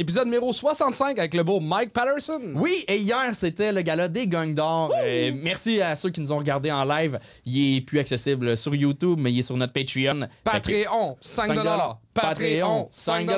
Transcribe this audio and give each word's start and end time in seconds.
Épisode 0.00 0.24
numéro 0.24 0.50
65 0.50 1.18
avec 1.18 1.34
le 1.34 1.42
beau 1.42 1.60
Mike 1.60 1.92
Patterson. 1.92 2.40
Oui, 2.54 2.86
et 2.88 2.96
hier, 2.96 3.34
c'était 3.34 3.70
le 3.70 3.82
gala 3.82 4.08
des 4.08 4.26
Gangs 4.26 4.54
d'or. 4.54 4.90
Euh, 5.04 5.30
merci 5.34 5.82
à 5.82 5.94
ceux 5.94 6.08
qui 6.08 6.22
nous 6.22 6.32
ont 6.32 6.38
regardés 6.38 6.72
en 6.72 6.84
live. 6.86 7.18
Il 7.44 7.76
est 7.76 7.80
plus 7.82 7.98
accessible 7.98 8.56
sur 8.56 8.74
YouTube, 8.74 9.18
mais 9.20 9.30
il 9.30 9.40
est 9.40 9.42
sur 9.42 9.58
notre 9.58 9.74
Patreon. 9.74 10.26
Patreon, 10.42 11.18
5 11.20 11.54
5 11.54 11.96
Patreon, 12.14 12.88
5 12.90 13.28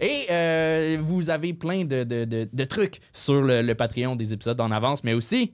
Et 0.00 0.24
euh, 0.30 0.96
vous 1.02 1.28
avez 1.28 1.52
plein 1.52 1.84
de, 1.84 2.02
de- 2.04 2.24
de- 2.24 2.48
de 2.50 2.64
trucs 2.64 3.00
sur 3.12 3.42
le, 3.42 3.60
le 3.60 3.74
Patreon 3.74 4.16
des 4.16 4.32
épisodes 4.32 4.58
en 4.62 4.70
avance, 4.70 5.04
mais 5.04 5.12
aussi 5.12 5.52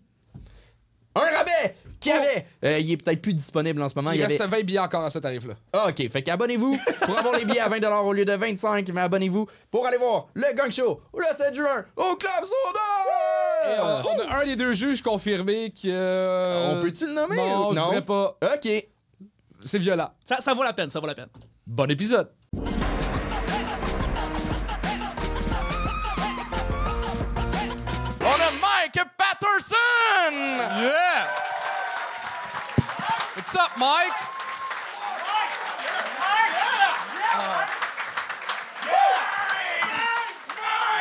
un 1.16 1.20
rabais 1.38 1.74
qui 2.02 2.10
avait. 2.10 2.46
Euh, 2.64 2.78
il 2.78 2.90
est 2.92 2.96
peut-être 2.96 3.22
plus 3.22 3.34
disponible 3.34 3.80
en 3.82 3.88
ce 3.88 3.94
moment. 3.94 4.10
Il, 4.10 4.16
Il 4.16 4.20
y 4.20 4.24
avait... 4.24 4.36
reste 4.36 4.50
20 4.50 4.62
billets 4.64 4.78
encore 4.80 5.04
à 5.04 5.10
ce 5.10 5.18
tarif-là. 5.18 5.54
Ah, 5.72 5.88
OK, 5.88 6.08
fait 6.10 6.22
qu'abonnez-vous 6.22 6.78
pour 7.02 7.18
avoir 7.18 7.36
les 7.38 7.44
billets 7.44 7.60
à 7.60 7.68
20 7.68 7.80
au 8.02 8.12
lieu 8.12 8.24
de 8.24 8.32
25, 8.32 8.88
mais 8.92 9.00
abonnez-vous 9.02 9.46
pour 9.70 9.86
aller 9.86 9.98
voir 9.98 10.26
le 10.34 10.52
Gang 10.54 10.70
Show 10.70 11.00
le 11.16 11.24
7 11.34 11.54
juin 11.54 11.84
au 11.96 12.16
Club 12.16 12.32
Soda! 12.42 14.02
on, 14.04 14.08
on 14.08 14.30
a 14.30 14.40
un 14.42 14.44
des 14.44 14.56
deux 14.56 14.72
juges 14.72 15.02
confirmé 15.02 15.70
que. 15.70 15.86
euh, 15.88 16.74
On 16.78 16.82
peut-tu 16.82 17.06
le 17.06 17.12
nommer? 17.12 17.36
Non, 17.36 17.70
ou- 17.70 17.74
je 17.74 17.80
voudrais 17.80 18.02
pas. 18.02 18.36
OK. 18.54 18.68
C'est 19.64 19.78
violent. 19.78 20.10
Ça, 20.24 20.36
ça 20.38 20.54
vaut 20.54 20.64
la 20.64 20.72
peine, 20.72 20.90
ça 20.90 20.98
vaut 20.98 21.06
la 21.06 21.14
peine. 21.14 21.28
Bon 21.66 21.88
épisode. 21.90 22.30
On 28.20 28.38
a 28.40 28.50
Mike 28.60 28.98
Patterson! 29.18 30.34
Yeah! 30.80 31.21
What's 33.52 33.66
up, 33.66 33.76
Mike? 33.76 34.12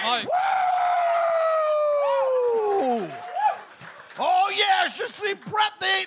Mike. 0.04 0.28
Oh 4.20 4.50
yeah, 4.54 4.88
je 4.88 5.06
suis 5.08 5.34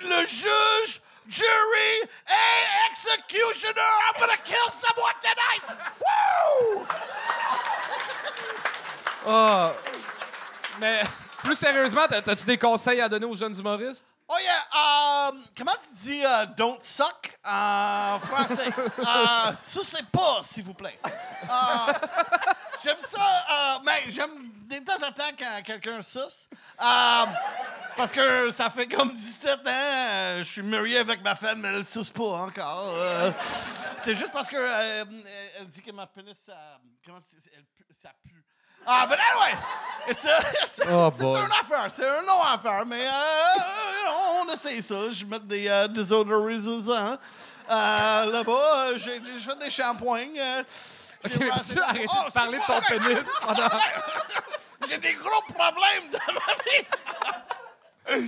le 0.02 0.27
juge, 0.27 1.00
jury 1.27 2.10
et 2.28 2.90
executioner. 2.90 3.80
I'm 3.80 4.20
gonna 4.20 4.36
kill 4.44 4.68
someone 4.68 5.14
tonight. 5.22 5.62
Woo! 5.98 6.86
Ah. 9.27 9.72
Mais 10.78 11.05
plus 11.38 11.56
sérieusement, 11.56 12.06
t'as-tu 12.06 12.44
des 12.44 12.58
conseils 12.58 13.00
à 13.00 13.08
donner 13.08 13.24
aux 13.24 13.34
jeunes 13.34 13.58
humoristes? 13.58 14.05
Yeah, 14.44 15.30
um, 15.30 15.42
comment 15.56 15.72
tu 15.72 16.04
dis 16.04 16.22
euh, 16.24 16.44
don't 16.56 16.82
suck 16.82 17.38
en 17.44 18.18
français? 18.20 18.70
Euh, 18.98 19.54
sucez 19.56 20.02
pas, 20.12 20.40
s'il 20.42 20.64
vous 20.64 20.74
plaît. 20.74 20.98
Euh, 21.04 21.92
j'aime 22.82 23.00
ça, 23.00 23.18
euh, 23.18 23.78
mais 23.84 24.10
j'aime 24.10 24.50
de 24.68 24.78
temps 24.78 25.06
en 25.06 25.12
temps 25.12 25.30
quand 25.38 25.62
quelqu'un 25.64 26.02
suce. 26.02 26.48
Euh, 26.80 27.24
parce 27.96 28.12
que 28.12 28.50
ça 28.50 28.70
fait 28.70 28.86
comme 28.86 29.12
17 29.12 29.60
ans, 29.60 29.70
euh, 29.70 30.38
je 30.38 30.44
suis 30.44 30.62
marié 30.62 30.98
avec 30.98 31.22
ma 31.22 31.34
femme, 31.34 31.60
mais 31.60 31.68
elle 31.68 31.84
suce 31.84 32.10
pas 32.10 32.22
encore. 32.24 32.88
Euh, 32.94 33.30
c'est 33.98 34.14
juste 34.14 34.32
parce 34.32 34.48
que 34.48 34.56
euh, 34.56 35.04
elle 35.58 35.66
dit 35.66 35.80
que 35.82 35.92
ma 35.92 36.06
pénis, 36.06 36.36
ça, 36.38 36.78
comment 37.04 37.20
ça 37.22 38.10
pue. 38.22 38.44
Ah, 38.86 39.06
but 39.06 39.18
anyway, 39.18 39.56
it's 40.08 40.24
a- 40.24 40.52
it's 40.62 40.80
a- 40.80 40.84
Oh, 40.96 41.08
c'est 41.10 41.22
boy. 41.22 41.40
une 41.40 41.52
affaire, 41.52 41.86
c'est 41.90 42.06
un 42.08 42.22
non 42.22 42.42
affaire, 42.42 42.84
mais 42.86 43.06
euh, 43.06 44.40
on 44.42 44.52
essaye 44.52 44.82
ça. 44.82 45.10
Je 45.10 45.24
mets 45.24 45.38
des 45.40 45.68
euh, 45.68 45.88
désodorisants 45.88 47.16
euh, 47.70 48.32
là-bas. 48.32 48.52
euh, 48.52 48.98
j'ai 48.98 49.20
j'ai 49.38 49.40
fait 49.40 49.58
des 49.58 49.70
shampoings. 49.70 50.36
euh, 50.38 50.62
j'ai 51.24 51.38
mais 51.38 51.48
brassé- 51.50 51.74
peux-tu 51.74 51.82
arrêter 51.82 52.06
Oh, 52.10 52.24
de 52.28 52.32
parler 52.32 52.58
de 52.58 52.64
ton 52.64 52.80
pénis 52.82 53.18
pendant- 53.46 53.68
J'ai 54.88 54.98
des 54.98 55.14
gros 55.14 55.40
problèmes 55.55 56.10
dans 56.12 56.32
ma 56.34 56.55
vie. 58.16 58.20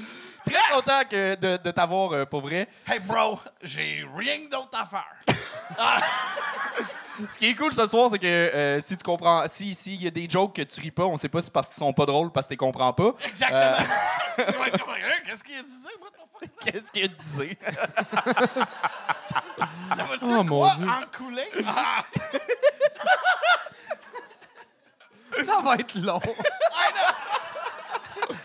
Très 0.46 0.72
content 0.74 1.02
que- 1.10 1.34
de, 1.34 1.56
de 1.58 1.70
t'avoir 1.70 2.12
euh, 2.12 2.24
pour 2.24 2.40
vrai. 2.40 2.66
Hey 2.86 2.98
bro, 3.06 3.38
j'ai 3.62 4.06
rien 4.16 4.38
d'autre 4.50 4.78
à 4.80 4.86
faire. 4.86 5.12
Ce 7.30 7.38
qui 7.38 7.46
est 7.46 7.54
cool 7.54 7.72
ce 7.72 7.86
soir, 7.86 8.10
c'est 8.10 8.18
que 8.18 8.26
euh, 8.26 8.80
si 8.80 8.96
tu 8.96 9.02
comprends, 9.02 9.44
si 9.48 9.74
s'il 9.74 10.02
y 10.02 10.06
a 10.06 10.10
des 10.10 10.28
jokes 10.28 10.54
que 10.56 10.62
tu 10.62 10.80
ris 10.80 10.90
pas, 10.90 11.04
on 11.04 11.16
sait 11.16 11.28
pas 11.28 11.40
si 11.40 11.46
c'est 11.46 11.52
parce 11.52 11.68
qu'ils 11.68 11.78
sont 11.78 11.92
pas 11.92 12.06
drôles, 12.06 12.30
parce 12.30 12.46
que 12.46 12.50
tu 12.50 12.54
les 12.54 12.58
comprends 12.58 12.92
pas. 12.92 13.14
Exactement. 13.24 13.76
Comme, 14.36 14.94
Hein, 14.94 15.22
Qu'est-ce 15.26 15.42
qu'il 15.42 15.58
a 15.58 15.62
dit? 15.62 15.72
Fuck? 15.82 16.50
Qu'est-ce 16.60 16.92
qu'il 16.92 17.08
disait? 17.14 17.56
Ça 19.86 20.02
veut 20.04 20.16
dire 20.18 20.28
Oh, 20.38 20.44
mon 20.44 20.58
quoi? 20.58 20.74
Dieu. 20.78 20.86
Enculé? 20.88 21.42
Ah, 25.38 25.44
Ça 25.44 25.60
va 25.60 25.74
être 25.76 25.94
long. 25.96 26.20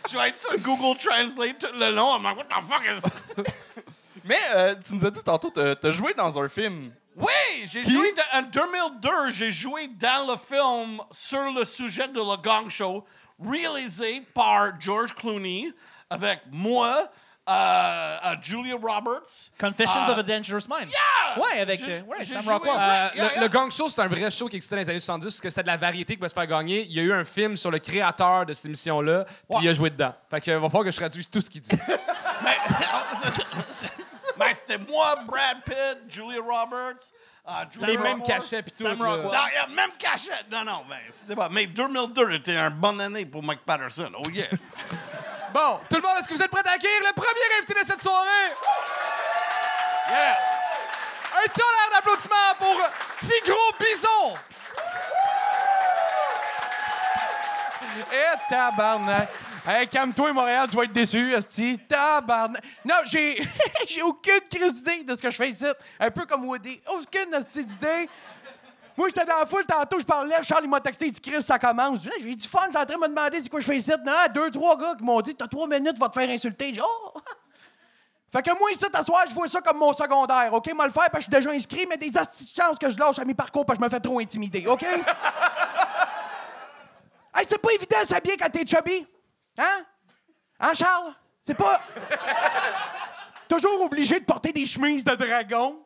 je 0.10 0.18
vais 0.18 0.30
être 0.30 0.38
sur 0.38 0.58
Google 0.60 0.98
Translate 1.00 1.60
tout 1.60 1.68
le 1.78 1.92
long. 1.92 2.16
I'm 2.18 2.24
like, 2.24 2.38
what 2.38 2.46
the 2.46 2.62
fuck 2.66 2.84
is... 2.86 3.04
Mais 4.26 4.40
euh, 4.54 4.76
tu 4.84 4.96
nous 4.96 5.06
as 5.06 5.12
dit 5.12 5.24
tantôt, 5.24 5.50
t'as 5.50 5.76
t'as 5.76 5.92
joué 5.92 6.14
dans 6.14 6.38
un 6.40 6.50
film. 6.50 6.92
Oui, 7.62 7.68
j'ai 7.72 7.84
joué 7.84 8.14
dans- 8.14 8.40
en 8.40 8.42
2002, 8.44 9.30
j'ai 9.30 9.52
joué 9.52 9.88
dans 9.88 10.32
le 10.32 10.38
film 10.38 11.00
sur 11.12 11.52
le 11.52 11.64
sujet 11.66 12.08
de 12.08 12.20
Le 12.20 12.38
Gang 12.42 12.70
Show, 12.70 13.06
réalisé 13.44 14.22
par 14.34 14.80
George 14.80 15.14
Clooney, 15.14 15.72
avec 16.10 16.42
moi, 16.52 17.08
euh, 17.50 17.52
euh, 18.26 18.36
Julia 18.42 18.76
Roberts. 18.76 19.50
Confessions 19.60 20.02
of 20.10 20.18
a 20.18 20.24
Dangerous 20.24 20.68
Mind. 20.70 20.90
Yeah! 20.90 21.42
Ouais, 21.44 21.60
avec 21.62 21.80
J'ai- 21.84 21.92
euh, 21.94 22.02
ouais, 22.04 22.18
j'ai 22.22 22.34
Sam 22.34 22.44
joué- 22.44 22.54
Rockwell. 22.54 22.74
Ouais, 22.74 22.80
Euh, 22.80 23.10
yeah, 23.16 23.24
le, 23.26 23.32
yeah. 23.34 23.42
le 23.42 23.48
Gang 23.48 23.72
Show, 23.72 23.90
c'est 23.90 24.02
un 24.02 24.08
vrai 24.08 24.30
show 24.32 24.48
qui 24.48 24.56
existait 24.58 24.76
dans 24.76 24.82
les 24.82 24.90
années 24.90 25.00
70 25.00 25.26
parce 25.26 25.42
que 25.42 25.50
c'était 25.50 25.64
de 25.64 25.68
la 25.68 25.78
variété 25.78 26.16
qui 26.16 26.22
va 26.22 26.30
se 26.30 26.34
faire 26.34 26.48
gagner. 26.48 26.84
Il 26.84 26.92
y 26.94 27.00
a 27.00 27.04
eu 27.04 27.14
un 27.14 27.24
film 27.26 27.56
sur 27.56 27.72
le 27.72 27.80
créateur 27.80 28.46
de 28.46 28.54
cette 28.54 28.66
émission-là, 28.66 29.24
puis 29.26 29.36
Ouais. 29.50 29.60
il 29.64 29.70
a 29.70 29.74
joué 29.74 29.90
dedans. 29.90 30.14
Fait 30.30 30.42
que 30.42 30.52
va 30.52 30.68
falloir 30.70 30.84
que 30.86 30.92
je 30.92 30.98
traduise 30.98 31.30
tout 31.30 31.42
ce 31.42 31.50
qu'il 31.50 31.62
dit. 31.62 31.72
Mais, 32.44 32.58
mais 34.48 34.54
c'était 34.54 34.78
moi, 34.78 35.16
Brad 35.26 35.64
Pitt, 35.64 36.00
Julia 36.10 36.40
Roberts. 36.42 37.12
euh, 37.48 37.52
Julia 37.72 37.88
les 37.88 37.98
mêmes 37.98 38.24
cachets 38.24 38.62
puis 38.64 38.72
tout. 38.72 38.84
Sam. 38.84 39.02
Rockwell. 39.02 39.32
Non, 39.68 39.76
même 39.76 39.92
cachette. 39.98 40.46
Non, 40.52 40.64
non, 40.64 40.84
ben, 40.90 41.00
c'était 41.12 41.36
pas. 41.36 41.50
Mais 41.50 41.66
2002 41.68 42.32
était 42.34 42.56
une 42.58 42.70
bonne 42.70 43.02
année 43.02 43.26
pour 43.26 43.44
Mike 43.44 43.62
Patterson. 43.66 44.12
Oh 44.18 44.30
yeah. 44.30 44.48
Bon, 45.54 45.82
tout 45.90 45.98
le 45.98 46.02
monde, 46.02 46.14
est-ce 46.18 46.30
que 46.30 46.34
vous 46.34 46.42
êtes 46.42 46.50
prêts 46.50 46.64
à 46.66 46.72
accueillir 46.72 47.02
le 47.02 47.14
premier 47.14 47.58
invité 47.60 47.74
de 47.74 47.86
cette 47.86 48.02
soirée? 48.02 48.54
Yeah. 50.10 50.38
Un 51.44 51.48
tonnerre 51.50 51.92
d'applaudissements 51.94 52.56
pour 52.58 52.78
Tigro 53.18 53.60
Bison! 53.78 54.34
Eh, 58.14 58.38
tabarnak! 58.50 59.30
Hey, 59.64 59.88
calme-toi, 59.88 60.34
Montréal, 60.34 60.68
tu 60.70 60.76
vas 60.76 60.86
être 60.86 60.92
déçu, 60.92 61.34
esti. 61.36 61.78
Tabarnak! 61.88 62.64
Non, 62.84 62.96
j'ai... 63.06 63.38
j'ai 63.88 64.02
aucune 64.02 64.42
crise 64.50 64.74
d'idée 64.74 65.04
de 65.04 65.16
ce 65.16 65.22
que 65.22 65.30
je 65.30 65.36
fais 65.36 65.50
ici. 65.50 65.66
Un 66.00 66.10
peu 66.10 66.26
comme 66.26 66.46
Woody. 66.46 66.82
Aucune 66.88 67.32
esti 67.32 67.64
d'idée. 67.64 68.10
Moi, 68.98 69.10
j'étais 69.10 69.24
dans 69.24 69.38
la 69.38 69.46
foule 69.46 69.66
tantôt, 69.66 70.00
je 70.00 70.06
parlais, 70.06 70.36
Charles, 70.42 70.64
il 70.64 70.70
m'a 70.70 70.80
texté, 70.82 71.06
il 71.06 71.12
dit 71.12 71.22
Chris, 71.22 71.44
ça 71.44 71.60
commence. 71.60 72.00
J'ai 72.04 72.36
du 72.36 72.48
fun, 72.48 72.62
j'étais 72.66 72.78
en 72.80 72.86
train 72.86 72.96
de 72.96 73.02
me 73.02 73.08
demander 73.08 73.40
c'est 73.42 73.50
quoi 73.50 73.60
je 73.60 73.66
fais 73.66 73.78
ici? 73.78 73.92
Non, 74.04 74.14
deux, 74.34 74.50
trois 74.50 74.76
gars 74.76 74.96
qui 74.98 75.04
m'ont 75.04 75.22
dit 75.22 75.36
T'as 75.36 75.48
trois 75.48 75.68
minutes, 75.68 75.98
va 76.00 76.10
te 76.10 76.20
faire 76.20 76.30
insulter. 76.30 76.68
J'ai 76.68 76.74
dit, 76.74 76.82
oh! 76.84 77.20
Fait 78.34 78.42
que 78.42 78.58
moi, 78.58 78.72
ici, 78.72 78.86
t'asseoir, 78.92 79.26
je 79.30 79.34
vois 79.36 79.48
ça 79.48 79.62
comme 79.62 79.78
mon 79.78 79.94
secondaire, 79.94 80.52
OK? 80.54 80.74
Moi, 80.74 80.88
le 80.88 80.92
faire 80.92 81.10
parce 81.12 81.26
que 81.26 81.32
je 81.32 81.38
suis 81.38 81.46
déjà 81.46 81.52
inscrit, 81.52 81.86
mais 81.88 81.98
des 81.98 82.18
astuces 82.18 82.60
que 82.80 82.90
je 82.90 82.98
lâche 82.98 83.20
à 83.20 83.26
mes 83.26 83.36
parcours 83.36 83.66
parce 83.66 83.78
que 83.78 83.84
je 83.84 83.86
me 83.86 83.92
fais 83.92 84.00
trop 84.00 84.20
intimider, 84.20 84.66
OK? 84.68 84.84
hey, 84.84 85.00
c'est 87.48 87.58
pas 87.58 87.74
évident 87.74 88.02
de 88.02 88.08
s'habiller 88.08 88.38
quand 88.38 88.50
t'es 88.50 88.66
chubby. 88.66 89.06
Hein? 89.58 89.86
Hein, 90.60 90.74
Charles? 90.74 91.14
C'est 91.42 91.56
pas. 91.56 91.82
Toujours 93.48 93.82
obligé 93.82 94.20
de 94.20 94.26
porter 94.26 94.54
des 94.54 94.66
chemises 94.66 95.04
de 95.04 95.16
dragon. 95.16 95.84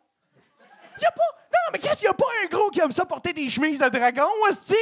Y 1.01 1.05
a 1.05 1.11
pas. 1.11 1.23
Non, 1.51 1.71
mais 1.71 1.79
qu'est-ce 1.79 1.99
qu'il 1.99 2.05
y 2.05 2.09
a 2.09 2.13
pas 2.13 2.25
un 2.43 2.47
gros 2.47 2.69
qui 2.69 2.79
aime 2.79 2.91
ça 2.91 3.05
porter 3.05 3.33
des 3.33 3.49
chemises 3.49 3.79
de 3.79 3.89
dragon, 3.89 4.27
hostie? 4.47 4.75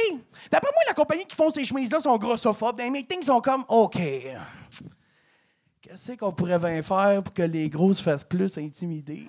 D'après 0.50 0.70
moi, 0.72 0.82
la 0.88 0.94
compagnie 0.94 1.24
qui 1.24 1.36
font 1.36 1.50
ces 1.50 1.64
chemises-là 1.64 2.00
sont 2.00 2.16
grossophobes. 2.18 2.76
Dans 2.76 2.84
les 2.84 2.90
meetings, 2.90 3.20
ils 3.20 3.26
sont 3.26 3.40
comme 3.40 3.64
OK. 3.68 3.98
Qu'est-ce 5.80 6.12
qu'on 6.12 6.32
pourrait 6.32 6.58
bien 6.58 6.82
faire 6.82 7.22
pour 7.22 7.32
que 7.32 7.42
les 7.42 7.68
gros 7.68 7.92
se 7.92 8.02
fassent 8.02 8.24
plus 8.24 8.56
intimider? 8.58 9.26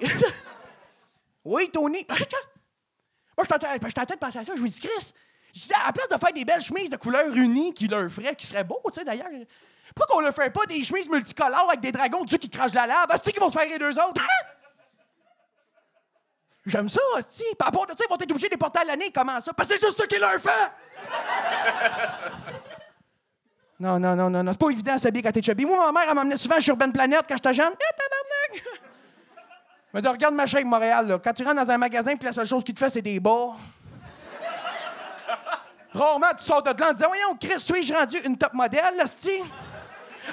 oui, 1.46 1.70
Tony. 1.72 2.06
Moi, 3.38 3.46
je 3.46 4.14
de 4.14 4.20
penser 4.20 4.40
à 4.40 4.46
ça. 4.46 4.56
Je 4.56 4.62
me 4.62 4.68
dis, 4.68 4.80
Chris, 4.80 5.14
à 5.74 5.88
la 5.88 5.94
place 5.94 6.10
de 6.10 6.18
faire 6.18 6.34
des 6.34 6.46
belles 6.46 6.62
chemises 6.62 6.90
de 6.90 6.98
couleur 6.98 7.34
unie 7.34 7.74
qui 7.74 7.88
leur 7.88 8.10
feraient, 8.10 8.36
qui 8.36 8.46
seraient 8.46 8.64
beaux, 8.64 8.82
tu 8.88 9.00
sais, 9.00 9.06
d'ailleurs, 9.06 9.28
pourquoi 9.96 10.16
qu'on 10.16 10.22
leur 10.22 10.34
ferait 10.34 10.52
pas 10.52 10.66
des 10.66 10.84
chemises 10.84 11.10
multicolores 11.10 11.68
avec 11.70 11.80
des 11.80 11.92
dragons 11.92 12.24
dessus 12.24 12.40
qui 12.40 12.50
crachent 12.50 12.74
la 12.74 12.88
lave? 12.88 13.08
C'est 13.24 13.32
qui 13.32 13.40
vont 13.40 13.50
se 13.50 13.58
faire 13.58 13.70
les 13.70 13.78
deux 13.78 13.92
autres? 13.92 14.22
Hein? 14.22 14.48
J'aime 16.66 16.90
ça, 16.90 17.00
aussi. 17.18 17.44
Par 17.58 17.68
rapport 17.68 17.86
de 17.86 17.92
ça, 17.92 18.04
ils 18.04 18.10
vont 18.10 18.16
être 18.16 18.32
obligés 18.32 18.48
de 18.48 18.54
les 18.54 18.58
porter 18.58 18.80
à 18.80 18.86
l'année. 18.86 19.12
Comment 19.14 19.40
ça? 19.40 19.54
Parce 19.54 19.70
que 19.70 19.76
c'est 19.76 19.86
juste 19.86 20.00
ça 20.00 20.08
qui 20.08 20.18
leur 20.18 20.42
fait! 20.42 20.50
non, 23.80 24.00
non, 24.00 24.16
non, 24.16 24.32
non, 24.32 24.44
non. 24.44 24.52
C'est 24.52 24.60
pas 24.60 24.72
évident 24.72 24.96
de 24.96 25.00
s'habiller 25.00 25.22
quand 25.24 25.32
t'es 25.32 25.44
chubby. 25.44 25.64
Moi, 25.64 25.78
ma 25.78 25.92
mère, 25.92 26.10
elle 26.10 26.16
m'emmenait 26.16 26.38
souvent 26.38 26.60
sur 26.60 26.74
Urban 26.74 26.90
Planet 26.90 27.24
quand 27.28 27.36
j'étais 27.36 27.54
jeune. 27.54 27.74
Eh, 27.74 27.96
tabarnak! 27.96 28.64
Elle 29.94 29.94
me 29.94 30.02
dit, 30.02 30.08
regarde 30.08 30.34
ma 30.34 30.48
shape 30.48 30.66
Montréal, 30.66 31.08
là. 31.08 31.20
Quand 31.20 31.34
tu 31.34 31.44
rentres 31.44 31.62
dans 31.62 31.72
un 31.72 31.78
magasin 31.78 32.16
puis 32.16 32.26
la 32.26 32.34
seule 32.34 32.48
chose 32.48 32.64
qui 32.64 32.74
te 32.74 32.80
fait, 32.80 32.90
c'est 32.90 33.04
des 33.04 33.20
bas. 33.20 33.56
Rarement, 35.96 36.34
tu 36.38 36.44
sors 36.44 36.62
de 36.62 36.70
là 36.78 36.90
en 36.90 36.94
disant 36.94 37.08
Voyons, 37.08 37.38
Chris, 37.40 37.60
suis-je 37.60 37.94
rendu 37.94 38.18
une 38.26 38.38
top 38.38 38.54
modèle, 38.54 38.98
là, 38.98 39.08
c'ti? 39.08 39.42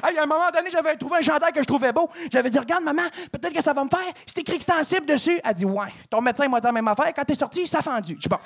Hey, 0.03 0.19
à 0.19 0.23
un 0.23 0.27
moment 0.27 0.51
donné, 0.51 0.71
j'avais 0.71 0.97
trouvé 0.97 1.19
un 1.19 1.23
chandail 1.23 1.53
que 1.53 1.61
je 1.61 1.67
trouvais 1.67 1.93
beau. 1.93 2.11
J'avais 2.33 2.51
dit 2.51 2.59
Regarde, 2.59 2.83
maman, 2.83 3.03
peut-être 3.31 3.53
que 3.53 3.63
ça 3.63 3.73
va 3.73 3.85
me 3.85 3.89
faire. 3.89 4.13
C'est 4.27 4.39
écrit 4.39 4.57
extensible 4.57 5.07
dessus. 5.07 5.39
Elle 5.45 5.55
dit 5.55 5.65
Ouais. 5.65 5.93
Ton 6.11 6.21
médecin 6.21 6.49
m'a 6.49 6.61
dit 6.61 6.67
la 6.67 6.73
même 6.73 6.89
affaire. 6.89 7.13
Quand 7.15 7.25
t'es 7.25 7.37
sorti, 7.37 7.67
ça 7.67 7.79
a 7.79 7.83
fendu. 7.83 8.15
Je 8.17 8.21
dis 8.21 8.29
Bon. 8.29 8.39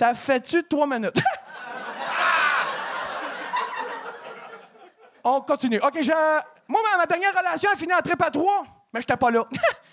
Ça 0.00 0.14
fait-tu 0.14 0.62
trois 0.64 0.86
minutes? 0.86 1.16
On 5.24 5.40
continue. 5.42 5.78
OK, 5.82 6.02
je... 6.02 6.12
Moi, 6.68 6.80
ma, 6.90 6.98
ma 6.98 7.06
dernière 7.06 7.36
relation 7.36 7.70
a 7.72 7.76
fini 7.76 7.92
en 7.94 8.00
trip 8.00 8.22
à 8.22 8.30
trois, 8.30 8.64
mais 8.92 9.00
j'étais 9.00 9.16
pas 9.16 9.30
là. 9.30 9.44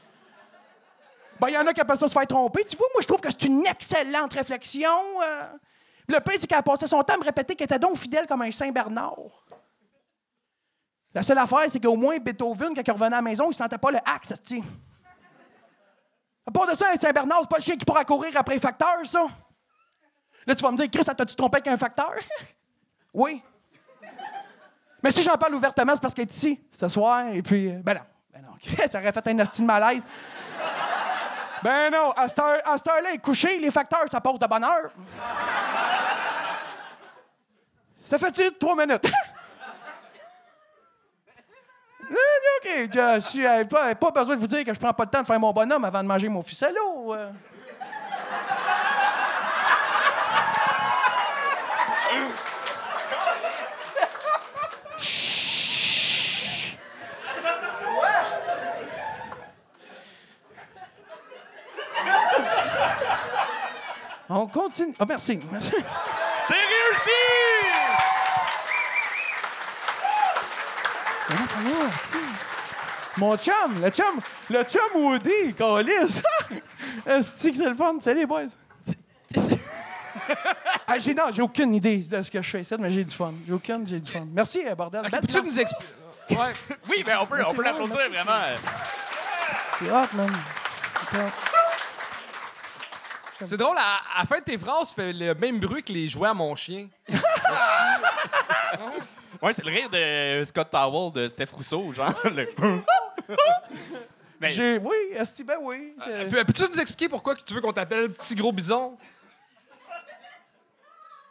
ben, 1.40 1.48
il 1.50 1.54
y 1.54 1.58
en 1.58 1.66
a 1.68 1.74
qui 1.74 1.82
appellent 1.82 1.98
ça 1.98 2.08
se 2.08 2.14
faire 2.14 2.28
tromper. 2.28 2.64
Tu 2.66 2.76
vois, 2.78 2.88
moi, 2.94 3.02
je 3.02 3.08
trouve 3.08 3.22
que 3.22 3.30
c'est 3.30 3.44
une 3.44 3.66
excellente 3.66 4.34
réflexion. 4.34 4.90
euh. 5.22 5.44
Le 6.08 6.20
pire, 6.22 6.36
c'est 6.40 6.48
qu'elle 6.48 6.60
a 6.60 6.64
passé 6.64 6.88
son 6.88 7.02
temps 7.04 7.16
à 7.16 7.18
me 7.18 7.24
répéter 7.24 7.56
qu'elle 7.56 7.66
était 7.66 7.80
donc 7.80 7.98
fidèle 7.98 8.26
comme 8.28 8.42
un 8.42 8.52
Saint-Bernard. 8.52 9.16
La 11.14 11.24
seule 11.24 11.38
affaire, 11.38 11.66
c'est 11.70 11.80
qu'au 11.82 11.96
moins, 11.96 12.18
Beethoven, 12.18 12.74
quand 12.76 12.82
il 12.86 12.92
revenait 12.92 13.08
à 13.08 13.10
la 13.18 13.22
maison, 13.22 13.50
il 13.52 13.56
sentait 13.56 13.78
pas 13.78 13.92
le 13.92 13.98
axe, 14.06 14.34
tu 14.46 14.62
À 16.46 16.52
part 16.52 16.68
de 16.68 16.76
ça, 16.76 16.86
un 16.94 16.96
Saint-Bernard, 16.98 17.40
c'est 17.42 17.50
pas 17.50 17.58
le 17.58 17.64
chien 17.64 17.76
qui 17.76 17.86
pourra 17.86 18.06
courir 18.06 18.32
après 18.38 18.54
les 18.56 18.62
facteurs, 18.62 19.06
ça. 19.06 19.26
Là, 20.46 20.56
tu 20.56 20.62
vas 20.64 20.72
me 20.72 20.78
dire, 20.78 20.90
Chris, 20.90 21.04
t'as-tu 21.04 21.36
trompé 21.36 21.58
avec 21.58 21.68
un 21.68 21.78
facteur? 21.78 22.14
oui. 23.14 23.44
Mais 25.04 25.12
si 25.12 25.22
j'en 25.22 25.36
parle 25.38 25.56
ouvertement, 25.56 25.94
c'est 25.94 26.02
parce 26.02 26.14
qu'elle 26.14 26.24
est 26.26 26.34
ici, 26.34 26.60
ce 26.72 26.88
soir, 26.88 27.28
et 27.34 27.42
puis... 27.42 27.70
euh, 27.70 27.80
Ben 27.84 27.96
non, 27.96 28.02
ben 28.34 28.42
non. 28.44 28.52
ça 28.92 29.00
aurait 29.00 29.12
fait 29.12 29.28
un 29.28 29.40
asti 29.40 29.62
de 29.62 29.68
malaise. 29.68 30.06
Ben 31.68 31.92
non, 31.92 32.12
à 32.12 32.30
cette 32.30 32.40
heure- 32.40 32.62
heure-là, 32.66 33.18
couché, 33.22 33.60
les 33.60 33.70
facteurs, 33.72 34.08
ça 34.08 34.22
pose 34.22 34.40
de 34.40 34.48
bonne 34.48 34.64
heure. 34.64 34.90
Ça 38.02 38.18
fait-tu 38.18 38.54
trois 38.58 38.74
minutes? 38.74 39.06
OK, 42.10 42.90
je 42.94 43.20
suis 43.20 43.46
euh, 43.46 43.66
pas, 43.66 43.94
pas 43.96 44.12
besoin 44.12 44.36
de 44.38 44.40
vous 44.40 44.48
dire 44.48 44.64
que 44.64 44.74
je 44.74 44.80
prends 44.80 44.94
pas 44.94 45.04
le 45.04 45.10
temps 45.10 45.22
de 45.24 45.28
faire 45.28 45.40
mon 45.42 45.52
bonhomme 45.52 45.84
avant 45.84 46.02
de 46.02 46.08
manger 46.08 46.30
mon 46.30 46.42
ficello. 46.42 47.14
euh. 47.14 47.32
On 64.30 64.46
continue. 64.78 64.96
Ah, 65.00 65.06
merci. 65.08 65.40
merci. 65.52 65.72
C'est 66.48 66.54
réussi! 66.54 67.10
Comment 71.28 71.48
ça 71.48 71.56
va, 71.56 71.88
esti? 71.88 72.18
Mon 73.18 73.38
chum, 73.38 73.82
le 73.82 73.90
chum, 73.90 74.20
le 74.50 74.64
chum 74.64 74.82
Woody, 74.96 75.54
Calis. 75.54 76.22
Esti 77.06 77.52
que 77.52 77.58
c'est 77.58 77.70
le 77.70 77.76
fun? 77.76 77.96
Salut, 78.00 78.20
les 78.20 78.26
boys. 78.26 78.48
Ah, 80.90 81.00
j'ai, 81.00 81.14
non, 81.14 81.26
j'ai 81.32 81.42
aucune 81.42 81.74
idée 81.74 81.98
de 81.98 82.22
ce 82.22 82.32
que 82.32 82.42
je 82.42 82.50
fais 82.50 82.62
ici, 82.62 82.74
mais 82.80 82.92
j'ai 82.92 83.04
du 83.04 83.14
fun. 83.14 83.34
J'ai 83.46 83.54
aucune, 83.54 83.86
j'ai 83.88 84.00
du 84.00 84.10
fun. 84.10 84.26
Merci, 84.34 84.62
euh, 84.66 84.76
bordel. 84.76 85.04
Peux-tu 85.04 85.28
place. 85.28 85.44
nous 85.44 85.60
expliquer? 85.60 85.94
Ouais. 86.32 86.54
Oui, 86.90 87.04
ben 87.06 87.18
on 87.22 87.26
peut, 87.26 87.42
on 87.46 87.54
peut 87.54 87.64
Merci, 87.64 87.80
l'applaudir 87.80 88.10
merci. 88.12 88.26
vraiment. 88.26 88.58
C'est 89.80 89.92
hot, 89.92 90.18
man. 90.18 90.30
C'est 91.12 91.20
hot. 91.20 91.47
C'est 93.42 93.58
drôle, 93.58 93.78
à, 93.78 93.98
à 94.16 94.20
la 94.22 94.26
fin 94.26 94.40
de 94.40 94.44
tes 94.44 94.58
phrases, 94.58 94.90
tu 94.90 94.96
fais 94.96 95.14
le 95.14 95.34
même 95.36 95.60
bruit 95.60 95.84
que 95.84 95.94
les 95.94 96.08
jouets 96.08 96.30
à 96.30 96.34
mon 96.34 96.56
chien. 96.56 96.88
Ouais, 99.42 99.54
c'est 99.54 99.64
le 99.64 99.72
rire 99.72 99.90
de 99.90 100.44
Scott 100.46 100.68
Towell 100.72 101.12
de 101.14 101.28
Steph 101.28 101.52
Rousseau, 101.54 101.94
genre. 101.94 102.12
le- 102.24 102.48
Mais 104.42 104.50
J'ai, 104.50 104.78
oui, 104.80 104.96
Esti, 105.14 105.44
ben 105.44 105.58
oui. 105.62 105.94
c'est- 106.04 106.30
Peux- 106.30 106.44
Peux-tu 106.44 106.64
nous 106.64 106.80
expliquer 106.80 107.08
pourquoi 107.08 107.36
que 107.36 107.44
tu 107.44 107.54
veux 107.54 107.62
qu'on 107.62 107.72
t'appelle 107.74 108.10
Petit 108.12 108.34
Gros 108.36 108.52
Bison? 108.52 108.98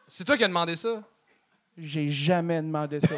C'est 0.06 0.25
toi 0.25 0.37
qui 0.37 0.44
as 0.44 0.49
demandé 0.49 0.76
ça? 0.76 1.03
J'ai 1.76 2.08
jamais 2.11 2.62
demandé 2.62 3.00
ça. 3.00 3.14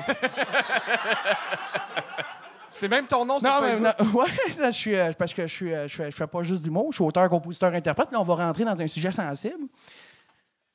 C'est 2.69 2.89
même 2.89 3.07
ton 3.07 3.25
nom 3.25 3.39
sur 3.39 3.49
non, 3.49 3.61
mais 3.63 3.81
non, 3.81 3.91
ouais, 4.15 4.27
ça, 4.53 4.71
je 4.71 4.77
suis, 4.77 4.95
euh, 4.95 5.13
parce 5.19 5.33
que 5.33 5.47
je 5.47 5.55
suis, 5.55 5.75
euh, 5.75 5.89
je 5.89 5.97
fais, 5.97 6.11
je 6.11 6.17
fais 6.17 6.27
pas 6.27 6.43
juste 6.43 6.63
du 6.63 6.71
mot. 6.71 6.89
Je 6.91 6.97
suis 6.97 7.05
auteur, 7.05 7.29
compositeur, 7.29 7.73
interprète. 7.75 8.13
Là, 8.13 8.21
on 8.21 8.25
va 8.25 8.35
rentrer 8.35 8.65
dans 8.65 8.81
un 8.81 8.87
sujet 8.87 9.11
sensible. 9.11 9.65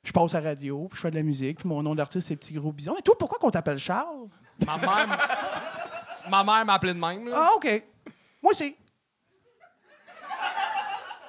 Je 0.03 0.11
passe 0.11 0.35
à 0.35 0.41
la 0.41 0.49
radio, 0.49 0.87
puis 0.89 0.97
je 0.97 1.01
fais 1.01 1.11
de 1.11 1.15
la 1.15 1.23
musique, 1.23 1.59
puis 1.59 1.69
mon 1.69 1.81
nom 1.81 1.95
d'artiste, 1.95 2.27
c'est 2.27 2.35
Petit 2.35 2.53
Gros 2.53 2.73
Bison. 2.73 2.95
Et 2.97 3.01
toi, 3.01 3.15
pourquoi 3.17 3.37
qu'on 3.39 3.51
t'appelle 3.51 3.77
Charles? 3.77 4.27
Ma 4.65 4.77
mère, 4.77 5.29
ma 6.29 6.43
mère 6.43 6.65
m'a 6.65 6.73
appelé 6.73 6.93
de 6.93 6.99
même. 6.99 7.29
là. 7.29 7.37
Ah, 7.39 7.51
OK. 7.55 7.83
Moi 8.41 8.51
aussi. 8.51 8.75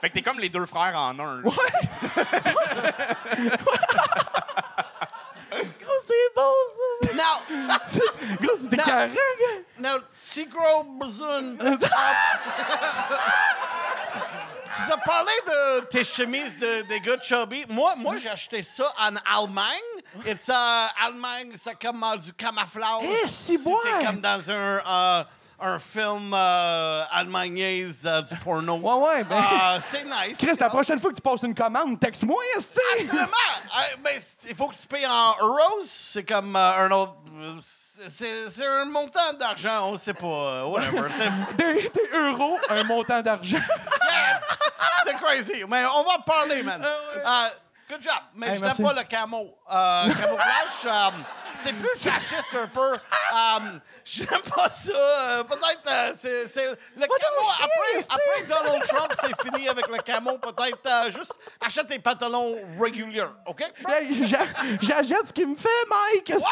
Fait 0.01 0.09
que 0.11 0.15
t'es 0.15 0.23
comme 0.23 0.41
les 0.41 0.49
deux 0.49 0.67
frères 0.67 0.95
en 0.97 1.19
un. 1.19 1.43
là. 1.43 1.51
bon, 6.35 6.53
ça. 7.03 7.15
Now, 7.15 7.79
Gros, 8.41 8.57
c'était 8.63 8.77
Non. 8.77 8.83
carré, 8.85 9.13
si 10.13 10.47
gros 10.47 10.85
besoin. 10.85 11.43
Tu 14.77 14.93
as 14.93 14.97
parlé 14.99 15.33
de 15.47 15.81
tes 15.87 16.03
chemises 16.05 16.59
de, 16.59 16.83
des 16.83 17.01
gars 17.01 17.21
chubby. 17.23 17.65
Moi, 17.69 17.95
moi 17.97 18.17
j'ai 18.17 18.29
acheté 18.31 18.63
ça 18.63 18.93
en 18.99 19.15
Allemagne. 19.17 19.79
Et 20.27 20.37
ça, 20.39 20.89
Allemagne, 21.05 21.53
c'est 21.57 21.79
comme 21.81 22.03
euh, 22.03 22.17
du 22.17 22.33
camouflage. 22.33 23.03
Eh, 23.25 23.29
si 23.29 23.57
C'était 23.59 23.71
boire. 23.71 23.83
comme 24.05 24.21
dans 24.21 24.51
un, 24.51 24.55
euh, 24.55 25.25
un 25.65 25.79
film 25.79 26.33
euh, 26.35 27.03
allemagnais 27.11 27.87
euh, 28.05 28.21
du 28.23 28.37
porno. 28.37 28.77
Ouais, 28.77 28.95
ouais, 29.09 29.25
ben. 29.25 29.37
Ah, 29.41 29.79
c'est 29.83 30.05
nice. 30.05 30.37
Chris, 30.39 30.57
la 30.61 30.69
prochaine 30.69 31.01
fois 31.01 31.11
que 31.11 31.17
tu 31.17 31.23
passes 31.23 31.43
une 31.43 31.55
commande, 31.55 31.99
texte-moi, 31.99 32.37
esti. 32.57 32.79
Absolument. 32.93 33.27
Euh, 33.77 34.21
c- 34.21 34.49
il 34.51 34.55
faut 34.57 34.69
que 34.69 34.77
tu 34.77 34.87
payes 34.87 35.07
en 35.07 35.35
euros. 35.41 35.81
C'est 35.83 36.23
comme 36.25 36.55
euh, 36.55 36.85
un 36.87 36.91
autre. 36.93 37.15
euh, 37.37 37.57
C'est 38.09 38.49
c'est 38.49 38.67
un 38.67 38.85
montant 38.85 39.33
d'argent, 39.39 39.89
on 39.91 39.97
sait 39.97 40.15
pas. 40.15 40.27
euh, 40.27 40.65
whatever. 40.67 41.09
C'est- 41.17 41.31
Des, 41.57 41.83
des 41.89 42.17
euros, 42.17 42.57
un 42.69 42.85
montant 42.85 43.21
d'argent. 43.23 43.57
Yes! 44.11 44.59
C'est 45.03 45.15
crazy. 45.17 45.65
Mais 45.69 45.85
on 45.87 46.03
va 46.05 46.19
parler, 46.25 46.63
man. 46.63 46.85
Euh, 46.85 47.49
good 47.91 48.01
job. 48.03 48.13
Mais 48.37 48.49
Hey, 48.51 48.55
je 48.57 48.61
merci. 48.61 48.83
n'aime 48.83 48.95
pas 48.95 49.01
le 49.01 49.07
camo. 49.09 49.57
Euh, 49.73 50.05
camouflage, 50.15 50.87
euh, 50.87 51.11
c'est 51.57 51.73
plus 51.73 51.99
fasciste 51.99 52.55
un 52.55 52.67
peu. 52.69 52.93
Euh, 52.93 53.79
J'aime 54.07 54.27
pas 54.55 54.69
ça. 54.69 54.93
Euh, 54.93 55.45
Peut-être 55.45 55.91
euh, 55.91 56.11
c'est 56.15 56.47
c'est- 56.47 56.71
le 56.97 57.07
camo. 57.07 57.49
Après, 57.63 58.07
après 58.11 58.43
Donald 58.47 58.87
Trump, 58.87 59.13
c'est 59.19 59.43
fini 59.43 59.67
avec 59.69 59.89
le 59.89 59.97
camo. 59.99 60.37
Peut-être 60.39 60.87
euh, 60.87 61.11
juste 61.11 61.39
achète 61.65 61.87
tes 61.87 61.99
pantalons 61.99 62.57
réguliers, 62.79 63.25
OK? 63.47 63.65
J'a- 64.25 64.39
J'achète 64.83 65.29
ce 65.29 65.33
qu'il 65.33 65.49
me 65.49 65.57
fait, 65.57 65.69
Mike. 65.89 66.33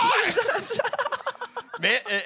Mais 1.82 2.02
euh, 2.10 2.20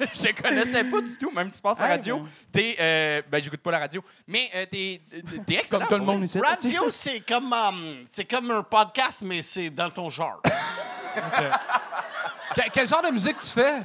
je 0.14 0.42
connaissais 0.42 0.84
pas 0.84 1.00
du 1.02 1.16
tout, 1.18 1.30
même 1.30 1.50
si 1.52 1.58
tu 1.58 1.62
passes 1.62 1.78
à 1.80 1.88
la 1.88 1.94
radio. 1.94 2.18
ben. 2.20 2.28
T'es. 2.50 2.76
euh, 2.80 3.22
ben, 3.30 3.42
j'écoute 3.42 3.60
pas 3.60 3.70
la 3.70 3.78
radio. 3.80 4.02
Mais 4.26 4.50
euh, 4.54 4.66
t'es 4.66 5.00
t'es 5.46 5.54
excellent. 5.56 5.80
Comme 5.80 5.88
tout 5.88 5.94
le 5.98 6.04
monde 6.12 6.24
ici. 6.24 6.40
Radio, 6.40 6.84
c'est 6.90 7.20
comme, 7.20 7.52
euh, 7.52 8.02
c'est 8.10 8.24
comme 8.24 8.50
un 8.50 8.62
podcast, 8.62 9.20
mais 9.22 9.42
c'est 9.42 9.70
dans 9.70 9.90
ton 9.90 10.08
genre. 10.10 10.40
Que- 12.54 12.70
quel 12.72 12.86
genre 12.88 13.02
de 13.02 13.10
musique 13.10 13.38
tu 13.40 13.46
fais? 13.48 13.80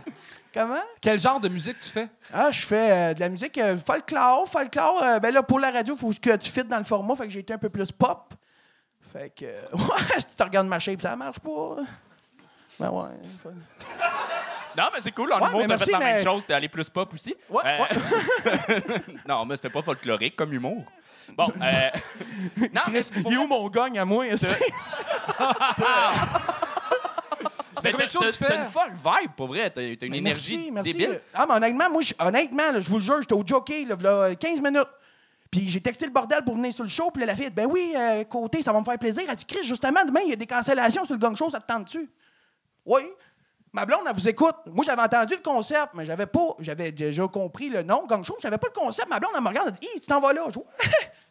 Comment? 0.54 0.82
Quel 1.02 1.20
genre 1.20 1.40
de 1.40 1.50
musique 1.50 1.80
tu 1.80 1.90
fais? 1.90 2.08
Ah, 2.32 2.52
je 2.52 2.62
fais 2.62 2.92
euh, 2.92 3.14
de 3.14 3.20
la 3.20 3.30
musique 3.30 3.58
euh, 3.58 3.76
folklore. 3.78 4.48
Folklore, 4.48 5.02
euh, 5.04 5.20
ben 5.20 5.34
là, 5.34 5.42
pour 5.44 5.60
la 5.60 5.72
radio, 5.72 5.96
il 5.96 6.00
faut 6.00 6.12
que 6.14 6.36
tu 6.38 6.52
fites 6.52 6.68
dans 6.68 6.78
le 6.78 6.84
format. 6.84 7.16
Fait 7.16 7.26
que 7.26 7.30
j'ai 7.32 7.40
été 7.40 7.54
un 7.54 7.58
peu 7.58 7.70
plus 7.70 7.92
pop. 7.92 8.34
Fait 9.12 9.30
que, 9.36 9.46
euh, 9.46 9.62
ouais, 9.74 10.22
si 10.28 10.36
tu 10.38 10.44
regardes 10.44 10.68
ma 10.68 10.80
shape, 10.80 11.02
ça 11.02 11.16
marche 11.16 11.40
pas. 11.40 11.76
Ben 12.80 12.90
ouais. 12.90 13.10
faut- 13.42 13.50
Non, 14.78 14.86
mais 14.94 15.00
c'est 15.02 15.12
cool. 15.12 15.32
En 15.34 15.40
Ouais, 15.40 15.50
humour, 15.50 15.64
t'as 15.68 15.78
fait 15.78 15.92
la 15.92 16.00
même 16.00 16.24
chose. 16.24 16.46
T'es 16.46 16.54
allé 16.54 16.68
plus 16.70 16.90
pop 16.90 17.14
aussi. 17.14 17.36
Ouais, 17.50 17.62
Euh, 17.66 18.80
non, 19.28 19.46
mais 19.46 19.56
c'était 19.56 19.70
pas 19.70 19.82
folklorique 19.82 20.36
comme 20.36 20.54
humour. 20.54 20.84
Bon, 21.38 21.48
euh... 21.62 21.90
non, 22.74 22.82
mais 22.92 23.02
c'est 23.02 23.14
pour 23.22 23.32
Il 23.32 23.36
est 23.36 23.38
où 23.38 23.48
mon 23.48 23.68
gagne 23.70 23.98
à 24.00 24.06
moi? 24.06 24.26
Mais 27.84 27.92
t'as- 27.92 28.56
une 28.56 28.64
folle 28.70 28.94
vibe, 28.94 29.32
pour 29.36 29.48
vrai. 29.48 29.70
T'as 29.70 29.82
t'as 29.98 30.06
une 30.06 30.12
Mais 30.14 30.18
énergie 30.20 30.56
merci, 30.58 30.72
merci. 30.72 30.94
débile. 30.94 31.22
Ah, 31.34 31.46
mais 31.48 31.56
honnêtement, 31.56 31.90
moi, 31.90 32.02
je- 32.02 32.14
honnêtement, 32.18 32.72
là, 32.72 32.80
je 32.80 32.88
vous 32.90 32.96
le 32.96 33.02
jure, 33.02 33.20
j'étais 33.22 33.34
au 33.34 33.44
jockey, 33.46 33.84
là, 33.84 33.96
v'là 33.96 34.36
15 34.36 34.62
minutes. 34.62 34.88
Puis 35.52 35.70
j'ai 35.70 35.82
texté 35.82 36.06
le 36.06 36.12
bordel 36.12 36.44
pour 36.46 36.56
venir 36.56 36.74
sur 36.74 36.84
le 36.84 36.90
show. 36.90 37.12
Puis 37.12 37.20
là, 37.22 37.28
la 37.28 37.36
fille, 37.36 37.46
elle 37.46 37.52
dit, 37.52 37.56
ben 37.56 37.68
oui, 37.70 37.94
euh, 37.96 38.24
côté, 38.24 38.62
ça 38.62 38.72
va 38.72 38.80
me 38.80 38.86
faire 38.86 38.98
plaisir. 38.98 39.24
Elle 39.28 39.36
dit, 39.36 39.46
Chris, 39.46 39.64
justement, 39.66 40.04
demain, 40.06 40.22
il 40.24 40.30
y 40.30 40.34
a 40.34 40.38
des 40.38 40.48
cancellations 40.48 41.04
sur 41.04 41.14
le 41.14 41.20
gang 41.20 41.36
show, 41.36 41.50
ça 41.50 41.60
te 41.60 41.68
tente 41.68 41.86
dessus? 41.86 42.10
Oui. 42.86 43.02
Ma 43.74 43.88
blonde, 43.88 44.04
elle 44.08 44.14
vous 44.14 44.28
écoute. 44.28 44.56
Moi, 44.68 44.86
j'avais 44.86 45.02
entendu 45.02 45.34
le 45.36 45.42
concept, 45.42 45.90
mais 45.96 46.06
j'avais 46.06 46.28
pas, 46.28 46.56
j'avais 46.60 46.92
déjà 46.92 47.28
compris 47.28 47.70
le 47.70 47.82
nom, 47.82 48.06
gang 48.06 48.24
show. 48.24 48.38
J'avais 48.40 48.60
pas 48.60 48.68
le 48.68 48.80
concept. 48.80 49.10
Ma 49.10 49.20
blonde, 49.20 49.32
elle 49.36 49.42
me 49.42 49.48
regarde, 49.48 49.70
elle 49.70 49.74
dit, 49.74 49.88
Hi, 49.96 50.00
tu 50.00 50.08
t'en 50.08 50.20
vas 50.20 50.32
là? 50.32 50.44
Je 50.54 50.60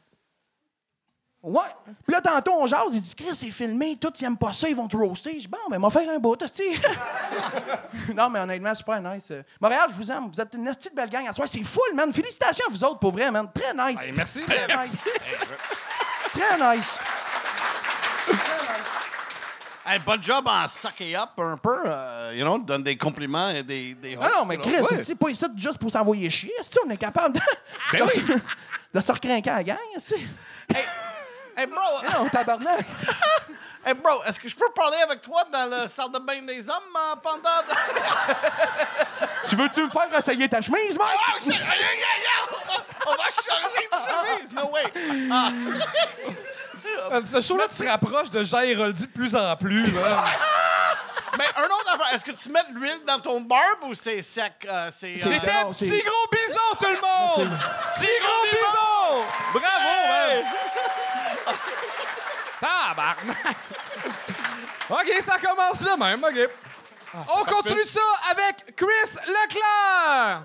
Ouais. 1.42 1.60
Puis 2.04 2.14
là, 2.14 2.20
tantôt, 2.20 2.52
on 2.52 2.68
jase, 2.68 2.82
il 2.92 3.00
dit, 3.00 3.14
Chris, 3.16 3.34
c'est 3.34 3.50
filmé, 3.50 3.96
tous, 3.96 4.12
ils 4.20 4.24
aiment 4.24 4.36
pas 4.36 4.52
ça, 4.52 4.68
ils 4.68 4.76
vont 4.76 4.86
te 4.86 4.96
roaster. 4.96 5.32
Je 5.34 5.38
dis, 5.40 5.48
bon, 5.48 5.58
ben, 5.68 5.78
m'a 5.80 5.90
faire 5.90 6.08
un 6.08 6.18
beau, 6.20 6.36
hostie. 6.40 6.62
non, 8.14 8.30
mais 8.30 8.38
honnêtement, 8.38 8.74
super 8.76 9.00
nice. 9.02 9.32
Montréal, 9.60 9.88
je 9.90 9.96
vous 9.96 10.10
aime. 10.12 10.28
Vous 10.32 10.40
êtes 10.40 10.54
une 10.54 10.64
de 10.64 10.94
belle 10.94 11.10
gang. 11.10 11.26
À 11.26 11.32
soir, 11.32 11.48
c'est 11.48 11.64
full, 11.64 11.94
man. 11.94 12.12
Félicitations 12.12 12.64
à 12.68 12.70
vous 12.70 12.84
autres, 12.84 13.00
pour 13.00 13.10
vrai, 13.10 13.28
man. 13.32 13.48
Très 13.52 13.74
nice. 13.74 14.00
Hey, 14.02 14.12
merci. 14.16 14.42
Très 14.42 14.66
nice. 14.68 15.02
Très 16.32 16.76
nice. 16.76 17.00
Hey, 19.84 19.98
bon 19.98 20.20
job 20.22 20.46
en 20.46 20.68
sucker 20.68 21.16
up 21.16 21.30
un 21.38 21.56
peu. 21.56 21.76
euh, 21.86 22.32
you 22.34 22.44
know, 22.44 22.58
donne 22.58 22.84
des 22.84 22.96
compliments 22.96 23.50
et 23.50 23.64
des. 23.64 23.94
des 23.94 24.16
Ah 24.20 24.30
non, 24.32 24.44
mais. 24.44 24.56
Chris, 24.58 24.76
c'est 25.02 25.16
pas 25.16 25.28
ici 25.28 25.44
juste 25.56 25.78
pour 25.78 25.90
s'envoyer 25.90 26.30
chier. 26.30 26.52
Si 26.62 26.78
on 26.86 26.90
est 26.90 26.96
capable 26.96 27.34
de, 27.34 27.40
Ben 27.92 28.06
oui. 28.06 28.24
de 28.94 29.00
se 29.00 29.10
recrinquer 29.12 29.50
à 29.50 29.54
la 29.56 29.64
gang, 29.64 29.76
si. 29.98 30.14
Hey, 31.56 31.66
bro, 31.66 31.80
Non, 32.14 32.28
tabarnak. 32.28 32.86
hey, 33.84 33.94
bro 33.94 34.22
est-ce 34.24 34.38
que 34.38 34.48
je 34.48 34.54
peux 34.54 34.70
parler 34.74 34.98
avec 34.98 35.20
toi 35.20 35.44
dans 35.52 35.66
le 35.66 35.88
salle 35.88 36.12
de 36.12 36.18
bain 36.20 36.40
des 36.42 36.68
hommes 36.70 36.96
euh, 36.96 37.16
pendant. 37.16 37.60
tu 39.48 39.56
veux-tu 39.56 39.82
me 39.82 39.90
faire 39.90 40.16
essayer 40.16 40.48
ta 40.48 40.62
chemise, 40.62 40.96
Mike? 40.96 41.18
Oh, 41.28 41.50
yeah. 41.50 41.58
On 43.04 43.10
va 43.10 43.24
changer 43.24 43.88
de 43.90 44.38
chemise! 44.38 44.52
No 44.54 44.70
way! 44.70 44.92
Ah. 45.30 45.50
Ce 47.26 47.40
show-là, 47.40 47.64
tu 47.68 47.82
te 47.82 47.88
rapproches 47.88 48.30
de 48.30 48.42
Jean 48.44 48.60
Héroldi 48.60 49.06
de 49.06 49.12
plus 49.12 49.34
en 49.34 49.56
plus. 49.56 49.90
Là. 49.92 50.24
Mais 51.38 51.46
un 51.56 51.64
autre 51.64 51.90
affaire, 51.94 52.12
est-ce 52.14 52.24
que 52.24 52.32
tu 52.32 52.50
mets 52.50 52.62
de 52.70 52.74
l'huile 52.78 53.02
dans 53.06 53.18
ton 53.18 53.40
barbe 53.40 53.84
ou 53.84 53.94
c'est 53.94 54.20
sec? 54.20 54.52
euh, 54.68 54.90
c'est, 54.92 55.14
euh, 55.14 55.18
C'était 55.22 55.62
non, 55.64 55.72
c'est- 55.72 55.88
Petit 55.88 56.02
Gros 56.02 56.26
Bison, 56.30 56.76
tout 56.78 56.86
le 56.90 57.00
monde! 57.00 57.58
Petit 57.94 58.06
Gros 58.20 58.44
Bison! 58.50 59.24
Bravo, 59.54 59.94
man! 60.08 60.44
Tabarnak! 62.60 63.56
OK, 64.90 65.22
ça 65.22 65.36
commence 65.38 65.80
là 65.80 65.96
même, 65.96 66.22
OK. 66.22 66.50
On 67.34 67.44
continue 67.44 67.84
ça 67.84 68.00
avec 68.30 68.76
Chris 68.76 69.16
Leclerc! 69.26 70.42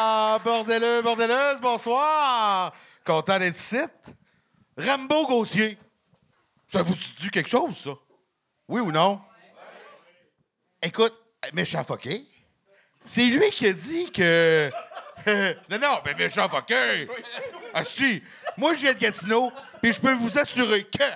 Ah, 0.00 0.38
bordeleux, 0.44 1.02
bordeleuse, 1.02 1.60
bonsoir. 1.60 2.72
Content 3.04 3.36
d'être 3.40 3.58
ici. 3.58 3.78
Rambo 4.76 5.26
Gauthier. 5.26 5.76
Ça 6.68 6.82
vous 6.82 6.94
dit 6.94 7.30
quelque 7.30 7.50
chose, 7.50 7.76
ça? 7.78 7.90
Oui 8.68 8.80
ou 8.80 8.92
non? 8.92 9.20
Écoute, 10.80 11.14
méchant 11.52 11.82
fucké. 11.82 12.24
C'est 13.06 13.26
lui 13.26 13.50
qui 13.50 13.66
a 13.66 13.72
dit 13.72 14.12
que. 14.12 14.70
non, 15.68 15.78
non, 15.80 15.98
mais 16.04 16.14
méchant. 16.14 16.48
Ah, 17.74 17.82
si. 17.82 18.22
Moi, 18.56 18.76
je 18.76 18.82
viens 18.82 18.94
de 18.94 19.00
Gatineau, 19.00 19.50
puis 19.82 19.92
je 19.92 20.00
peux 20.00 20.14
vous 20.14 20.38
assurer 20.38 20.84
que, 20.84 21.10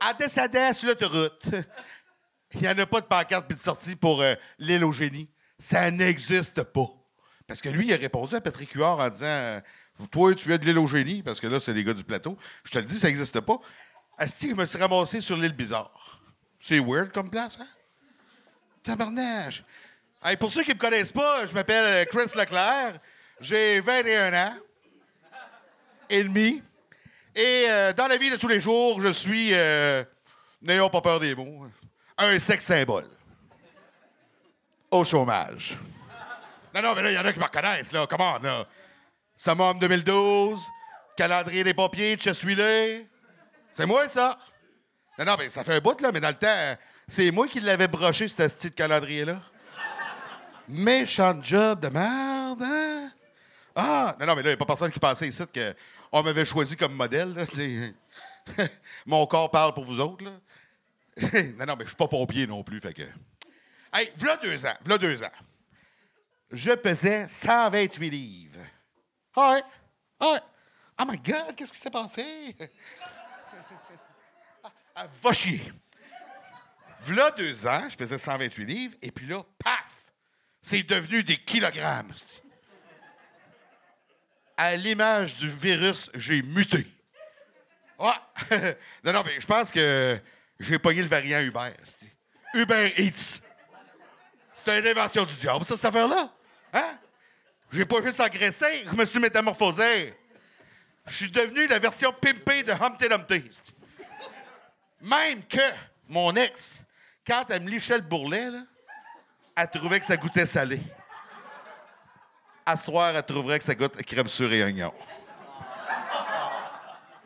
à 0.00 0.14
Dessadin 0.14 0.72
sur 0.72 0.88
l'autoroute, 0.88 1.44
il 2.54 2.62
n'y 2.62 2.68
en 2.70 2.78
a 2.78 2.86
pas 2.86 3.02
de 3.02 3.06
pancarte 3.06 3.46
puis 3.48 3.56
de 3.58 3.62
sortie 3.62 3.96
pour 3.96 4.22
euh, 4.22 4.34
l'île 4.58 4.86
au 4.86 4.92
génie. 4.92 5.28
Ça 5.58 5.90
n'existe 5.90 6.62
pas. 6.62 6.97
Parce 7.48 7.62
que 7.62 7.70
lui, 7.70 7.86
il 7.86 7.94
a 7.94 7.96
répondu 7.96 8.36
à 8.36 8.40
Patrick 8.42 8.70
Huard 8.74 9.00
en 9.00 9.08
disant 9.08 9.24
euh, 9.24 9.60
Toi, 10.10 10.34
tu 10.34 10.46
viens 10.46 10.58
de 10.58 10.64
l'île 10.66 10.78
au 10.78 10.86
génie, 10.86 11.22
parce 11.22 11.40
que 11.40 11.46
là, 11.46 11.58
c'est 11.58 11.72
les 11.72 11.82
gars 11.82 11.94
du 11.94 12.04
plateau. 12.04 12.36
Je 12.62 12.70
te 12.70 12.78
le 12.78 12.84
dis, 12.84 12.96
ça 12.96 13.08
n'existe 13.08 13.40
pas. 13.40 13.58
Asti, 14.18 14.50
je 14.50 14.54
me 14.54 14.66
suis 14.66 14.78
ramassé 14.78 15.22
sur 15.22 15.36
l'île 15.36 15.54
bizarre. 15.54 16.20
C'est 16.60 16.78
weird 16.78 17.10
comme 17.10 17.30
place, 17.30 17.58
hein? 17.58 17.66
Tabarnage. 18.82 19.64
Hey, 20.22 20.36
pour 20.36 20.50
ceux 20.50 20.62
qui 20.62 20.70
ne 20.70 20.74
me 20.74 20.80
connaissent 20.80 21.12
pas, 21.12 21.46
je 21.46 21.54
m'appelle 21.54 22.06
Chris 22.08 22.30
Leclerc. 22.36 22.98
J'ai 23.40 23.80
21 23.80 24.34
ans 24.34 24.54
et 26.10 26.22
demi. 26.24 26.62
Et 27.34 27.66
euh, 27.68 27.92
dans 27.94 28.08
la 28.08 28.18
vie 28.18 28.30
de 28.30 28.36
tous 28.36 28.48
les 28.48 28.60
jours, 28.60 29.00
je 29.00 29.12
suis, 29.12 29.50
euh, 29.54 30.04
n'ayons 30.60 30.90
pas 30.90 31.00
peur 31.00 31.20
des 31.20 31.34
mots, 31.34 31.66
un 32.18 32.38
sexe 32.38 32.66
symbole. 32.66 33.06
Au 34.90 35.04
chômage. 35.04 35.78
Non, 36.74 36.82
non, 36.82 36.94
mais 36.94 37.02
là, 37.02 37.10
il 37.10 37.14
y 37.14 37.18
en 37.18 37.24
a 37.24 37.32
qui 37.32 37.38
me 37.38 37.44
reconnaissent, 37.44 37.92
là. 37.92 38.06
Comment, 38.08 38.38
là? 38.38 38.66
Summum 39.36 39.78
2012, 39.78 40.66
calendrier 41.16 41.64
des 41.64 41.74
papiers, 41.74 42.16
de 42.16 42.32
suis 42.32 42.56
C'est 43.72 43.86
moi, 43.86 44.08
ça. 44.08 44.38
Non, 45.18 45.24
non, 45.24 45.36
mais 45.38 45.48
ça 45.48 45.64
fait 45.64 45.76
un 45.76 45.80
bout, 45.80 46.00
là, 46.00 46.10
mais 46.12 46.20
dans 46.20 46.28
le 46.28 46.34
temps, 46.34 46.76
c'est 47.06 47.30
moi 47.30 47.46
qui 47.48 47.60
l'avais 47.60 47.88
broché, 47.88 48.28
ce 48.28 48.48
style 48.48 48.70
de 48.70 48.74
calendrier-là. 48.74 49.40
Méchant 50.68 51.40
job 51.42 51.80
de 51.80 51.88
merde, 51.88 52.62
hein? 52.62 53.10
Ah! 53.74 54.16
Non, 54.20 54.26
non, 54.26 54.36
mais 54.36 54.42
là, 54.42 54.50
il 54.50 54.52
n'y 54.52 54.54
a 54.54 54.56
pas 54.56 54.66
personne 54.66 54.90
qui 54.90 54.98
pensait 54.98 55.28
ici 55.28 55.42
qu'on 56.10 56.22
m'avait 56.22 56.44
choisi 56.44 56.76
comme 56.76 56.94
modèle, 56.94 57.32
là. 57.34 57.44
Mon 59.06 59.24
corps 59.26 59.50
parle 59.50 59.72
pour 59.72 59.84
vous 59.84 60.00
autres, 60.00 60.24
là. 60.24 60.32
non, 61.58 61.66
non, 61.66 61.76
mais 61.76 61.84
je 61.84 61.88
suis 61.88 61.96
pas 61.96 62.08
pompier 62.08 62.46
non 62.46 62.62
plus, 62.62 62.80
fait 62.80 62.92
que... 62.92 63.02
Hey, 63.92 64.12
v'là 64.16 64.36
deux 64.36 64.66
ans, 64.66 64.74
v'là 64.84 64.98
deux 64.98 65.22
ans. 65.22 65.32
Je 66.50 66.72
pesais 66.72 67.28
128 67.28 68.10
livres. 68.10 68.60
Ah 69.36 69.52
ouais, 69.52 69.62
ah 70.20 70.32
ouais? 70.32 70.40
Oh 71.00 71.04
my 71.06 71.18
God, 71.18 71.54
qu'est-ce 71.54 71.72
qui 71.72 71.78
s'est 71.78 71.90
passé? 71.90 72.56
Ah, 74.64 74.72
ah, 74.96 75.06
va 75.22 75.32
chier. 75.32 75.72
V'là 77.04 77.30
deux 77.30 77.66
ans, 77.66 77.88
je 77.88 77.96
pesais 77.96 78.18
128 78.18 78.64
livres, 78.64 78.94
et 79.00 79.10
puis 79.10 79.26
là, 79.26 79.44
paf! 79.62 79.84
C'est 80.60 80.82
devenu 80.82 81.22
des 81.22 81.36
kilogrammes. 81.36 82.12
À 84.56 84.74
l'image 84.74 85.36
du 85.36 85.48
virus, 85.48 86.10
j'ai 86.14 86.42
muté. 86.42 86.84
Ouais. 87.98 88.10
non, 89.04 89.12
non, 89.12 89.22
mais 89.24 89.40
je 89.40 89.46
pense 89.46 89.70
que 89.70 90.20
j'ai 90.58 90.78
pogné 90.78 91.02
le 91.02 91.08
variant 91.08 91.40
Uber. 91.40 91.72
Uber 92.54 92.92
Eats. 92.96 93.40
C'est 94.52 94.78
une 94.78 94.86
invention 94.86 95.24
du 95.24 95.34
diable, 95.34 95.64
ça, 95.64 95.76
cette 95.76 95.84
affaire-là. 95.84 96.32
Hein? 96.72 96.98
J'ai 97.72 97.84
pas 97.84 98.02
juste 98.02 98.20
engraissé, 98.20 98.84
je 98.90 98.96
me 98.96 99.04
suis 99.04 99.18
métamorphosé. 99.18 100.14
Je 101.06 101.14
suis 101.14 101.30
devenu 101.30 101.66
la 101.66 101.78
version 101.78 102.12
pimpée 102.12 102.62
de 102.62 102.72
Humpty 102.72 103.08
Dumpty. 103.08 103.50
Même 105.00 105.42
que 105.44 105.60
mon 106.08 106.34
ex, 106.34 106.82
quand 107.26 107.44
elle 107.50 107.62
me 107.62 107.70
lichait 107.70 107.96
le 107.96 108.02
bourrelet, 108.02 108.50
elle 109.56 109.70
trouvait 109.70 110.00
que 110.00 110.06
ça 110.06 110.16
goûtait 110.16 110.46
salé. 110.46 110.80
À 112.64 112.76
soir, 112.76 113.14
elle 113.14 113.22
trouverait 113.22 113.58
que 113.58 113.64
ça 113.64 113.74
goûte 113.74 114.02
crème 114.02 114.28
sur 114.28 114.52
et 114.52 114.62
oignon. 114.62 114.92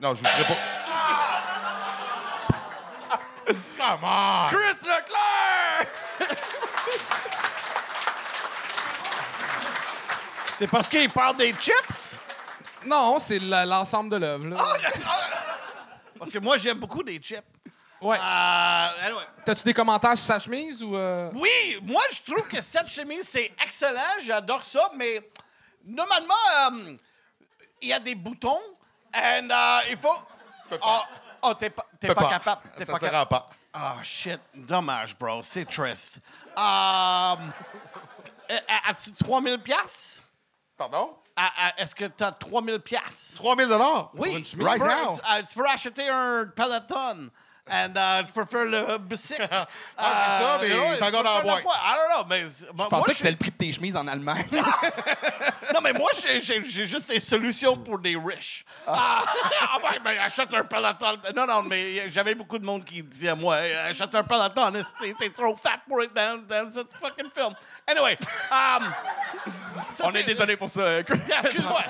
Non, 0.01 0.15
je 0.15 0.23
vous 0.23 0.25
dirai 0.25 0.45
pas. 0.45 0.55
Come 3.47 4.05
on! 4.05 4.49
Chris 4.51 4.81
Leclerc! 4.83 5.89
C'est 10.63 10.69
parce 10.69 10.89
qu'il 10.89 11.11
parle 11.11 11.37
des 11.39 11.53
chips? 11.55 12.17
Non, 12.87 13.19
c'est 13.19 13.41
la- 13.41 13.67
l'ensemble 13.67 14.11
de 14.11 14.17
l'œuvre. 14.17 14.47
là. 14.47 14.65
Parce 16.17 16.31
que 16.31 16.39
moi, 16.39 16.57
j'aime 16.57 16.79
beaucoup 16.79 17.03
des 17.03 17.17
chips. 17.17 17.43
Ouais. 18.01 18.17
Euh, 18.17 18.89
anyway. 19.07 19.25
T'as-tu 19.45 19.65
des 19.65 19.75
commentaires 19.75 20.17
sur 20.17 20.25
sa 20.27 20.39
chemise 20.39 20.81
ou. 20.81 20.95
euh? 20.97 21.31
Oui, 21.35 21.81
moi, 21.83 22.03
je 22.15 22.23
trouve 22.33 22.47
que 22.47 22.61
cette 22.61 22.87
chemise, 22.87 23.27
c'est 23.29 23.53
excellent. 23.61 24.19
J'adore 24.21 24.65
ça, 24.65 24.89
mais 24.97 25.29
normalement, 25.85 26.35
euh, 26.71 26.97
il 27.81 27.89
y 27.89 27.93
a 27.93 27.99
des 27.99 28.15
boutons. 28.15 28.61
Et 29.17 29.41
il 29.91 29.97
faut. 29.97 30.15
Oh, 30.81 31.01
oh, 31.43 31.55
t'es 31.55 31.71
pas, 31.71 31.87
t'es 31.99 32.15
pas 32.15 32.29
capable. 32.29 32.63
T'es 32.77 32.85
Ça 32.85 32.93
pas 32.93 32.99
se 33.01 33.05
capable. 33.07 33.17
rend 33.17 33.27
pas. 33.27 33.51
Ah, 33.73 33.97
shit. 34.05 34.39
Dommage, 34.55 35.17
bro. 35.19 35.43
C'est 35.43 35.65
triste. 35.65 36.21
Euh, 36.57 37.35
euh, 38.53 38.59
As-tu 38.89 39.13
3000 39.15 39.59
piastres? 39.59 40.22
Pardon? 40.91 41.11
Est-ce 41.79 41.95
que 41.95 42.07
t'as 42.07 42.33
3000 42.33 42.81
piastres? 42.81 43.37
3000 43.37 43.69
dollars? 43.69 44.11
Oui. 44.15 44.45
chemise? 44.45 44.67
Right 44.67 44.83
tu, 44.83 44.89
peux, 44.89 45.05
now? 45.05 45.15
tu- 45.15 45.21
euh, 45.33 45.43
tu 45.43 45.55
peux 45.59 45.67
acheter 45.69 46.09
un 46.09 46.47
Peloton. 46.55 47.31
And 47.71 47.95
uh, 47.97 48.25
tu 48.27 48.33
peux 48.33 48.45
faire 48.45 48.65
le 48.65 48.99
bicycle. 48.99 49.47
Ah, 49.97 50.37
c'est 50.39 50.45
ça, 50.45 50.59
mais 50.61 50.69
il 50.69 50.73
est 50.73 51.03
encore 51.03 51.23
dans 51.23 51.35
la 51.35 51.41
boîte. 51.43 51.63
I 51.65 51.95
don't 51.95 52.17
know, 52.19 52.27
mais... 52.29 52.43
Je 52.43 52.67
Je 52.67 52.89
pensais 52.89 53.11
que 53.13 53.17
c'était 53.17 53.31
le 53.31 53.37
prix 53.37 53.51
de 53.53 53.57
tes 53.57 53.71
chemises 53.73 53.97
en 53.97 54.07
Allemagne. 54.09 54.45
Non, 55.75 55.81
mais 55.81 55.93
moi, 55.95 56.11
j'ai- 56.21 56.41
j'ai 56.43 56.63
j'ai 56.65 56.85
juste 56.85 57.09
des 57.09 57.19
solutions 57.21 57.77
pour 57.79 57.99
des 57.99 58.15
riches. 58.15 58.63
Ah, 58.87 59.23
ah 59.63 59.79
ouais, 59.79 59.99
mais 60.05 60.19
achète 60.19 60.53
un 60.53 60.65
peloton. 60.65 61.17
Non, 61.35 61.47
non, 61.47 61.63
mais 61.63 62.11
j'avais 62.11 62.35
beaucoup 62.35 62.59
de 62.59 62.65
monde 62.65 62.85
qui 62.85 63.03
disait 63.03 63.31
à 63.31 63.35
moi, 63.35 63.59
Hey, 63.59 63.73
achète 63.75 64.15
un 64.15 64.23
peloton, 64.23 64.75
esti, 64.75 65.15
t'es 65.19 65.31
trop 65.31 65.57
fat 65.57 65.79
pour 65.89 66.03
être 66.03 66.13
dans, 66.13 66.45
dans 66.47 66.71
ce 66.71 66.81
fucking 67.01 67.31
film. 67.35 67.55
Anyway, 67.87 68.19
um, 68.51 68.93
ça, 69.91 70.05
On 70.05 70.11
c'est- 70.13 70.21
est 70.21 70.25
désolé 70.25 70.57
pour 70.59 70.69
ça, 70.69 71.03
Chris. 71.05 71.21
Excuse-moi. 71.39 71.85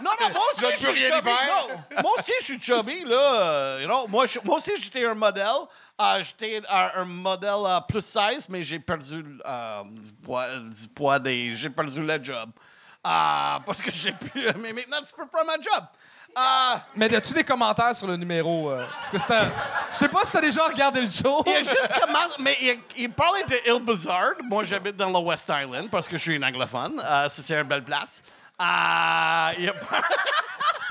Non, 0.00 0.10
non, 0.20 0.28
moi 0.32 0.42
aussi, 0.52 0.60
Je 0.62 0.66
ne 0.66 0.70
je 0.70 0.76
peux 0.86 0.92
suis 0.92 0.92
rien 0.92 1.08
y 1.08 1.12
chubby. 1.12 1.30
faire. 1.30 1.66
Non, 1.68 2.02
moi 2.02 2.12
aussi, 2.18 2.32
je 2.40 2.44
suis 2.44 2.60
chubby, 2.60 3.04
là. 3.04 3.16
euh, 3.16 3.78
you 3.82 3.86
know, 3.88 4.06
moi, 4.08 4.24
je- 4.24 4.38
moi 4.44 4.56
aussi, 4.56 4.72
j'étais 4.84 5.04
un 5.06 5.14
modèle. 5.14 5.46
Euh, 6.00 6.22
j'étais 6.22 6.62
un, 6.68 6.90
un 6.96 7.04
modèle 7.04 7.50
euh, 7.66 7.80
plus 7.80 8.04
size, 8.04 8.48
mais 8.48 8.62
j'ai 8.62 8.78
perdu 8.78 9.24
euh, 9.46 9.82
du 9.84 10.12
poids, 10.12 10.46
du 10.58 10.88
poids 10.88 11.18
des. 11.18 11.54
J'ai 11.54 11.70
perdu 11.70 12.00
le 12.00 12.22
job. 12.22 12.50
Euh, 13.06 13.58
parce 13.66 13.82
que 13.82 13.90
j'ai 13.92 14.12
plus. 14.12 14.46
Mais 14.60 14.72
maintenant, 14.72 14.98
tu 15.06 15.12
peux 15.14 15.26
prendre 15.26 15.46
ma 15.46 15.54
job. 15.60 15.84
Euh, 16.36 16.76
Mais 16.96 17.14
as-tu 17.14 17.32
des 17.32 17.44
commentaires 17.44 17.94
sur 17.94 18.08
le 18.08 18.16
numéro? 18.16 18.70
euh, 18.70 18.84
parce 19.00 19.10
que 19.12 19.18
c'était. 19.18 19.46
Je 19.92 19.98
sais 19.98 20.08
pas 20.08 20.24
si 20.24 20.32
t'as 20.32 20.40
déjà 20.40 20.66
regardé 20.66 21.00
le 21.02 21.08
show. 21.08 21.42
il 21.46 21.52
a 21.54 21.60
juste 21.60 21.92
commencé. 22.00 22.34
Mais 22.40 22.56
il, 22.60 22.78
il 22.96 23.10
parlait 23.12 23.44
de 23.44 23.54
Il 23.66 23.80
Bizarre. 23.84 24.32
Moi, 24.42 24.64
j'habite 24.64 24.96
dans 24.96 25.10
le 25.10 25.18
West 25.18 25.48
Island 25.48 25.88
parce 25.90 26.08
que 26.08 26.16
je 26.16 26.22
suis 26.22 26.36
un 26.36 26.48
anglophone. 26.48 27.00
Euh, 27.04 27.28
ça, 27.28 27.42
c'est 27.42 27.54
une 27.54 27.62
belle 27.68 27.84
place. 27.84 28.20
Euh, 28.60 29.50
il 29.58 29.68
a 29.68 29.72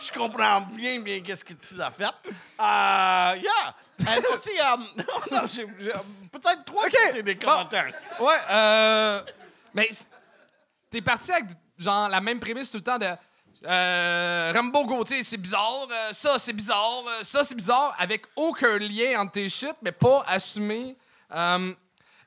Je 0.00 0.10
comprends 0.12 0.62
bien, 0.62 1.00
bien 1.00 1.20
qu'est-ce 1.20 1.44
que 1.44 1.52
tu 1.52 1.80
as 1.80 1.90
fait. 1.90 2.04
Euh, 2.04 2.32
yeah. 2.58 3.74
And 4.08 4.22
aussi, 4.32 4.50
euh, 4.50 4.76
non, 5.30 5.42
j'ai- 5.46 5.66
j'ai- 5.78 5.92
peut-être 6.32 6.64
trois 6.64 6.86
OK. 6.86 6.96
c'est 7.12 7.22
des 7.22 7.34
Bon. 7.34 7.46
commentaires. 7.46 7.88
Ouais, 8.18 8.34
euh. 8.50 9.22
Mais 9.74 9.88
c- 9.92 10.04
t'es 10.90 11.02
parti 11.02 11.30
avec 11.32 11.44
genre 11.78 12.08
la 12.08 12.20
même 12.20 12.40
prémisse 12.40 12.70
tout 12.70 12.78
le 12.78 12.82
temps 12.82 12.98
de. 12.98 13.10
Euh, 13.66 14.52
Rambo 14.54 14.86
Gauthier, 14.86 15.22
c'est 15.22 15.36
bizarre, 15.36 15.86
euh, 15.90 16.12
ça 16.14 16.38
c'est 16.38 16.54
bizarre, 16.54 17.02
euh, 17.06 17.22
ça 17.22 17.44
c'est 17.44 17.54
bizarre, 17.54 17.94
avec 17.98 18.24
aucun 18.34 18.78
lien 18.78 19.20
entre 19.20 19.32
tes 19.32 19.50
shit, 19.50 19.74
mais 19.82 19.92
pas 19.92 20.24
assumé. 20.26 20.96
Euh, 21.30 21.72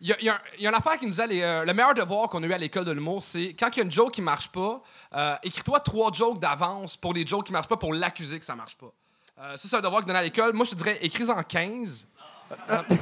Il 0.05 0.09
y, 0.09 0.29
a- 0.29 0.41
il 0.57 0.63
y 0.63 0.67
une 0.67 0.73
affaire 0.75 0.99
qui 0.99 1.05
nous 1.07 1.21
a. 1.21 1.25
les, 1.25 1.41
euh, 1.41 1.63
le 1.63 1.73
meilleur 1.73 1.93
devoir 1.93 2.27
qu'on 2.27 2.43
a 2.43 2.45
eu 2.45 2.51
à 2.51 2.57
l'école 2.57 2.83
de 2.83 2.91
l'humour, 2.91 3.23
c'est 3.23 3.55
quand 3.57 3.69
il 3.73 3.77
y 3.77 3.81
a 3.81 3.85
une 3.85 3.91
joke 3.91 4.11
qui 4.11 4.21
marche 4.21 4.49
pas, 4.49 4.81
euh, 5.15 5.35
écris-toi 5.43 5.79
trois 5.79 6.11
jokes 6.11 6.39
d'avance 6.41 6.97
pour 6.97 7.13
les 7.13 7.25
jokes 7.25 7.45
qui 7.47 7.53
marchent 7.53 7.69
pas 7.69 7.77
pour 7.77 7.93
l'accuser 7.93 8.37
que 8.37 8.43
ça 8.43 8.53
marche 8.53 8.75
pas. 8.75 8.91
Euh, 9.39 9.55
ça, 9.55 9.67
c'est 9.69 9.75
un 9.77 9.81
devoir 9.81 10.01
que 10.01 10.07
donne 10.07 10.17
à 10.17 10.21
l'école. 10.21 10.51
Moi, 10.53 10.65
je 10.65 10.71
te 10.71 10.75
dirais, 10.75 10.97
écris-en 11.01 11.41
15. 11.41 12.07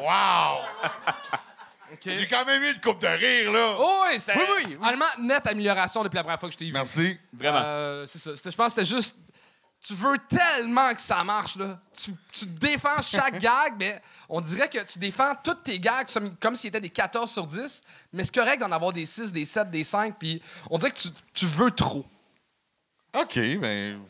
Wow! 0.00 0.58
OK? 1.92 2.00
J'ai 2.04 2.26
quand 2.28 2.44
même 2.44 2.62
eu 2.62 2.72
une 2.74 2.80
coupe 2.80 3.00
de 3.00 3.06
rire, 3.06 3.50
là. 3.50 3.76
Oh 3.78 4.02
oui, 4.10 4.18
c'était 4.18 4.34
Oui, 4.38 4.44
oui, 4.58 4.62
oui. 4.68 4.76
honnêtement, 4.82 5.06
nette 5.20 5.46
amélioration 5.46 6.02
depuis 6.04 6.16
la 6.16 6.22
première 6.22 6.38
fois 6.38 6.48
que 6.48 6.52
je 6.52 6.58
t'ai 6.58 6.66
vu. 6.66 6.72
Merci. 6.72 7.18
Vraiment. 7.32 7.60
Euh, 7.64 8.06
c'est 8.06 8.18
ça. 8.18 8.30
Je 8.34 8.56
pense 8.56 8.74
que 8.74 8.80
c'était 8.82 8.84
juste. 8.84 9.16
Tu 9.80 9.94
veux 9.94 10.18
tellement 10.28 10.92
que 10.92 11.00
ça 11.00 11.22
marche, 11.24 11.56
là. 11.56 11.80
Tu, 11.94 12.12
tu 12.32 12.46
défends 12.46 13.00
chaque 13.00 13.38
gag, 13.40 13.74
mais 13.78 14.02
on 14.28 14.40
dirait 14.40 14.68
que 14.68 14.82
tu 14.84 14.98
défends 14.98 15.34
toutes 15.42 15.64
tes 15.64 15.78
gags 15.78 16.06
comme, 16.12 16.36
comme 16.36 16.56
s'ils 16.56 16.68
étaient 16.68 16.80
des 16.80 16.90
14 16.90 17.30
sur 17.30 17.46
10, 17.46 17.82
mais 18.12 18.24
c'est 18.24 18.34
correct 18.34 18.58
d'en 18.60 18.72
avoir 18.72 18.92
des 18.92 19.06
6, 19.06 19.32
des 19.32 19.44
7, 19.44 19.70
des 19.70 19.84
5, 19.84 20.18
puis 20.18 20.42
on 20.68 20.78
dirait 20.78 20.90
que 20.90 20.98
tu, 20.98 21.08
tu 21.32 21.46
veux 21.46 21.70
trop. 21.70 22.04
OK, 23.14 23.38
ben. 23.58 24.00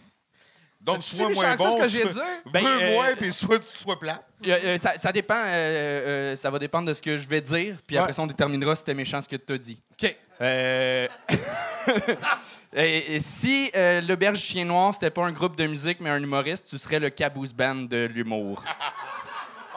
Donc, 0.92 1.02
soit 1.02 1.28
si 1.28 1.34
moins 1.34 1.56
bon, 1.56 1.72
ce 1.72 1.76
que 1.82 1.88
j'ai 1.88 2.02
soit- 2.02 2.12
dit? 2.12 2.20
Ben, 2.52 2.64
euh, 2.66 2.92
moins, 2.92 3.14
puis 3.16 3.32
soit 3.32 3.58
tu 3.58 3.78
sois 3.78 3.98
plat. 3.98 4.22
Euh, 4.46 4.58
euh, 4.64 4.78
ça, 4.78 4.96
ça 4.96 5.12
dépend. 5.12 5.34
euh, 5.36 6.32
euh, 6.32 6.36
ça 6.36 6.50
va 6.50 6.58
dépendre 6.58 6.88
de 6.88 6.94
ce 6.94 7.02
que 7.02 7.16
je 7.16 7.26
vais 7.28 7.40
dire. 7.40 7.76
Puis 7.86 7.96
Ouais. 7.96 8.02
après 8.02 8.12
ça, 8.12 8.22
on 8.22 8.26
déterminera 8.26 8.74
si 8.74 8.80
c'était 8.80 8.94
méchant 8.94 9.20
ce 9.20 9.28
que 9.28 9.36
tu 9.36 9.52
as 9.52 9.58
dit. 9.58 9.80
OK. 10.02 10.16
Euh, 10.40 11.08
et- 12.76 13.16
et 13.16 13.20
si 13.20 13.70
euh, 13.74 14.00
l'Auberge 14.00 14.38
Chien 14.38 14.64
Noir, 14.64 14.94
c'était 14.94 15.10
pas 15.10 15.24
un 15.24 15.32
groupe 15.32 15.56
de 15.56 15.66
musique, 15.66 15.98
mais 16.00 16.10
un 16.10 16.22
humoriste, 16.22 16.68
tu 16.68 16.78
serais 16.78 17.00
le 17.00 17.10
caboose 17.10 17.52
band 17.52 17.74
de 17.76 18.06
l'humour. 18.12 18.62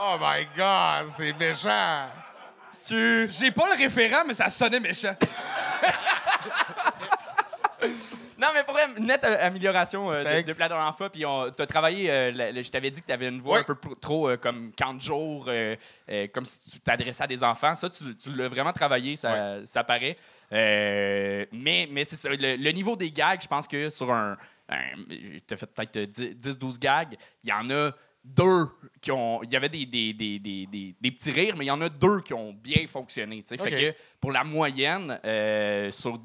Oh 0.03 0.18
my 0.20 0.48
God, 0.58 1.12
c'est 1.15 1.32
méchant. 1.38 2.08
J'ai 2.89 3.51
pas 3.51 3.68
le 3.70 3.77
référent, 3.77 4.24
mais 4.25 4.34
ça 4.34 4.50
sonnait 4.50 4.80
méchant. 4.80 5.13
Non, 8.41 8.48
mais 8.55 8.63
pour 8.63 8.74
vrai, 8.74 8.88
nette 9.00 9.24
euh, 9.24 9.38
amélioration 9.39 10.12
euh, 10.12 10.24
de- 10.24 10.60
la 10.60 10.67
dernière 10.67 10.95
fois. 10.98 11.10
Puis 11.12 11.25
on- 11.25 11.51
t'as 11.51 11.65
travaillé, 11.67 12.10
euh, 12.10 12.31
la- 12.31 12.51
la- 12.51 12.62
je 12.63 12.71
t'avais 12.71 12.89
dit 12.89 13.01
que 13.01 13.05
t'avais 13.05 13.27
une 13.29 13.39
voix 13.41 13.60
un 13.60 13.63
peu 13.63 13.75
trop 14.00 14.29
euh, 14.29 14.38
comme 14.38 14.71
de 14.95 15.00
jour, 15.01 15.50
comme 16.33 16.45
si 16.45 16.71
tu 16.71 16.79
t'adressais 16.79 17.24
à 17.24 17.27
des 17.27 17.43
enfants. 17.43 17.75
Ça, 17.75 17.89
tu, 17.89 18.15
tu 18.17 18.31
l'as 18.36 18.50
vraiment 18.50 18.74
travaillé, 18.74 19.15
ça, 19.15 19.65
ça 19.65 19.83
paraît. 19.83 20.17
Mais 20.51 21.88
mais 21.91 22.03
c'est 22.03 22.15
ça, 22.15 22.29
le, 22.29 22.55
le 22.55 22.71
niveau 22.71 22.95
des 22.95 23.12
gags, 23.12 23.41
je 23.41 23.48
pense 23.48 23.67
que 23.67 23.89
sur 23.89 24.12
un. 24.12 24.38
un 24.69 24.80
t'as 25.47 25.58
fait 25.58 25.67
peut-être 25.67 25.97
euh, 25.97 26.34
10-12 26.34 26.80
gags, 26.80 27.15
il 27.43 27.49
y 27.49 27.54
en 27.54 27.69
a 27.69 27.91
deux 28.23 28.67
qui 29.01 29.12
ont. 29.12 29.41
Il 29.43 29.51
y 29.51 29.56
avait 29.56 29.69
des, 29.69 29.86
des, 29.86 30.13
des, 30.13 30.39
des, 30.39 30.65
des- 30.67 31.12
petits 31.12 31.32
rires, 31.32 31.56
mais 31.58 31.65
il 31.65 31.69
y 31.69 31.71
en 31.71 31.82
a 31.82 31.89
deux 31.89 32.21
qui 32.21 32.34
ont 32.34 32.54
bien 32.54 32.86
fonctionné. 32.88 33.43
tu 33.43 33.56
sais. 33.56 33.62
Ok. 33.62 33.69
Fait 33.69 33.93
que 33.93 33.97
pour 34.19 34.32
la 34.32 34.43
moyenne, 34.43 35.19
sur 35.91 36.19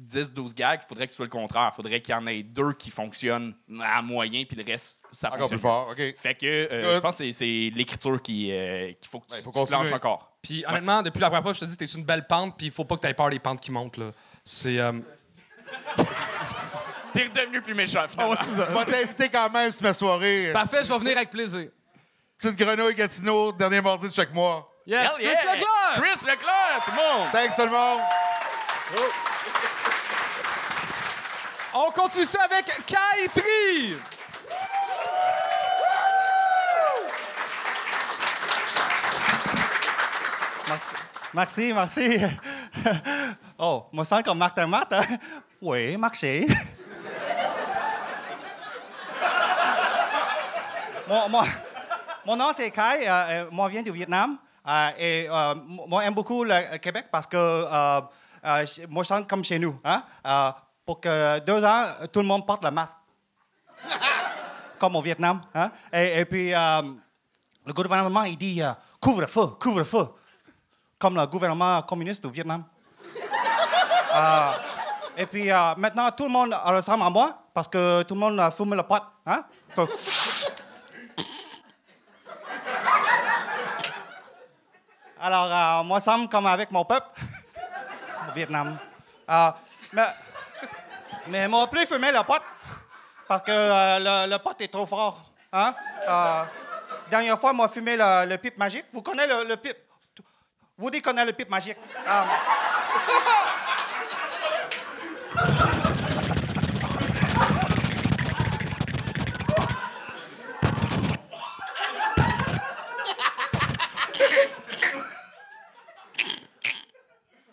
10-12 0.00 0.54
gags, 0.54 0.80
il 0.84 0.88
faudrait 0.88 1.06
que 1.06 1.12
ce 1.12 1.16
soit 1.16 1.26
le 1.26 1.30
contraire. 1.30 1.70
Il 1.72 1.76
faudrait 1.76 2.00
qu'il 2.00 2.14
y 2.14 2.16
en 2.18 2.26
ait 2.26 2.42
deux 2.42 2.72
qui 2.72 2.90
fonctionnent 2.90 3.54
à 3.82 4.00
moyen, 4.02 4.44
puis 4.44 4.56
le 4.56 4.64
reste, 4.64 4.98
ça 5.12 5.28
Encore 5.28 5.40
fonctionne. 5.50 5.58
plus 5.58 5.62
fort, 5.62 5.88
OK. 5.90 6.14
Fait 6.16 6.34
que 6.34 6.46
euh, 6.46 6.94
je 6.96 6.98
pense 7.00 7.18
que 7.18 7.24
c'est- 7.24 7.32
c'est 7.32 7.70
l'écriture 7.76 8.20
qui, 8.22 8.50
euh, 8.52 8.92
qu'il 9.00 9.10
faut 9.10 9.20
que 9.20 9.26
tu, 9.26 9.34
Ouais, 9.34 9.42
faut 9.42 9.50
tu 9.50 9.58
continuer. 9.58 9.78
planches 9.80 9.92
encore. 9.92 10.32
Puis 10.42 10.64
honnêtement, 10.66 11.02
depuis 11.02 11.20
la 11.20 11.28
première 11.28 11.42
fois, 11.42 11.52
je 11.52 11.60
te 11.60 11.64
dis, 11.66 11.76
t'es 11.76 11.86
sur 11.86 11.98
une 11.98 12.04
belle 12.06 12.26
pente, 12.26 12.56
puis 12.56 12.66
il 12.66 12.72
faut 12.72 12.84
pas 12.84 12.96
que 12.96 13.00
t'aies 13.02 13.14
peur 13.14 13.28
des 13.30 13.38
pentes 13.38 13.60
qui 13.60 13.70
montent, 13.70 13.96
là. 13.98 14.10
C'est. 14.44 14.78
euh, 14.78 14.92
T'es 17.12 17.24
redevenu 17.24 17.60
plus 17.60 17.74
méchant, 17.74 18.06
finalement. 18.08 18.36
Je 18.40 18.62
vais 18.62 18.84
t'inviter 18.90 19.28
quand 19.28 19.50
même 19.50 19.70
sur 19.70 19.82
ma 19.82 19.92
soirée. 19.92 20.50
Parfait, 20.52 20.82
je 20.82 20.90
vais 20.92 20.98
venir 20.98 21.16
avec 21.18 21.28
plaisir. 21.30 21.68
Petite 22.38 22.56
grenouille 22.56 22.94
Gatineau, 22.94 23.52
dernier 23.52 23.82
mardi 23.82 24.08
de 24.08 24.12
chaque 24.14 24.32
mois. 24.32 24.68
Yes, 24.86 25.02
Hell 25.02 25.10
Chris 25.16 25.24
yeah! 25.24 25.52
Leclerc! 25.52 25.68
Chris 25.96 26.26
Leclerc, 26.26 26.84
tout 26.86 26.90
le 26.90 26.96
monde! 26.96 27.28
Thanks 27.32 27.54
tout 27.54 27.62
le 27.66 27.70
monde. 27.70 28.00
On 31.74 31.90
continue 31.90 32.26
ça 32.26 32.42
avec 32.44 32.66
Kaitri! 32.86 33.96
Merci, 41.34 41.72
merci. 41.72 42.18
Oh, 43.64 43.84
me 43.92 44.02
sens 44.02 44.22
comme 44.24 44.38
Martin 44.38 44.66
Matt, 44.66 44.92
hein? 44.92 45.04
Oui, 45.60 45.96
marché. 45.96 46.46
mon, 51.08 51.28
mon- 52.26 52.36
nom, 52.36 52.50
c'est 52.56 52.72
Kai. 52.72 53.06
euh, 53.06 53.12
euh, 53.12 53.46
moi, 53.52 53.68
je 53.68 53.72
viens 53.74 53.82
du 53.82 53.92
Vietnam. 53.92 54.36
Euh, 54.66 54.90
et 54.98 55.28
euh, 55.30 55.54
moi, 55.64 56.02
j'aime 56.02 56.14
beaucoup 56.14 56.42
le 56.42 56.76
Québec 56.78 57.06
parce 57.12 57.28
que 57.28 57.64
moi, 58.88 59.04
je 59.04 59.08
sens 59.08 59.22
comme 59.28 59.44
chez 59.44 59.60
nous. 59.60 59.78
Hein? 59.84 60.02
Pour 60.84 61.00
que 61.00 61.38
deux 61.40 61.64
ans, 61.64 61.84
tout 62.12 62.20
le 62.20 62.26
monde 62.26 62.46
porte 62.46 62.64
le 62.64 62.70
masque. 62.70 62.96
comme 64.82 64.96
au 64.96 65.00
Vietnam. 65.00 65.40
Hein? 65.54 65.70
Et, 65.92 66.18
et 66.20 66.24
puis, 66.24 66.52
euh, 66.52 66.82
le 67.64 67.72
gouvernement, 67.72 68.24
il 68.24 68.36
dit 68.36 68.60
euh, 68.60 68.72
couvre-feu, 69.00 69.46
couvre-feu 69.60 70.08
comme 70.98 71.16
le 71.16 71.24
gouvernement 71.26 71.82
communiste 71.82 72.26
du 72.26 72.32
Vietnam. 72.32 72.64
Euh, 74.14 74.52
et 75.16 75.24
puis 75.24 75.48
maintenant, 75.78 76.10
tout 76.10 76.24
le 76.24 76.28
monde 76.28 76.54
ressemble 76.66 77.02
à 77.02 77.08
moi 77.08 77.34
parce 77.54 77.66
que 77.66 78.02
tout 78.02 78.12
le 78.12 78.20
monde 78.20 78.38
a 78.40 78.50
fumé 78.50 78.76
le 78.76 78.82
pot. 78.82 79.02
Hein? 79.24 79.42
Alors, 85.18 85.82
moi, 85.82 85.98
ça 86.00 86.18
me 86.18 86.26
comme 86.26 86.44
avec 86.44 86.70
mon 86.70 86.84
peuple 86.84 87.06
au 88.28 88.32
Vietnam. 88.34 88.76
Mais, 89.94 90.08
mais 91.28 91.48
moi 91.48 91.66
plus 91.68 91.86
fumer 91.86 92.12
le 92.12 92.22
pot 92.24 92.42
parce 93.28 93.42
que 93.42 93.50
euh, 93.50 94.26
le, 94.26 94.30
le 94.30 94.38
pot 94.38 94.60
est 94.60 94.68
trop 94.68 94.84
fort. 94.84 95.32
Hein? 95.52 95.74
Euh, 96.08 96.42
dernière 97.10 97.38
fois, 97.38 97.52
moi, 97.52 97.68
fumé 97.68 97.96
le, 97.96 98.36
pipe 98.36 98.58
magique. 98.58 98.86
Vous 98.92 99.02
connaissez 99.02 99.44
le, 99.44 99.56
pipe? 99.56 99.76
Vous 100.76 100.90
dites 100.90 101.04
connaissez 101.04 101.26
le 101.26 101.32
pipe 101.32 101.50
magique. 101.50 101.76
Euh, 102.06 102.22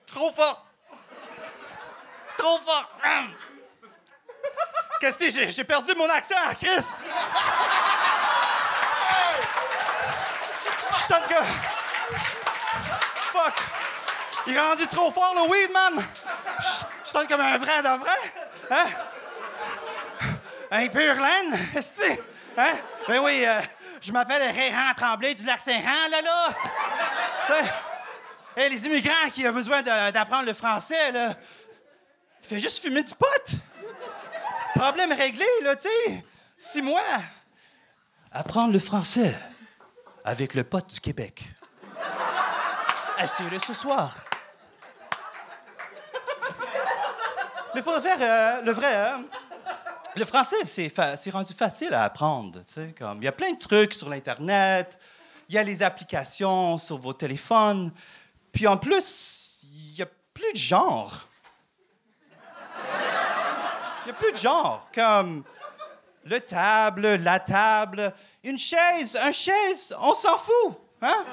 Trop 0.07 0.31
fort. 0.33 0.65
Trop 2.37 2.57
fort. 2.65 2.88
Qu'est-ce 4.99 5.17
que? 5.17 5.31
J'ai- 5.31 5.51
J'ai 5.51 5.63
perdu 5.63 5.93
mon 5.95 6.09
accent, 6.09 6.35
Chris. 6.61 6.83
Je 10.91 10.97
sens 10.99 11.21
que... 11.29 11.35
Fuck. 13.31 13.53
Il 14.47 14.55
est 14.55 14.59
rendu 14.59 14.87
trop 14.87 15.11
fort, 15.11 15.33
le 15.35 15.49
weed, 15.49 15.71
man. 15.71 16.05
Je 17.05 17.09
sens 17.09 17.25
comme 17.27 17.41
un 17.41 17.57
vrai 17.57 17.81
de 17.81 17.97
vrai. 17.97 18.17
Hein? 18.71 18.85
Un 20.71 20.87
pur 20.87 21.13
laine, 21.15 21.59
est 21.75 22.19
Hein? 22.57 22.73
Ben 23.07 23.19
oui, 23.19 23.43
euh, 23.45 23.61
je 24.01 24.11
m'appelle 24.11 24.41
Réhan 24.51 24.93
Tremblay 24.95 25.33
du 25.33 25.45
Lac-Saint-Jean, 25.45 26.09
là, 26.11 26.21
là. 26.21 26.47
Ouais. 27.49 27.69
Hey, 28.57 28.69
les 28.69 28.85
immigrants 28.85 29.29
qui 29.33 29.47
ont 29.47 29.51
besoin 29.53 29.81
d'apprendre 29.81 30.45
le 30.45 30.53
français, 30.53 31.11
là, 31.11 31.33
il 32.43 32.47
fait 32.49 32.59
juste 32.59 32.81
fumer 32.83 33.03
du 33.03 33.13
pot. 33.15 33.27
Problème 34.75 35.11
réglé, 35.11 35.45
là, 35.63 35.75
tu 35.75 35.87
sais. 35.89 36.23
Six 36.57 36.81
mois. 36.81 37.01
Apprendre 38.31 38.73
le 38.73 38.79
français 38.79 39.37
avec 40.23 40.53
le 40.53 40.63
pote 40.63 40.87
du 40.93 40.99
Québec. 40.99 41.43
Essayez-le 43.21 43.59
ce 43.59 43.73
soir. 43.73 44.15
Mais 47.75 47.81
pour 47.81 47.93
le 47.93 48.01
faire, 48.01 48.17
euh, 48.19 48.61
le 48.61 48.71
vrai, 48.71 48.95
hein, 48.95 49.23
le 50.15 50.25
français, 50.25 50.55
c'est, 50.65 50.89
fa- 50.89 51.15
rendu 51.31 51.53
facile 51.53 51.93
à 51.93 52.03
apprendre. 52.03 52.61
Comme, 52.97 53.19
il 53.21 53.25
y 53.25 53.27
a 53.27 53.31
plein 53.31 53.51
de 53.53 53.59
trucs 53.59 53.93
sur 53.93 54.09
l'Internet, 54.09 54.97
il 55.47 55.55
y 55.55 55.57
a 55.57 55.63
les 55.63 55.83
applications 55.83 56.77
sur 56.77 56.97
vos 56.97 57.13
téléphones. 57.13 57.91
Puis 58.51 58.65
en 58.67 58.77
plus, 58.77 59.59
il 59.71 59.93
n'y 59.95 60.01
a 60.01 60.07
plus 60.33 60.51
de 60.53 60.57
genre. 60.57 61.27
Plus 64.19 64.31
de 64.33 64.37
genre. 64.37 64.85
Comme 64.93 65.43
le 66.25 66.39
table, 66.39 67.15
la 67.15 67.39
table, 67.39 68.13
une 68.43 68.57
chaise, 68.57 69.15
un 69.15 69.31
chaise, 69.31 69.95
on 69.99 70.13
s'en 70.13 70.37
fout. 70.37 70.79
Hein? 71.01 71.25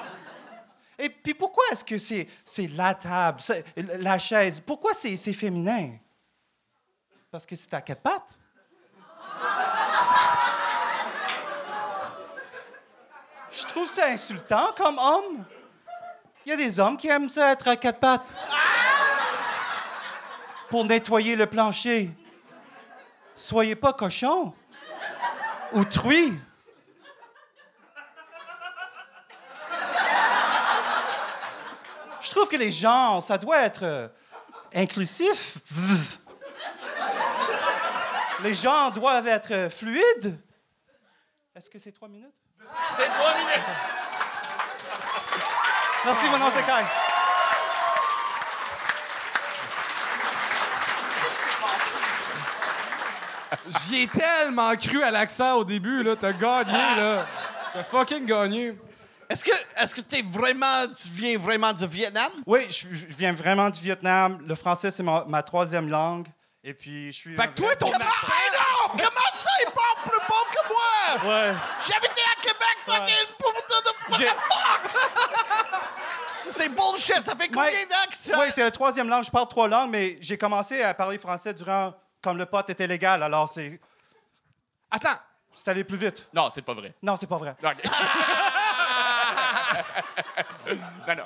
Et 0.99 1.11
puis 1.11 1.35
pourquoi 1.35 1.65
est-ce 1.73 1.85
que 1.85 1.99
c'est, 1.99 2.29
la 2.69 2.95
table, 2.95 3.41
la 3.77 4.19
chaise? 4.19 4.63
Pourquoi 4.65 4.95
c'est, 4.95 5.17
c'est 5.17 5.35
féminin? 5.35 5.99
Parce 7.31 7.45
que 7.45 7.55
c'est 7.55 7.75
à 7.75 7.81
quatre 7.83 8.01
pattes? 8.01 8.39
Je 13.51 13.67
trouve 13.67 13.89
ça 13.89 14.07
insultant 14.07 14.73
comme 14.77 14.99
homme. 14.99 15.45
Il 16.45 16.51
y 16.51 16.53
a 16.53 16.57
des 16.57 16.79
hommes 16.79 16.97
qui 16.97 17.09
aiment 17.09 17.29
ça 17.29 17.53
être 17.53 17.69
à 17.69 17.77
quatre 17.77 17.99
pattes. 17.99 18.33
Pour 20.71 20.85
nettoyer 20.85 21.37
le 21.37 21.47
plancher. 21.47 22.11
Soyez 23.37 23.77
pas 23.77 23.93
cochon. 23.93 24.55
Ou 25.73 25.85
truie. 25.85 26.33
Je 32.21 32.31
trouve 32.31 32.49
que 32.49 32.57
les 32.57 32.73
gens, 32.73 33.21
ça 33.21 33.39
doit 33.39 33.61
être 33.61 33.85
euh, 33.85 34.09
inclusif. 34.75 35.59
Les 38.43 38.55
gens 38.55 38.91
doivent 38.91 39.29
être 39.29 39.53
euh, 39.53 39.71
fluides. 39.71 40.39
Est-ce 41.55 41.71
que 41.71 41.79
c'est 41.79 41.93
trois 41.93 42.09
minutes? 42.09 42.35
C'est 42.97 43.09
trois 43.09 43.35
minutes. 43.39 43.65
Merci, 46.05 46.29
mon 46.31 46.39
nom 46.39 46.51
c'est 46.55 46.67
Kai. 46.67 47.06
J'y 53.89 54.03
ai 54.03 54.07
tellement 54.09 54.75
cru 54.77 55.03
à 55.03 55.11
l'accent 55.11 55.55
au 55.57 55.65
début, 55.65 56.03
là. 56.03 56.17
T'as 56.17 56.33
gagné, 56.33 56.73
là. 56.73 57.27
T'as 57.73 57.85
fucking 57.85 58.25
gagné. 58.27 58.77
Est-ce 59.29 59.45
que 59.45 59.51
est-ce 59.77 59.95
que 59.95 60.01
t'es 60.01 60.23
vraiment 60.23 60.87
tu 60.87 61.09
viens 61.11 61.37
vraiment 61.39 61.73
du 61.73 61.87
Vietnam? 61.87 62.31
Oui, 62.47 62.67
je, 62.71 62.87
je 62.95 63.07
viens 63.17 63.33
vraiment 63.33 63.69
du 63.71 63.81
Vietnam. 63.81 64.39
Le 64.47 64.55
français, 64.55 64.91
c'est 64.91 65.03
ma, 65.03 65.25
ma 65.27 65.43
troisième 65.43 65.89
langue. 65.89 66.27
Et 66.63 66.75
puis, 66.75 67.13
je 67.13 67.19
suis. 67.19 67.37
Fait 67.37 67.49
que 67.49 67.55
toi, 67.55 67.77
ton 67.77 67.93
accent... 67.93 68.03
non! 68.53 68.89
Comment 68.91 69.31
ça, 69.35 69.51
il 69.61 69.71
parle 69.73 70.11
plus 70.11 70.21
bon 70.29 70.43
que 70.53 70.69
moi? 70.69 71.33
Ouais. 71.33 71.55
J'habitais 71.81 72.23
à 72.23 72.41
Québec, 72.41 72.77
fucking 72.85 73.27
putain 73.39 73.81
de 73.85 74.13
what 74.13 74.19
J'ai- 74.19 74.25
the 74.27 74.31
fuck? 74.31 74.91
Ça, 76.39 76.51
c'est 76.51 76.69
bullshit. 76.69 77.23
Ça 77.23 77.35
fait 77.37 77.49
combien 77.49 77.65
Ouais. 77.65 77.87
d'ans 77.87 78.11
que 78.11 78.17
ça? 78.17 78.39
Oui, 78.39 78.47
c'est 78.55 78.63
la 78.63 78.71
troisième 78.71 79.09
langue. 79.09 79.25
Je 79.25 79.31
parle 79.31 79.49
trois 79.49 79.69
langues, 79.69 79.91
mais 79.91 80.19
j'ai 80.21 80.37
commencé 80.39 80.83
à 80.83 80.93
parler 80.95 81.19
français 81.19 81.53
durant. 81.55 81.95
Comme 82.27 82.39
le 82.39 82.47
pote 82.47 82.69
était 82.71 82.89
légal, 82.89 83.23
alors 83.23 83.49
c'est. 83.49 83.79
Attends. 84.91 85.15
C'est 85.55 85.69
allé 85.71 85.85
plus 85.85 85.97
vite. 85.97 86.29
Non, 86.35 86.51
c'est 86.51 86.61
pas 86.61 86.75
vrai. 86.75 86.93
Non, 87.01 87.17
c'est 87.17 87.29
pas 87.29 87.39
vrai. 87.39 87.55
Ok. 87.63 87.85
non, 91.07 91.15
non. 91.15 91.23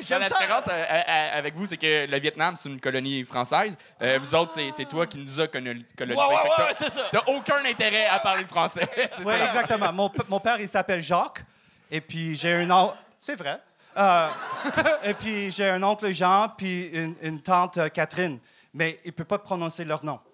j'aime 0.00 0.20
la 0.22 0.28
ça. 0.30 0.38
différence 0.38 0.66
euh, 0.68 0.72
euh, 0.72 1.02
euh, 1.08 1.38
avec 1.38 1.54
vous, 1.54 1.66
c'est 1.66 1.76
que 1.76 2.06
le 2.06 2.18
Vietnam, 2.18 2.56
c'est 2.56 2.70
une 2.70 2.80
colonie 2.80 3.22
française. 3.24 3.76
Euh, 4.00 4.16
vous 4.18 4.34
autres, 4.34 4.52
c'est 4.52 4.70
c'est 4.70 4.86
toi 4.86 5.06
qui 5.06 5.18
nous 5.18 5.38
as 5.40 5.46
colo- 5.46 5.84
colonisés. 5.94 6.22
Ouais, 6.22 6.26
ouais, 6.34 6.64
ouais, 6.64 6.72
c'est 6.72 6.88
ça. 6.88 7.06
T'as 7.12 7.24
aucun 7.26 7.62
intérêt 7.66 8.06
à 8.06 8.18
parler 8.20 8.40
le 8.44 8.48
français. 8.48 8.88
C'est 9.14 9.26
Oui, 9.26 9.34
ça. 9.36 9.44
exactement. 9.44 9.92
Mon, 9.92 10.08
p- 10.08 10.22
mon 10.30 10.40
père, 10.40 10.58
il 10.58 10.68
s'appelle 10.68 11.02
Jacques. 11.02 11.44
Et 11.90 12.00
puis, 12.00 12.34
j'ai 12.34 12.54
un 12.54 12.70
oncle. 12.70 12.96
C'est 13.20 13.36
vrai. 13.36 13.60
Euh, 13.98 14.28
et 15.04 15.12
puis, 15.12 15.52
j'ai 15.52 15.68
un 15.68 15.82
oncle 15.82 16.10
Jean, 16.12 16.48
puis 16.56 16.84
une, 16.94 17.14
une 17.20 17.42
tante 17.42 17.76
euh, 17.76 17.90
Catherine. 17.90 18.38
Mais 18.74 18.98
il 19.04 19.12
peut 19.12 19.24
pas 19.24 19.38
prononcer 19.38 19.84
leur 19.84 20.04
nom. 20.04 20.20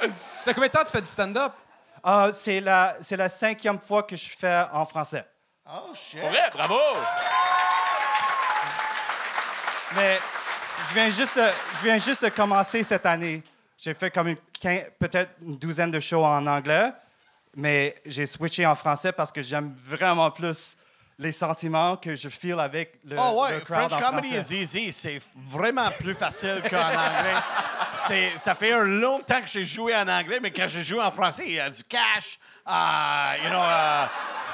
Ça 0.00 0.44
fait 0.44 0.54
combien 0.54 0.68
de 0.68 0.72
temps 0.72 0.80
que 0.80 0.86
tu 0.86 0.92
fais 0.92 1.00
du 1.02 1.08
stand-up? 1.08 1.52
Euh, 2.06 2.32
c'est 2.32 2.60
la, 2.60 2.94
c'est 3.02 3.16
la 3.16 3.28
cinquième 3.28 3.80
fois 3.80 4.04
que 4.04 4.16
je 4.16 4.28
fais 4.28 4.64
en 4.72 4.86
français. 4.86 5.26
Oh, 5.70 5.92
shit. 5.94 6.20
Vrai, 6.20 6.48
bravo! 6.52 6.78
Mais 9.96 10.18
je 10.88 10.94
viens 10.94 11.10
juste 11.10 11.36
de, 11.36 11.44
je 11.78 11.82
viens 11.84 11.98
juste 11.98 12.22
de 12.24 12.28
commencer 12.28 12.82
cette 12.82 13.04
année. 13.06 13.42
J'ai 13.76 13.94
fait 13.94 14.10
comme 14.10 14.28
une 14.28 14.38
quin- 14.60 14.84
peut-être 14.98 15.30
une 15.42 15.56
douzaine 15.58 15.90
de 15.90 16.00
shows 16.00 16.24
en 16.24 16.46
anglais, 16.46 16.92
mais 17.56 17.94
j'ai 18.06 18.26
switché 18.26 18.64
en 18.66 18.74
français 18.76 19.12
parce 19.12 19.32
que 19.32 19.42
j'aime 19.42 19.74
vraiment 19.76 20.30
plus 20.30 20.76
les 21.20 21.32
sentiments 21.32 21.96
que 21.96 22.14
je 22.14 22.28
feel 22.28 22.60
avec 22.60 23.00
le, 23.04 23.16
Oh 23.18 23.42
ouais, 23.42 23.54
le 23.54 23.60
crowd 23.60 23.90
French 23.90 23.92
en 23.94 24.00
comedy 24.10 24.34
français. 24.34 24.54
is 24.56 24.62
easy. 24.62 24.92
C'est 24.92 25.20
vraiment 25.48 25.90
plus 25.98 26.14
facile 26.14 26.62
qu'en 26.70 26.76
anglais. 26.78 27.34
C'est, 28.06 28.38
ça 28.38 28.54
fait 28.54 28.72
un 28.72 28.84
long 28.84 29.18
temps 29.20 29.40
que 29.40 29.48
j'ai 29.48 29.64
joué 29.64 29.96
en 29.96 30.06
anglais, 30.06 30.38
mais 30.40 30.52
quand 30.52 30.68
je 30.68 30.80
joue 30.80 31.00
en 31.00 31.10
français, 31.10 31.42
il 31.46 31.54
y 31.54 31.60
a 31.60 31.68
du 31.70 31.82
cash. 31.84 32.38
euh, 32.68 33.34
you 33.42 33.50
know, 33.50 33.60
euh, 33.60 34.06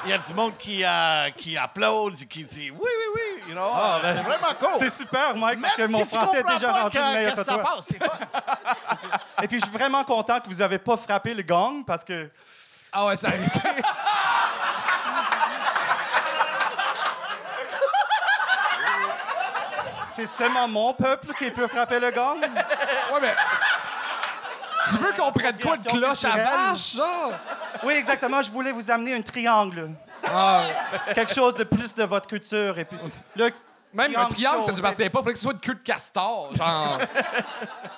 il 0.05 0.09
y 0.09 0.13
a 0.13 0.17
du 0.17 0.33
monde 0.33 0.57
qui, 0.57 0.83
euh, 0.83 1.29
qui 1.37 1.55
applaudit, 1.57 2.23
et 2.23 2.27
qui 2.27 2.43
dit 2.43 2.71
oui, 2.71 2.79
oui, 2.79 3.11
oui. 3.15 3.21
You 3.49 3.53
know, 3.53 3.71
euh, 3.75 4.15
c'est 4.17 4.23
vraiment 4.23 4.53
cool. 4.59 4.69
C'est 4.79 4.89
super, 4.93 5.35
Mike, 5.35 5.61
parce 5.61 5.75
que 5.75 5.81
Même 5.83 5.91
mon 5.91 6.03
si 6.03 6.09
tu 6.09 6.15
français 6.15 6.39
est 6.39 6.43
déjà 6.53 6.71
rendu 6.71 6.97
meilleur 6.99 7.35
que 7.35 7.43
ça 7.43 7.53
toi. 7.53 7.63
passe, 7.63 7.85
c'est 7.85 7.97
fun. 8.03 8.11
Et 9.43 9.47
puis, 9.47 9.59
je 9.59 9.65
suis 9.65 9.73
vraiment 9.73 10.03
content 10.03 10.39
que 10.39 10.47
vous 10.47 10.55
n'avez 10.55 10.79
pas 10.79 10.97
frappé 10.97 11.35
le 11.35 11.43
gong 11.43 11.83
parce 11.85 12.03
que 12.03 12.29
Ah 12.91 13.05
ouais, 13.05 13.15
ça 13.15 13.27
a 13.29 13.35
été. 13.35 13.45
c'est 20.15 20.27
seulement 20.27 20.67
mon 20.67 20.93
peuple 20.93 21.33
qui 21.37 21.51
peut 21.51 21.67
frapper 21.67 21.99
le 21.99 22.11
gong. 22.11 22.39
Ouais, 22.41 23.19
mais. 23.21 23.35
Tu 24.89 24.97
veux 24.97 25.13
qu'on 25.13 25.31
prenne 25.31 25.59
quoi 25.59 25.77
de 25.77 25.87
cloche 25.87 26.25
à 26.25 26.37
vache, 26.37 26.95
genre? 26.95 27.33
Oui, 27.83 27.95
exactement. 27.95 28.41
Je 28.41 28.51
voulais 28.51 28.71
vous 28.71 28.89
amener 28.91 29.15
un 29.15 29.21
triangle. 29.21 29.91
Ah, 30.27 30.63
Quelque 31.13 31.33
chose 31.33 31.55
de 31.55 31.63
plus 31.63 31.93
de 31.93 32.03
votre 32.03 32.27
culture. 32.27 32.77
Et 32.77 32.85
puis, 32.85 32.97
le 33.35 33.49
même 33.93 34.15
un 34.15 34.25
triangle, 34.25 34.63
ça 34.63 34.71
ne 34.71 34.77
appartient 34.77 34.97
pas. 34.97 35.05
Il 35.05 35.09
faudrait 35.09 35.33
que 35.33 35.39
ce 35.39 35.43
soit 35.43 35.53
une 35.53 35.59
queue 35.59 35.75
de 35.75 35.79
castor. 35.79 36.53
Genre. 36.55 36.99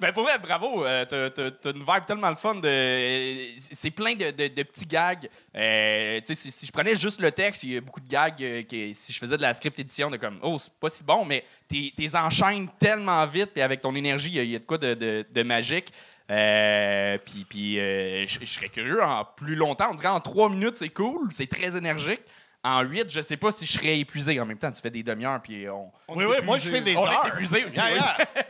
Ben 0.00 0.12
pour 0.12 0.24
vrai, 0.24 0.38
bravo. 0.38 0.84
euh, 0.84 1.04
t'as- 1.04 1.70
une 1.70 1.78
vibe 1.78 2.04
tellement 2.06 2.30
le 2.30 2.36
fun. 2.36 2.56
de 2.56 3.46
C'est 3.58 3.90
plein 3.90 4.14
de, 4.14 4.30
de- 4.30 4.62
petits 4.62 4.86
gags. 4.86 5.28
Euh, 5.54 6.20
si, 6.24 6.34
si 6.50 6.66
je 6.66 6.72
prenais 6.72 6.96
juste 6.96 7.20
le 7.20 7.30
texte, 7.30 7.62
il 7.64 7.72
y 7.74 7.76
a 7.76 7.80
beaucoup 7.80 8.00
de 8.00 8.08
gags 8.08 8.42
euh, 8.42 8.62
que 8.62 8.92
si 8.92 9.12
je 9.12 9.18
faisais 9.18 9.36
de 9.36 9.42
la 9.42 9.54
script 9.54 9.78
édition, 9.78 10.10
de 10.10 10.16
comme, 10.16 10.38
oh, 10.42 10.56
c'est 10.58 10.72
pas 10.74 10.90
si 10.90 11.04
bon, 11.04 11.24
mais 11.24 11.44
t'es 11.68 11.92
t'es 11.96 12.16
enchaînes 12.16 12.68
tellement 12.78 13.24
vite, 13.26 13.50
puis 13.52 13.62
avec 13.62 13.80
ton 13.80 13.94
énergie, 13.94 14.30
il 14.34 14.50
y 14.50 14.56
a- 14.56 14.58
de 14.58 14.64
quoi 14.64 14.78
de, 14.78 14.94
de- 14.94 15.42
magique. 15.42 15.92
Euh, 16.28 17.18
puis 17.24 17.46
puis 17.48 17.78
euh, 17.78 18.26
je 18.26 18.44
serais 18.44 18.68
curieux 18.68 19.00
en 19.02 19.24
plus 19.24 19.54
longtemps. 19.54 19.90
On 19.92 19.94
dirait 19.94 20.08
en 20.08 20.20
trois 20.20 20.48
minutes, 20.48 20.74
c'est 20.76 20.88
cool, 20.88 21.28
c'est 21.30 21.46
très 21.48 21.76
énergique. 21.76 22.20
En 22.68 22.82
huit, 22.82 23.08
je 23.08 23.20
sais 23.20 23.36
pas 23.36 23.52
si 23.52 23.64
je 23.64 23.72
serais 23.72 23.98
épuisé. 24.00 24.40
En 24.40 24.44
même 24.46 24.58
temps, 24.58 24.72
tu 24.72 24.80
fais 24.80 24.90
des 24.90 25.02
demi-heures, 25.04 25.40
puis 25.40 25.68
on. 25.68 25.90
on 26.08 26.16
Oui, 26.16 26.24
oui, 26.24 26.36
moi, 26.42 26.58
je 26.58 26.68
fais 26.68 26.80
des 26.80 26.96
On 26.96 27.06
heures. 27.06 27.24
est 27.24 27.28
épuisé 27.28 27.64
aussi. 27.64 27.76
Yeah, 27.76 27.92
oui. 27.92 27.98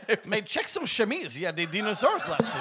yeah. 0.09 0.15
Mais 0.25 0.41
check 0.41 0.67
son 0.67 0.85
chemise, 0.85 1.35
il 1.35 1.41
y 1.43 1.45
a 1.45 1.51
des 1.51 1.67
dinosaures 1.67 2.17
là-dessus. 2.27 2.57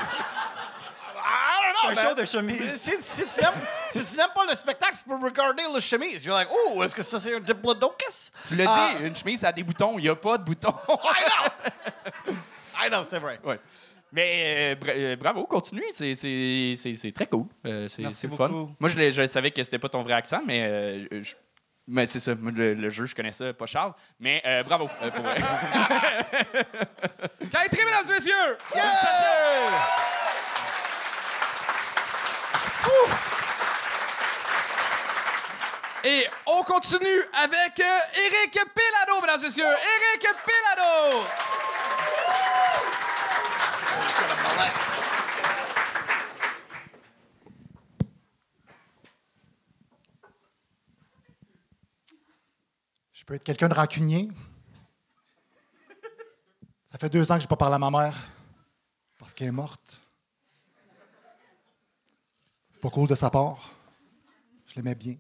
I 1.18 1.72
C'est 1.82 1.82
don't 1.82 1.90
un 1.90 1.94
know, 1.94 2.00
show 2.02 2.08
man. 2.08 2.14
de 2.16 2.24
chemise. 2.24 2.76
Si, 2.76 2.92
si 3.00 3.24
tu 3.24 3.40
n'aimes 3.40 4.04
si 4.04 4.16
pas 4.16 4.44
le 4.48 4.54
spectacle, 4.54 4.96
tu 4.96 5.04
peux 5.04 5.16
regarder 5.24 5.62
le 5.72 5.80
chemise. 5.80 6.24
You're 6.24 6.36
like, 6.36 6.48
oh, 6.50 6.82
est-ce 6.82 6.94
que 6.94 7.02
ça 7.02 7.18
c'est 7.18 7.34
un 7.34 7.40
diplodocus? 7.40 8.30
Tu 8.46 8.56
l'as 8.56 8.64
Ah. 8.68 8.90
dit, 8.98 9.06
une 9.06 9.16
chemise, 9.16 9.40
ça 9.40 9.48
a 9.48 9.52
des 9.52 9.62
boutons. 9.62 9.98
Il 9.98 10.02
n'y 10.02 10.08
a 10.08 10.14
pas 10.16 10.38
de 10.38 10.44
boutons. 10.44 10.74
I 10.88 11.24
know! 12.26 12.34
I 12.84 12.88
know, 12.88 13.04
c'est 13.04 13.18
vrai. 13.18 13.40
ouais. 13.44 13.58
Mais 14.12 14.76
euh, 14.80 14.88
euh, 14.88 15.16
bravo, 15.16 15.44
continue. 15.46 15.82
C'est- 15.92 16.14
C'est 16.14 16.74
c'est- 16.76 16.94
c'est 16.94 17.12
très 17.12 17.26
cool. 17.26 17.46
Euh, 17.66 17.88
c'est 17.88 18.04
c'est 18.12 18.28
fun. 18.32 18.68
Moi, 18.78 18.88
je, 18.88 19.26
savais 19.26 19.50
que 19.50 19.62
c'était 19.64 19.78
pas 19.80 19.88
ton 19.88 20.02
vrai 20.02 20.12
accent, 20.14 20.40
mais, 20.46 20.62
euh, 20.62 21.22
je- 21.22 21.34
mais 21.88 22.06
c'est 22.06 22.20
ça. 22.20 22.32
Le, 22.34 22.74
le 22.74 22.90
jeu, 22.90 23.06
je 23.06 23.14
connais 23.14 23.32
ça, 23.32 23.52
pas 23.52 23.66
Charles. 23.66 23.92
Mais 24.20 24.42
euh, 24.44 24.62
bravo. 24.62 24.88
euh, 25.02 25.10
pour 25.10 25.24
vrai. 25.24 25.36
Mesdames 27.40 28.10
et 28.10 28.12
messieurs! 28.12 28.58
Ouh! 32.86 33.08
Et 36.04 36.24
on 36.46 36.62
continue 36.62 37.22
avec 37.42 37.80
euh, 37.80 37.98
Eric 38.26 38.52
Pilano, 38.52 39.20
mesdames 39.20 39.40
et 39.42 39.46
messieurs. 39.46 39.64
Eric 39.64 40.28
Pilano! 40.44 41.24
Peux 53.26 53.34
être 53.34 53.44
quelqu'un 53.44 53.68
de 53.68 53.74
rancunier. 53.74 54.28
Ça 56.92 56.98
fait 56.98 57.10
deux 57.10 57.30
ans 57.30 57.34
que 57.34 57.40
je 57.40 57.44
n'ai 57.44 57.48
pas 57.48 57.56
parlé 57.56 57.74
à 57.74 57.78
ma 57.78 57.90
mère 57.90 58.14
parce 59.18 59.34
qu'elle 59.34 59.48
est 59.48 59.52
morte. 59.52 60.00
C'est 62.72 62.80
pas 62.80 62.90
cool 62.90 63.08
de 63.08 63.14
sa 63.16 63.28
part. 63.28 63.74
Je 64.66 64.76
l'aimais 64.76 64.94
bien. 64.94 65.16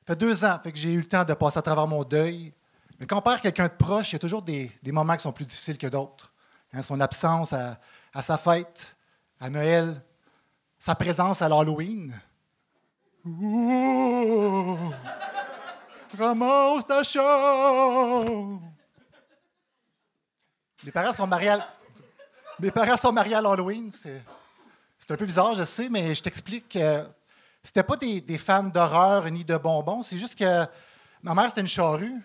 Ça 0.00 0.14
fait 0.14 0.16
deux 0.16 0.44
ans 0.44 0.58
fait 0.62 0.72
que 0.72 0.78
j'ai 0.78 0.92
eu 0.92 0.98
le 0.98 1.08
temps 1.08 1.24
de 1.24 1.34
passer 1.34 1.58
à 1.58 1.62
travers 1.62 1.86
mon 1.88 2.04
deuil. 2.04 2.54
Mais 2.98 3.06
quand 3.06 3.18
on 3.18 3.22
perd 3.22 3.40
quelqu'un 3.40 3.66
de 3.66 3.74
proche, 3.74 4.12
il 4.12 4.14
y 4.14 4.16
a 4.16 4.20
toujours 4.20 4.42
des, 4.42 4.70
des 4.80 4.92
moments 4.92 5.16
qui 5.16 5.22
sont 5.22 5.32
plus 5.32 5.44
difficiles 5.44 5.78
que 5.78 5.88
d'autres. 5.88 6.32
Hein, 6.72 6.82
son 6.82 7.00
absence 7.00 7.52
à, 7.52 7.80
à 8.14 8.22
sa 8.22 8.38
fête, 8.38 8.96
à 9.40 9.50
Noël, 9.50 10.00
sa 10.78 10.94
présence 10.94 11.42
à 11.42 11.48
l'Halloween. 11.48 12.16
Ramasse 16.18 16.86
ta 16.86 17.02
chambre. 17.02 18.60
Mes 20.84 20.90
parents 20.90 21.12
sont 21.12 21.26
mariés 21.26 21.50
à, 21.50 21.68
mes 22.58 22.70
parents 22.70 22.96
sont 22.96 23.12
mariés 23.12 23.36
à 23.36 23.40
l'Halloween. 23.40 23.90
C'est, 23.94 24.22
un 25.10 25.16
peu 25.16 25.26
bizarre, 25.26 25.54
je 25.54 25.64
sais, 25.64 25.88
mais 25.88 26.14
je 26.14 26.22
t'explique 26.22 26.70
que 26.70 27.04
c'était 27.62 27.82
pas 27.82 27.96
des, 27.96 28.20
des 28.20 28.38
fans 28.38 28.62
d'horreur 28.62 29.30
ni 29.30 29.44
de 29.44 29.56
bonbons. 29.56 30.02
C'est 30.02 30.18
juste 30.18 30.38
que 30.38 30.66
ma 31.22 31.34
mère, 31.34 31.48
c'était 31.48 31.60
une 31.62 31.66
charrue. 31.66 32.20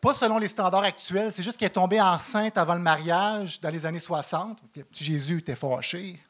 Pas 0.00 0.14
selon 0.14 0.38
les 0.38 0.48
standards 0.48 0.82
actuels, 0.82 1.30
c'est 1.30 1.44
juste 1.44 1.56
qu'elle 1.56 1.68
est 1.68 1.70
tombée 1.70 2.00
enceinte 2.00 2.58
avant 2.58 2.74
le 2.74 2.80
mariage 2.80 3.60
dans 3.60 3.70
les 3.70 3.86
années 3.86 4.00
60. 4.00 4.60
Puis, 4.72 4.82
petit 4.82 5.04
Jésus 5.04 5.38
était 5.38 5.54
fâché. 5.54 6.20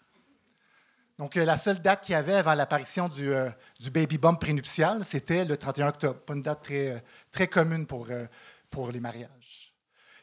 Donc, 1.22 1.36
euh, 1.36 1.44
la 1.44 1.56
seule 1.56 1.80
date 1.80 2.00
qu'il 2.04 2.14
y 2.14 2.16
avait 2.16 2.34
avant 2.34 2.52
l'apparition 2.52 3.08
du, 3.08 3.32
euh, 3.32 3.48
du 3.78 3.92
baby 3.92 4.18
bump 4.18 4.40
prénuptial, 4.40 5.04
c'était 5.04 5.44
le 5.44 5.56
31 5.56 5.86
octobre. 5.90 6.18
Pas 6.18 6.34
une 6.34 6.42
date 6.42 6.62
très, 6.64 6.88
euh, 6.88 6.98
très 7.30 7.46
commune 7.46 7.86
pour, 7.86 8.08
euh, 8.10 8.26
pour 8.68 8.90
les 8.90 8.98
mariages. 8.98 9.72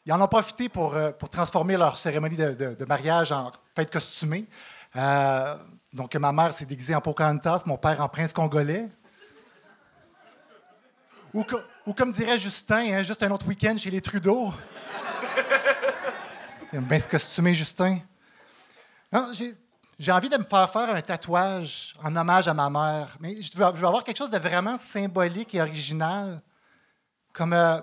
Ils 0.06 0.12
en 0.12 0.20
ont 0.22 0.28
profité 0.28 0.68
pour, 0.68 0.98
pour 1.18 1.30
transformer 1.30 1.78
leur 1.78 1.96
cérémonie 1.96 2.36
de, 2.36 2.74
de- 2.74 2.84
mariage 2.86 3.32
en 3.32 3.50
fête 3.78 3.90
costumée. 3.94 4.46
Donc, 5.94 6.14
ma 6.16 6.34
mère 6.34 6.54
s'est 6.54 6.66
déguisée 6.66 6.96
en 6.96 7.00
Pocahontas, 7.00 7.62
mon 7.66 7.78
père 7.78 8.02
en 8.02 8.10
prince 8.10 8.34
congolais. 8.34 8.90
Ou, 11.34 11.46
co- 11.46 11.62
ou 11.86 11.94
comme 11.94 12.12
dirait 12.12 12.38
Justin, 12.38 12.92
hein, 12.92 13.04
juste 13.04 13.24
un 13.24 13.32
autre 13.32 13.48
week-end 13.48 13.78
chez 13.78 13.90
les 13.90 14.02
Trudeau. 14.02 14.54
Il 16.74 16.78
aime 16.80 16.84
bien 16.84 17.00
se 17.00 17.08
costumer, 17.08 17.54
Justin. 17.54 18.00
Non, 19.14 19.30
j'ai, 19.32 19.56
j'ai 20.00 20.14
envie 20.14 20.30
de 20.30 20.38
me 20.38 20.46
faire 20.46 20.72
faire 20.72 20.96
un 20.96 21.02
tatouage 21.02 21.94
en 22.02 22.16
hommage 22.16 22.48
à 22.48 22.54
ma 22.54 22.70
mère. 22.70 23.18
Mais 23.20 23.42
je 23.42 23.56
veux, 23.56 23.66
avoir 23.66 24.04
quelque 24.06 24.18
chose 24.18 24.30
de 24.30 24.38
vraiment 24.38 24.80
symbolique 24.80 25.54
et 25.54 25.62
original. 25.62 26.42
Comme 27.34 27.52
euh, 27.52 27.82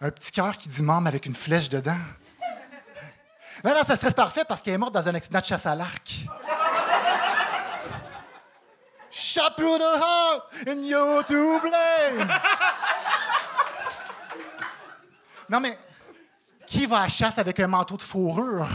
un 0.00 0.10
petit 0.10 0.32
cœur 0.32 0.56
qui 0.56 0.68
dit 0.68 0.82
maman 0.82 1.06
avec 1.06 1.26
une 1.26 1.34
flèche 1.34 1.68
dedans. 1.68 1.98
Non, 3.62 3.74
non, 3.74 3.82
ça 3.86 3.96
serait 3.96 4.12
parfait 4.12 4.44
parce 4.46 4.62
qu'elle 4.62 4.74
est 4.74 4.78
morte 4.78 4.94
dans 4.94 5.06
un 5.06 5.14
accident 5.14 5.40
de 5.40 5.44
chasse 5.44 5.66
à 5.66 5.74
l'arc. 5.74 6.24
Shot 9.10 9.50
through 9.56 9.78
the 9.78 9.98
heart 9.98 10.68
and 10.68 10.84
you're 10.84 11.24
to 11.24 11.60
blame. 11.60 12.28
Non, 15.48 15.60
mais 15.60 15.78
qui 16.66 16.86
va 16.86 16.98
à 16.98 17.02
la 17.02 17.08
chasse 17.08 17.38
avec 17.38 17.60
un 17.60 17.66
manteau 17.66 17.96
de 17.96 18.02
fourrure? 18.02 18.68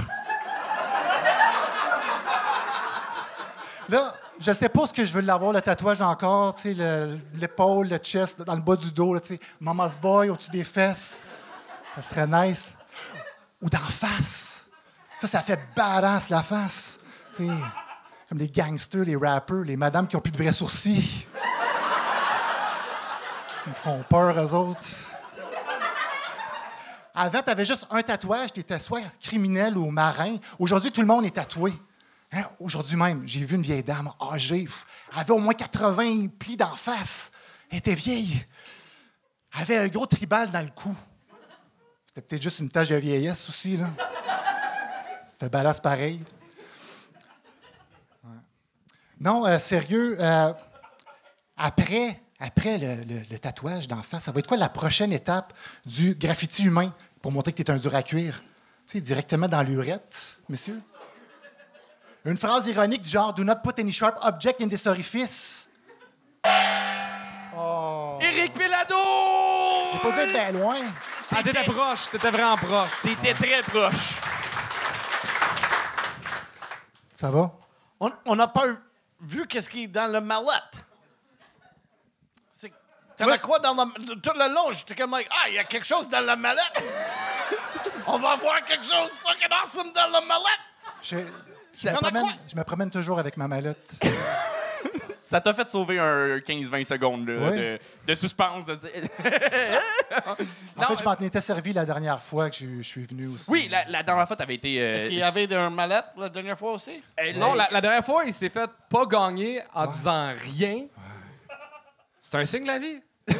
Là, 3.91 4.15
je 4.39 4.53
sais 4.53 4.69
pas 4.69 4.87
ce 4.87 4.93
que 4.93 5.03
je 5.03 5.11
veux 5.13 5.19
l'avoir, 5.21 5.51
le 5.51 5.61
tatouage 5.61 6.01
encore, 6.01 6.55
tu 6.55 6.61
sais, 6.61 6.73
le- 6.73 7.19
l'épaule, 7.35 7.89
le 7.89 7.97
chest, 7.97 8.41
dans 8.41 8.55
le 8.55 8.61
bas 8.61 8.77
du 8.77 8.89
dos, 8.89 9.19
tu 9.19 9.27
sais, 9.35 9.39
Mama's 9.59 9.97
Boy 9.97 10.29
au-dessus 10.29 10.49
des 10.49 10.63
fesses. 10.63 11.23
Ça 11.97 12.01
serait 12.01 12.25
nice. 12.27 12.71
Ou 13.61 13.69
d'en 13.69 13.77
face. 13.79 14.65
Ça, 15.17 15.27
ça 15.27 15.41
fait 15.41 15.59
badass 15.75 16.29
la 16.29 16.41
face. 16.41 16.97
Comme 17.35 18.37
les 18.37 18.47
gangsters, 18.47 19.03
les 19.03 19.17
rappers, 19.17 19.57
les 19.65 19.75
madames 19.75 20.07
qui 20.07 20.15
ont 20.15 20.21
plus 20.21 20.31
de 20.31 20.37
vrais 20.37 20.53
sourcils. 20.53 21.27
Ils 23.67 23.73
font 23.73 24.03
peur, 24.09 24.39
eux 24.39 24.53
autres. 24.53 24.79
Avant, 27.13 27.41
tu 27.41 27.49
avais 27.49 27.65
juste 27.65 27.85
un 27.91 28.01
tatouage, 28.01 28.53
tu 28.53 28.61
étais 28.61 28.79
soit 28.79 29.01
criminel 29.21 29.77
ou 29.77 29.91
marin. 29.91 30.37
Aujourd'hui, 30.57 30.91
tout 30.91 31.01
le 31.01 31.07
monde 31.07 31.25
est 31.25 31.35
tatoué. 31.35 31.73
Hein, 32.33 32.43
Aujourd'hui 32.59 32.95
même, 32.95 33.27
j'ai 33.27 33.43
vu 33.43 33.55
une 33.55 33.61
vieille 33.61 33.83
dame 33.83 34.11
âgée. 34.21 34.67
Elle 35.13 35.19
avait 35.19 35.33
au 35.33 35.39
moins 35.39 35.53
80 35.53 36.27
plis 36.39 36.55
d'en 36.55 36.75
face. 36.75 37.31
Elle 37.69 37.79
était 37.79 37.95
vieille. 37.95 38.45
Elle 39.53 39.61
avait 39.61 39.77
un 39.77 39.87
gros 39.87 40.05
tribal 40.05 40.49
dans 40.49 40.61
le 40.61 40.71
cou. 40.71 40.95
C'était 42.07 42.21
peut-être 42.21 42.41
juste 42.41 42.59
une 42.59 42.69
tache 42.69 42.89
de 42.89 42.95
vieillesse 42.95 43.47
aussi, 43.49 43.77
là. 43.77 43.89
Fait 45.39 45.49
badass 45.49 45.79
pareil. 45.79 46.21
Non, 49.19 49.45
euh, 49.45 49.59
sérieux, 49.59 50.17
euh, 50.19 50.51
après, 51.55 52.21
après 52.39 52.79
le, 52.79 53.37
tatouage 53.37 53.87
d'en 53.87 54.01
face, 54.01 54.23
ça 54.23 54.31
va 54.31 54.39
être 54.39 54.47
quoi 54.47 54.57
la 54.57 54.69
prochaine 54.69 55.13
étape 55.13 55.53
du 55.85 56.15
graffiti 56.15 56.63
humain 56.63 56.93
pour 57.21 57.31
montrer 57.31 57.53
que 57.53 57.61
tu 57.61 57.71
es 57.71 57.71
un 57.71 57.77
dur 57.77 57.93
à 57.93 58.01
cuire? 58.01 58.41
Tu 58.87 58.93
sais, 58.97 59.01
directement 59.01 59.47
dans 59.47 59.61
l'urette, 59.61 60.39
messieurs? 60.49 60.81
Une 62.23 62.37
phrase 62.37 62.67
ironique 62.67 63.01
du 63.01 63.09
genre 63.09 63.33
Do 63.33 63.43
not 63.43 63.55
put 63.63 63.79
any 63.79 63.91
sharp 63.91 64.17
object 64.21 64.61
in 64.61 64.67
this 64.67 64.85
orifice. 64.85 65.67
Oh. 67.55 68.19
Éric 68.21 68.53
Pilado! 68.53 68.95
J'ai 69.91 69.99
pas 69.99 70.11
dû 70.11 70.19
être 70.19 70.31
bien 70.31 70.51
loin. 70.51 70.75
Ah, 71.35 71.41
t'étais 71.43 71.63
proche, 71.63 72.09
t'étais 72.11 72.29
vraiment 72.29 72.57
proche. 72.57 72.89
T'étais 73.01 73.33
très 73.33 73.61
proche. 73.63 74.15
Ça 77.15 77.31
va? 77.31 77.51
On 78.25 78.35
n'a 78.35 78.47
pas 78.47 78.65
vu 79.21 79.47
qu'est-ce 79.47 79.69
qui 79.69 79.83
est 79.83 79.87
dans 79.87 80.11
le 80.11 80.21
mallette. 80.21 80.77
C'est- 82.51 82.73
T'avais 83.15 83.39
quoi 83.39 83.59
dans 83.59 83.73
le... 83.73 84.19
Tout 84.21 84.31
le 84.35 84.53
long, 84.53 84.71
j'étais 84.71 84.95
comme 84.95 85.11
like, 85.11 85.29
ah, 85.31 85.49
il 85.49 85.55
y 85.55 85.59
a 85.59 85.63
quelque 85.63 85.85
chose 85.85 86.07
dans 86.07 86.25
la 86.25 86.35
mallette. 86.35 86.83
On 88.07 88.17
va 88.17 88.35
voir 88.37 88.63
quelque 88.65 88.85
chose 88.85 89.09
fucking 89.23 89.47
awesome 89.51 89.93
dans 89.93 90.09
la 90.11 90.21
mallette. 90.21 90.59
Je, 91.75 91.87
me 91.89 91.93
promène, 91.95 92.23
quoi? 92.23 92.31
je 92.51 92.55
me 92.55 92.63
promène 92.63 92.89
toujours 92.89 93.19
avec 93.19 93.37
ma 93.37 93.47
mallette. 93.47 93.91
Ça 95.23 95.39
t'a 95.39 95.53
fait 95.53 95.69
sauver 95.69 95.97
un 95.99 96.37
15-20 96.39 96.83
secondes 96.83 97.27
là, 97.29 97.51
Oui. 97.51 97.57
de, 97.57 97.79
de 98.07 98.15
suspense. 98.15 98.65
De... 98.65 98.73
En 100.25 100.35
fait, 100.35 100.99
je 100.99 101.03
m'en 101.05 101.13
étais 101.15 101.39
servi 101.39 101.71
la 101.71 101.85
dernière 101.85 102.21
fois 102.21 102.49
que 102.49 102.55
je, 102.57 102.65
je 102.77 102.81
suis 102.81 103.05
venu 103.05 103.27
aussi. 103.27 103.45
oui, 103.47 103.67
la, 103.71 103.85
la 103.87 104.03
dernière 104.03 104.27
fois, 104.27 104.35
t'avais 104.35 104.55
été. 104.55 104.81
euh, 104.81 104.95
Est-ce 104.97 105.05
qu'il 105.07 105.17
y 105.17 105.23
avait 105.23 105.53
un 105.55 105.69
mallette 105.69 106.05
la 106.17 106.27
dernière 106.27 106.57
fois 106.57 106.73
aussi? 106.73 107.01
euh, 107.21 107.33
Non, 107.37 107.53
la, 107.53 107.69
la 107.71 107.79
dernière 107.79 108.03
fois, 108.03 108.23
il 108.25 108.33
s'est 108.33 108.49
fait 108.49 108.69
pas 108.89 109.05
gagner 109.05 109.61
en 109.73 109.87
disant 109.87 110.33
rien. 110.57 110.87
C'est 112.19 112.35
un 112.35 112.43
signe 112.45 112.63
de 112.63 112.67
la 112.67 112.79
vie. 112.79 113.01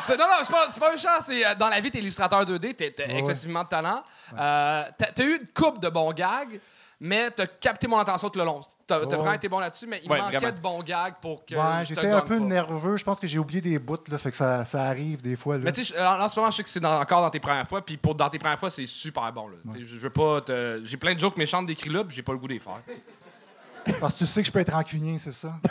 C'est- 0.00 0.16
non, 0.16 0.24
non, 0.24 0.34
c'est 0.44 0.50
pas, 0.52 0.66
c'est 0.70 0.80
pas 0.80 0.90
méchant. 0.92 1.08
C'est, 1.20 1.46
euh, 1.46 1.54
dans 1.54 1.68
la 1.68 1.80
vie, 1.80 1.90
t'es 1.90 2.00
illustrateur 2.00 2.44
2D, 2.44 2.74
t'as 2.74 2.90
t'as 2.90 3.10
Ouais. 3.12 3.18
excessivement 3.20 3.62
de 3.62 3.68
talent. 3.68 4.02
Euh, 4.36 4.84
t'as, 4.98 5.06
t'as 5.12 5.24
eu 5.24 5.36
une 5.40 5.46
coupe 5.48 5.80
de 5.80 5.88
bons 5.88 6.12
gags, 6.12 6.60
mais 7.04 7.30
t'as 7.32 7.46
capté 7.46 7.88
mon 7.88 7.98
attention 7.98 8.30
tout 8.30 8.38
le 8.38 8.44
long. 8.44 8.60
T'as, 8.86 9.00
Ouais. 9.00 9.06
vraiment 9.06 9.32
été 9.32 9.48
bon 9.48 9.58
là-dessus, 9.58 9.86
mais 9.88 10.00
il 10.04 10.10
Ouais, 10.10 10.18
manquait 10.20 10.36
vraiment. 10.38 10.54
de 10.56 10.60
bons 10.60 10.82
gags 10.82 11.14
pour 11.20 11.44
que. 11.44 11.54
Ouais, 11.54 11.84
je 11.84 11.94
te 11.94 12.00
j'étais 12.00 12.12
un 12.12 12.20
peu 12.20 12.38
pas. 12.38 12.44
nerveux. 12.44 12.96
Je 12.96 13.04
pense 13.04 13.18
que 13.18 13.26
j'ai 13.26 13.38
oublié 13.40 13.60
des 13.60 13.78
bouts, 13.78 13.98
là, 14.08 14.18
fait 14.18 14.30
que 14.30 14.36
ça, 14.36 14.64
ça 14.64 14.84
arrive 14.84 15.20
des 15.20 15.34
fois. 15.34 15.56
Là. 15.58 15.64
Mais 15.64 15.72
tu 15.72 15.84
sais, 15.84 15.94
je- 15.94 16.00
en, 16.00 16.20
en 16.20 16.28
ce 16.28 16.38
moment, 16.38 16.50
je 16.52 16.56
sais 16.58 16.62
que 16.62 16.70
c'est 16.70 16.78
dans- 16.80 17.00
encore 17.00 17.20
dans 17.22 17.30
tes 17.30 17.40
premières 17.40 17.66
fois, 17.66 17.84
puis 17.84 17.96
pour 17.96 18.14
dans 18.14 18.30
tes 18.30 18.38
premières 18.38 18.58
fois, 18.58 18.70
c'est 18.70 18.86
super 18.86 19.32
bon. 19.32 19.48
Là. 19.48 19.56
Tu 19.64 19.72
sais, 19.72 19.78
Je, 19.80 19.96
je 19.96 20.00
veux 20.00 20.10
pas 20.10 20.40
te- 20.42 20.80
J'ai 20.84 20.96
plein 20.96 21.14
de 21.14 21.18
jokes 21.18 21.36
méchantes 21.36 21.66
d'écrits 21.66 21.90
là, 21.90 22.04
puis 22.04 22.14
j'ai 22.14 22.22
pas 22.22 22.32
le 22.32 22.38
goût 22.38 22.46
de 22.48 22.52
les 22.54 22.58
faire. 22.60 22.80
Parce 24.00 24.14
que 24.14 24.18
tu 24.20 24.26
sais 24.26 24.42
que 24.42 24.46
je 24.46 24.52
peux 24.52 24.60
être 24.60 24.72
rancunier, 24.72 25.18
c'est 25.18 25.32
ça? 25.32 25.54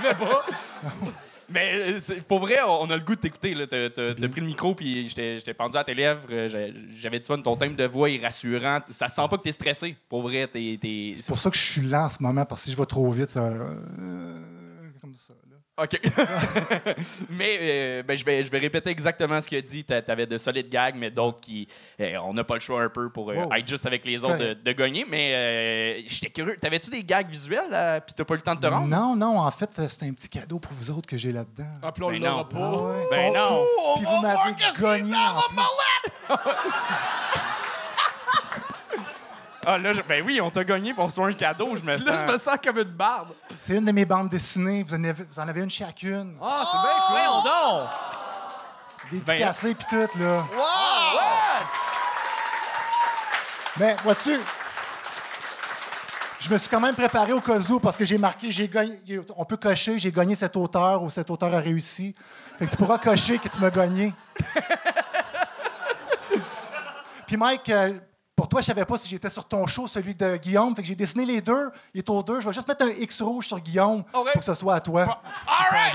Mais 1.50 1.94
euh, 1.94 1.98
pour 2.28 2.40
vrai, 2.40 2.58
on 2.66 2.88
a 2.90 2.96
le 2.96 3.02
goût 3.02 3.14
de 3.16 3.20
t'écouter. 3.20 3.54
là. 3.54 3.66
T'as 3.66 3.88
pris 4.14 4.40
le 4.40 4.46
micro, 4.46 4.74
puis 4.74 5.08
j'étais 5.08 5.54
pendu 5.54 5.76
à 5.76 5.84
tes 5.84 5.94
lèvres. 5.94 6.22
euh, 6.32 6.70
J'avais 6.96 7.18
du 7.18 7.26
fun. 7.26 7.40
Ton 7.42 7.56
thème 7.56 7.74
de 7.74 7.84
voix 7.84 8.08
est 8.08 8.22
rassurant. 8.22 8.78
Ça 8.90 9.08
sent 9.08 9.22
pas 9.28 9.36
que 9.36 9.42
t'es 9.42 9.52
stressé. 9.52 9.96
Pour 10.08 10.22
vrai, 10.22 10.46
t'es. 10.46 10.78
t'es- 10.80 11.12
C'est 11.16 11.26
pour 11.26 11.38
ça 11.38 11.50
que 11.50 11.56
je 11.56 11.62
suis 11.62 11.82
lent 11.82 12.04
en 12.04 12.08
ce 12.08 12.22
moment, 12.22 12.44
parce 12.44 12.62
que 12.62 12.64
si 12.66 12.72
je 12.72 12.76
vais 12.76 12.86
trop 12.86 13.10
vite, 13.10 13.30
ça. 13.30 13.44
euh, 13.44 14.38
comme 15.00 15.14
ça. 15.14 15.34
OK. 15.82 16.00
mais 17.30 17.58
euh, 17.60 18.02
ben, 18.02 18.16
je, 18.16 18.24
vais, 18.24 18.44
je 18.44 18.50
vais 18.50 18.58
répéter 18.58 18.90
exactement 18.90 19.40
ce 19.40 19.48
qu'il 19.48 19.58
a 19.58 19.62
dit. 19.62 19.84
T'a- 19.84 20.02
T'avais 20.02 20.26
de 20.26 20.36
solides 20.38 20.68
gags, 20.68 20.94
mais 20.96 21.10
d'autres 21.10 21.40
qui. 21.40 21.66
euh, 22.00 22.16
on 22.24 22.34
n'a 22.34 22.44
pas 22.44 22.54
le 22.54 22.60
choix 22.60 22.82
un 22.82 22.88
peu 22.88 23.08
pour 23.10 23.30
euh, 23.30 23.34
Wow. 23.36 23.52
être 23.54 23.66
juste 23.68 23.86
avec 23.86 24.04
les 24.04 24.18
C'est 24.18 24.24
autres 24.24 24.54
de, 24.62 24.72
gagner. 24.72 25.04
Mais 25.08 25.32
euh, 25.34 26.02
j'étais 26.06 26.30
curieux. 26.30 26.56
T'avais-tu 26.60 26.90
des 26.90 27.02
gags 27.04 27.28
visuels, 27.28 27.70
là, 27.70 28.00
puis 28.00 28.14
t'as 28.14 28.24
pas 28.24 28.34
eu 28.34 28.38
le 28.38 28.42
temps 28.42 28.54
de 28.54 28.60
te 28.60 28.66
rendre? 28.66 28.86
Non, 28.88 29.16
non, 29.16 29.38
en 29.38 29.50
fait, 29.50 29.70
c'est 29.88 30.06
un 30.06 30.12
petit 30.12 30.28
cadeau 30.28 30.58
pour 30.58 30.72
vous 30.72 30.90
autres 30.90 31.08
que 31.08 31.16
j'ai 31.16 31.32
là-dedans. 31.32 31.64
Ah, 31.82 31.92
puis 31.92 32.02
on 32.02 32.10
Ben 32.10 32.22
l'aura 32.22 32.36
non. 32.36 32.44
pas. 32.44 32.58
Ah 32.60 32.82
ouais. 32.82 33.06
Ben 33.10 33.32
non. 33.32 33.64
Puis 33.96 34.04
vous 34.04 34.20
m'avez 34.20 34.54
gagné 34.80 35.14
en 35.16 35.38
plus. 35.54 35.60
Ah, 39.72 39.78
là, 39.78 39.92
je- 39.92 40.02
ben 40.02 40.24
oui, 40.26 40.40
on 40.40 40.50
t'a 40.50 40.64
gagné 40.64 40.92
pour 40.92 41.04
reçoit 41.04 41.28
un 41.28 41.32
cadeau, 41.32 41.76
je 41.76 41.82
me 41.82 41.92
Là, 41.92 41.98
sens. 41.98 42.18
je 42.26 42.32
me 42.32 42.36
sens 42.38 42.56
comme 42.64 42.78
une 42.78 42.84
barbe. 42.84 43.28
C'est 43.62 43.76
une 43.76 43.84
de 43.84 43.92
mes 43.92 44.04
bandes 44.04 44.28
dessinées. 44.28 44.82
Vous 44.82 44.92
en 44.94 45.04
avez, 45.04 45.22
vous 45.24 45.38
en 45.38 45.46
avez 45.46 45.60
une 45.60 45.70
chacune. 45.70 46.36
Ah, 46.42 46.64
c'est 46.64 46.78
bien 46.80 46.96
cool. 47.06 47.10
Voyons 47.10 47.42
donc! 47.44 47.88
Dédicacée 49.12 49.74
puis 49.76 49.86
tout, 49.88 50.18
là. 50.18 50.44
Mais, 53.76 53.94
vois-tu, 54.02 54.40
je 56.40 56.50
me 56.52 56.58
suis 56.58 56.68
quand 56.68 56.80
même 56.80 56.96
préparé 56.96 57.32
au 57.32 57.40
cas 57.40 57.58
où 57.60 57.78
parce 57.78 57.96
que 57.96 58.04
j'ai 58.04 58.18
marqué, 58.18 58.50
j'ai 58.50 58.66
gagné, 58.68 59.00
on 59.36 59.44
peut 59.44 59.56
cocher, 59.56 60.00
j'ai 60.00 60.10
gagné 60.10 60.34
cet 60.34 60.56
auteur 60.56 61.00
ou 61.04 61.10
cet 61.10 61.30
auteur 61.30 61.54
a 61.54 61.58
réussi. 61.60 62.12
Fait 62.58 62.66
que 62.66 62.70
tu 62.72 62.76
pourras 62.76 62.98
cocher 62.98 63.38
que 63.38 63.48
tu 63.48 63.60
m'as 63.60 63.70
gagné. 63.70 64.12
Puis 67.26 67.36
Mike, 67.36 67.68
euh, 67.68 67.92
pour 68.40 68.48
toi, 68.48 68.62
je 68.62 68.66
savais 68.68 68.86
pas 68.86 68.96
si 68.96 69.06
j'étais 69.06 69.28
sur 69.28 69.44
ton 69.44 69.66
show, 69.66 69.86
celui 69.86 70.14
de 70.14 70.38
Guillaume. 70.38 70.74
Fait 70.74 70.80
que 70.80 70.88
j'ai 70.88 70.96
dessiné 70.96 71.26
les 71.26 71.42
deux. 71.42 71.70
Il 71.92 71.98
est 71.98 72.08
aux 72.08 72.22
deux. 72.22 72.40
Je 72.40 72.46
vais 72.46 72.54
juste 72.54 72.66
mettre 72.66 72.86
un 72.86 72.88
X 72.88 73.20
rouge 73.20 73.46
sur 73.48 73.60
Guillaume 73.60 74.02
pour 74.02 74.24
que 74.32 74.40
ce 74.42 74.54
soit 74.54 74.76
à 74.76 74.80
toi. 74.80 75.02
All 75.46 75.66
right! 75.70 75.94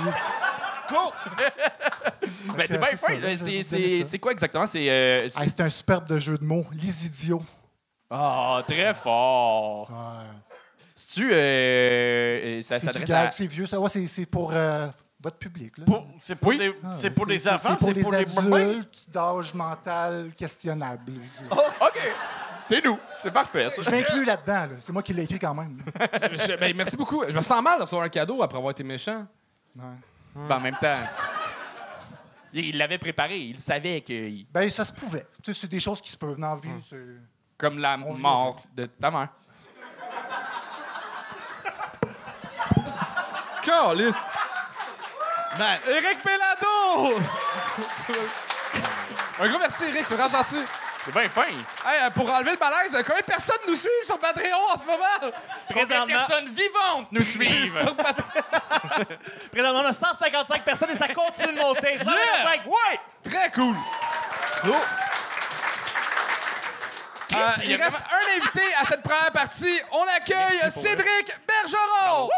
Cool! 0.88 0.98
ben, 2.56 2.68
t'es 2.68 2.78
bien 2.78 2.88
c'est 2.92 2.98
fin. 2.98 3.14
Euh, 3.20 4.04
C'est- 4.04 4.20
quoi 4.20 4.32
exactement? 4.32 4.68
C'est. 4.68 4.88
euh, 4.88 5.28
c'est- 5.28 5.60
Ah, 5.60 5.64
un 5.64 5.70
superbe 5.70 6.08
de 6.08 6.20
jeu 6.20 6.38
de 6.38 6.44
mots. 6.44 6.68
Les 6.72 7.08
idiots. 7.08 7.44
Ah, 8.12 8.62
très 8.68 8.94
fort. 8.94 9.90
Ouais. 9.90 10.30
C'est-tu. 10.96 11.34
euh, 11.34 12.62
ça 12.62 12.78
s'adresse 12.78 13.10
à. 13.10 13.32
c'est 13.32 13.48
vieux. 13.48 13.66
Ça, 13.66 13.80
ouais, 13.80 13.90
c'est, 13.90 14.06
c'est 14.06 14.28
pour 14.28 14.52
euh, 14.54 14.88
votre 15.26 15.38
public. 15.38 15.78
Là. 15.80 15.86
Pour- 15.86 16.06
C'est 16.20 16.36
pour, 16.36 16.50
Oui. 16.50 16.58
les, 16.60 16.74
Ah, 16.84 16.94
c'est 16.94 17.10
pour 17.10 17.26
les 17.26 17.40
c'est- 17.40 17.50
enfants, 17.52 17.76
c'est 17.80 17.94
pour 18.02 18.12
les 18.14 18.26
bébés? 18.26 18.62
adultes 18.62 19.10
d'âge 19.10 19.54
mental 19.54 20.30
questionnable. 20.38 21.14
Oh, 21.52 21.56
OK. 21.82 22.00
C'est 22.64 22.84
nous. 22.86 22.98
C'est 23.22 23.32
parfait, 23.32 23.70
ça. 23.70 23.82
Je 23.82 23.90
m'inclus 23.90 24.24
là-dedans. 24.26 24.54
là. 24.74 24.76
C'est 24.80 24.94
moi 24.94 25.02
qui 25.04 25.14
l'ai 25.14 25.24
écrit 25.24 25.40
quand 25.40 25.54
même. 25.56 25.84
Je- 26.32 26.56
ben, 26.58 26.76
merci 26.76 26.96
beaucoup. 26.96 27.24
Je 27.28 27.36
me 27.36 27.42
sens 27.42 27.62
mal 27.62 27.78
de 27.78 27.82
recevoir 27.84 28.06
un 28.06 28.10
cadeau 28.10 28.42
après 28.44 28.58
avoir 28.58 28.72
été 28.72 28.84
méchant. 28.84 29.26
Ouais. 29.76 29.84
Ben, 30.48 30.56
en 30.58 30.60
même 30.60 30.76
temps. 30.76 31.00
Il 32.54 32.78
l'avait 32.78 32.98
préparé. 32.98 33.38
Il 33.38 33.60
savait 33.60 34.02
que. 34.02 34.30
Ben, 34.52 34.70
ça 34.70 34.86
se 34.86 34.92
pouvait. 34.94 35.26
Tu 35.44 35.54
sais, 35.54 35.62
c'est 35.62 35.68
des 35.68 35.80
choses 35.80 36.00
qui 36.02 36.10
se 36.12 36.18
peuvent 36.18 36.38
dans 36.40 36.54
la 36.56 36.62
vie. 36.62 36.70
Hum. 36.70 36.82
c'est- 36.88 36.98
Comme 37.58 37.80
la 37.80 37.98
On 38.06 38.14
vit 38.14 38.22
mort 38.22 38.62
de 38.76 38.86
ta 38.86 39.10
mère. 39.12 39.30
Calice. 43.64 44.16
Man, 45.58 45.80
Éric 45.88 46.22
Pellado! 46.22 47.16
un 49.40 49.48
gros 49.48 49.60
merci, 49.60 49.86
Éric. 49.86 50.06
C'est 50.06 50.16
vraiment 50.16 50.30
gentil. 50.30 50.60
C'est 51.06 51.14
bien 51.14 51.30
fin. 51.30 51.44
Hey, 51.44 52.02
euh, 52.02 52.10
pour 52.10 52.30
enlever 52.30 52.52
le 52.52 52.58
malaise, 52.58 52.92
combien 53.06 53.22
de 53.22 53.26
personnes 53.26 53.60
nous 53.68 53.76
suivent 53.76 54.06
sur 54.06 54.18
Patreon 54.20 54.58
en 54.74 54.78
ce 54.78 54.86
moment? 54.86 55.34
Combien 55.72 56.06
de 56.06 56.12
personnes 56.12 56.48
vivantes 56.48 57.08
nous 57.12 57.24
suivent? 57.24 57.80
Sur 57.80 57.96
Patreon. 57.96 58.26
Présentement, 59.52 59.82
on 59.82 59.86
a 59.86 59.94
155 59.94 60.64
personnes 60.64 60.90
et 60.90 60.96
ça 60.96 61.08
continue 61.10 61.54
de 61.54 61.60
monter. 61.60 61.98
155, 62.00 62.66
ouais! 62.66 63.00
Très 63.24 63.52
cool. 63.52 63.76
Euh, 67.34 67.38
il 67.66 67.76
reste 67.76 68.00
un 68.00 68.38
invité 68.38 68.62
à 68.82 68.86
cette 68.86 69.04
première 69.04 69.32
partie. 69.32 69.80
On 69.92 70.04
accueille 70.04 70.72
Cédric 70.72 71.32
Bergeron. 71.48 72.30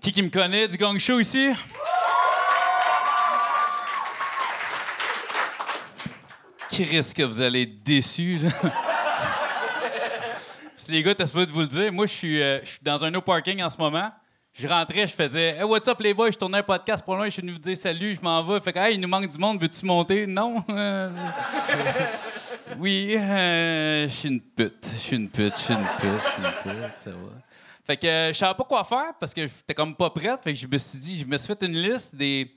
Qui 0.00 0.12
qui 0.12 0.22
me 0.22 0.30
connaît 0.30 0.66
du 0.66 0.78
gang 0.78 0.98
show 0.98 1.20
ici? 1.20 1.50
Qui 6.70 6.84
risque 6.84 7.18
que 7.18 7.22
vous 7.24 7.42
allez 7.42 7.62
être 7.62 7.82
déçus, 7.82 8.38
là? 8.38 8.50
Si 10.74 10.90
les 10.92 11.02
gars, 11.02 11.14
t'as 11.14 11.26
pas 11.26 11.44
de 11.44 11.50
vous 11.50 11.60
le 11.60 11.66
dire. 11.66 11.92
Moi, 11.92 12.06
je 12.06 12.12
suis 12.12 12.40
euh, 12.40 12.60
je 12.62 12.70
suis 12.70 12.78
dans 12.80 13.04
un 13.04 13.10
no 13.10 13.20
parking 13.20 13.62
en 13.62 13.68
ce 13.68 13.76
moment. 13.76 14.10
Je 14.54 14.66
rentrais, 14.66 15.06
je 15.06 15.12
faisais 15.12 15.56
Hey, 15.56 15.64
what's 15.64 15.86
up 15.86 16.00
les 16.00 16.14
boys? 16.14 16.30
Je 16.32 16.38
tournais 16.38 16.58
un 16.58 16.62
podcast 16.62 17.04
pour 17.04 17.14
loin, 17.14 17.26
je 17.26 17.30
suis 17.30 17.42
venu 17.42 17.52
vous 17.52 17.58
dire 17.58 17.76
salut, 17.76 18.14
je 18.14 18.20
m'en 18.22 18.42
vais. 18.42 18.58
Fait 18.60 18.72
que, 18.72 18.78
hey, 18.78 18.94
il 18.94 19.00
nous 19.00 19.08
manque 19.08 19.28
du 19.28 19.38
monde, 19.38 19.60
veux-tu 19.60 19.84
monter? 19.84 20.26
Non? 20.26 20.64
Oui, 22.78 23.16
euh, 23.16 24.08
je 24.08 24.12
suis 24.12 24.28
une 24.28 24.40
pute. 24.40 24.92
Je 24.94 24.98
suis 24.98 25.16
une 25.16 25.28
pute, 25.28 25.54
je 25.56 25.62
suis 25.62 25.74
une 25.74 25.86
pute, 25.98 26.10
je 26.24 26.28
suis 26.30 26.42
une 26.42 26.52
pute, 26.62 26.96
ça 26.96 27.10
va. 27.10 27.49
Fait 27.90 27.96
que 27.96 28.28
je 28.32 28.38
savais 28.38 28.54
pas 28.54 28.62
quoi 28.62 28.84
faire 28.84 29.14
parce 29.18 29.34
que 29.34 29.48
j'étais 29.48 29.74
comme 29.74 29.96
pas 29.96 30.10
prête. 30.10 30.40
Fait 30.44 30.52
que 30.52 30.58
je 30.60 30.68
me 30.68 30.78
suis 30.78 30.96
dit, 31.00 31.18
je 31.18 31.24
me 31.24 31.36
suis 31.36 31.48
fait 31.48 31.60
une 31.66 31.72
liste 31.72 32.14
des, 32.14 32.48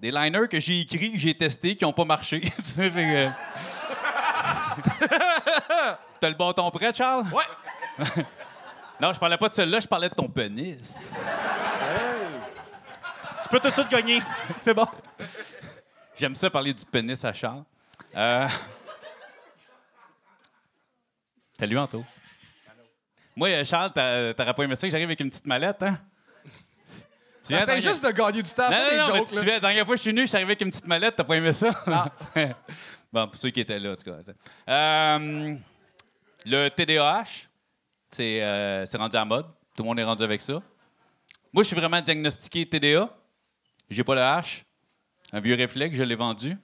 des 0.00 0.10
liners 0.10 0.48
que 0.50 0.58
j'ai 0.58 0.80
écrits, 0.80 1.12
que 1.12 1.16
j'ai 1.18 1.32
testés, 1.32 1.76
qui 1.76 1.84
ont 1.84 1.92
pas 1.92 2.04
marché. 2.04 2.40
Fait 2.60 2.90
que- 2.90 3.28
T'as 6.20 6.28
le 6.28 6.34
bâton 6.34 6.68
prêt, 6.72 6.92
Charles? 6.92 7.24
Ouais. 7.32 7.44
non, 9.00 9.12
je 9.12 9.20
parlais 9.20 9.36
pas 9.36 9.48
de 9.48 9.54
celui-là, 9.54 9.78
je 9.78 9.86
parlais 9.86 10.08
de 10.08 10.14
ton 10.14 10.26
pénis. 10.28 11.40
Tu 13.44 13.48
peux 13.48 13.60
tout 13.60 13.68
de 13.68 13.72
suite 13.72 13.90
gagner. 13.90 14.20
C'est 14.60 14.74
bon. 14.74 14.86
J'aime 16.16 16.34
ça 16.34 16.50
parler 16.50 16.74
du 16.74 16.84
pénis 16.84 17.24
à 17.24 17.32
Charles. 17.32 17.62
Euh... 18.16 18.48
Salut, 21.60 21.78
Anto? 21.78 22.04
Moi, 23.36 23.48
euh, 23.48 23.64
Charles, 23.64 23.92
t'a- 23.92 24.34
t'aurais 24.34 24.54
pas 24.54 24.62
aimé 24.64 24.74
ça 24.74 24.86
que 24.86 24.90
j'arrive 24.90 25.08
avec 25.08 25.20
une 25.20 25.30
petite 25.30 25.46
mallette, 25.46 25.82
hein? 25.82 25.98
Tu 27.42 27.54
viens, 27.56 27.64
dernière- 27.64 27.90
juste 27.90 28.04
de 28.04 28.10
gagner 28.10 28.42
du 28.42 28.50
temps. 28.52 28.70
Non, 28.70 28.76
non, 28.76 29.06
non, 29.08 29.14
mais 29.14 29.24
tu 29.24 29.46
la 29.46 29.60
dernière 29.60 29.86
fois 29.86 29.94
que 29.94 29.98
je 29.98 30.02
suis 30.02 30.10
venu, 30.10 30.22
je 30.22 30.26
suis 30.26 30.36
arrivé 30.36 30.50
avec 30.52 30.60
une 30.60 30.70
petite 30.70 30.86
mallette, 30.86 31.16
t'as 31.16 31.24
pas 31.24 31.36
aimé 31.36 31.52
ça? 31.52 31.70
bon, 33.12 33.26
pour 33.28 33.36
ceux 33.36 33.50
qui 33.50 33.60
étaient 33.60 33.78
là, 33.78 33.92
en 33.92 33.96
tout 33.96 34.04
cas. 34.04 34.32
Euh, 34.68 35.56
le 36.44 36.68
TDAH, 36.68 37.48
c'est 38.10 38.42
euh, 38.42 38.84
c'est 38.86 38.98
rendu 38.98 39.16
à 39.16 39.24
mode. 39.24 39.46
Tout 39.76 39.82
le 39.82 39.88
monde 39.88 39.98
est 39.98 40.04
rendu 40.04 40.22
avec 40.22 40.40
ça. 40.42 40.60
Moi, 41.52 41.62
je 41.62 41.68
suis 41.68 41.76
vraiment 41.76 42.00
diagnostiqué 42.00 42.66
TDA. 42.66 43.08
J'ai 43.88 44.04
pas 44.04 44.14
le 44.14 44.20
H. 44.20 44.62
Un 45.32 45.40
vieux 45.40 45.54
réflexe, 45.56 45.96
je 45.96 46.02
l'ai 46.02 46.14
vendu. 46.16 46.56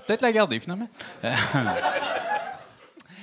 Peut-être 0.00 0.22
la 0.22 0.32
garder, 0.32 0.60
finalement. 0.60 0.88
Euh, 1.24 1.34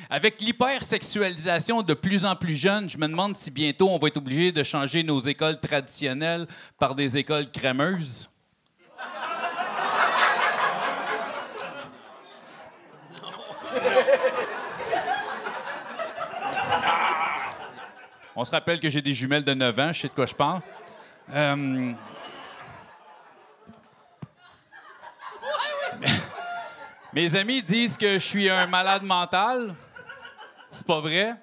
Avec 0.10 0.41
l'hypersexualisation 0.41 1.84
de 1.84 1.93
plus 1.93 2.25
en 2.25 2.36
plus 2.36 2.57
jeune, 2.57 2.89
je 2.89 2.97
me 2.97 3.07
demande 3.07 3.38
si 3.38 3.49
bientôt 3.49 3.89
on 3.89 3.97
va 3.97 4.10
être 4.10 4.17
obligé 4.17 4.51
de 4.51 4.62
changer 4.62 5.03
nos 5.03 5.21
écoles 5.21 5.57
traditionnelles 5.57 6.47
par 6.77 6.95
des 6.95 7.17
écoles 7.17 7.49
crémeuses. 7.49 8.29
On 18.36 18.43
se 18.43 18.51
rappelle 18.51 18.79
que 18.79 18.89
j'ai 18.89 19.01
des 19.01 19.13
jumelles 19.13 19.43
de 19.43 19.53
9 19.53 19.79
ans, 19.79 19.93
je 19.93 20.01
sais 20.01 20.07
de 20.10 20.13
quoi 20.13 20.25
je 20.25 20.34
parle. 20.34 20.62
Euh, 21.34 21.93
Mes 27.13 27.36
amis 27.36 27.62
disent 27.62 27.97
que 27.97 28.13
je 28.13 28.26
suis 28.26 28.50
un 28.50 28.65
malade 28.67 29.04
mental. 29.04 29.76
C'est 30.71 30.88
pas 30.88 31.02
vrai. 31.02 31.36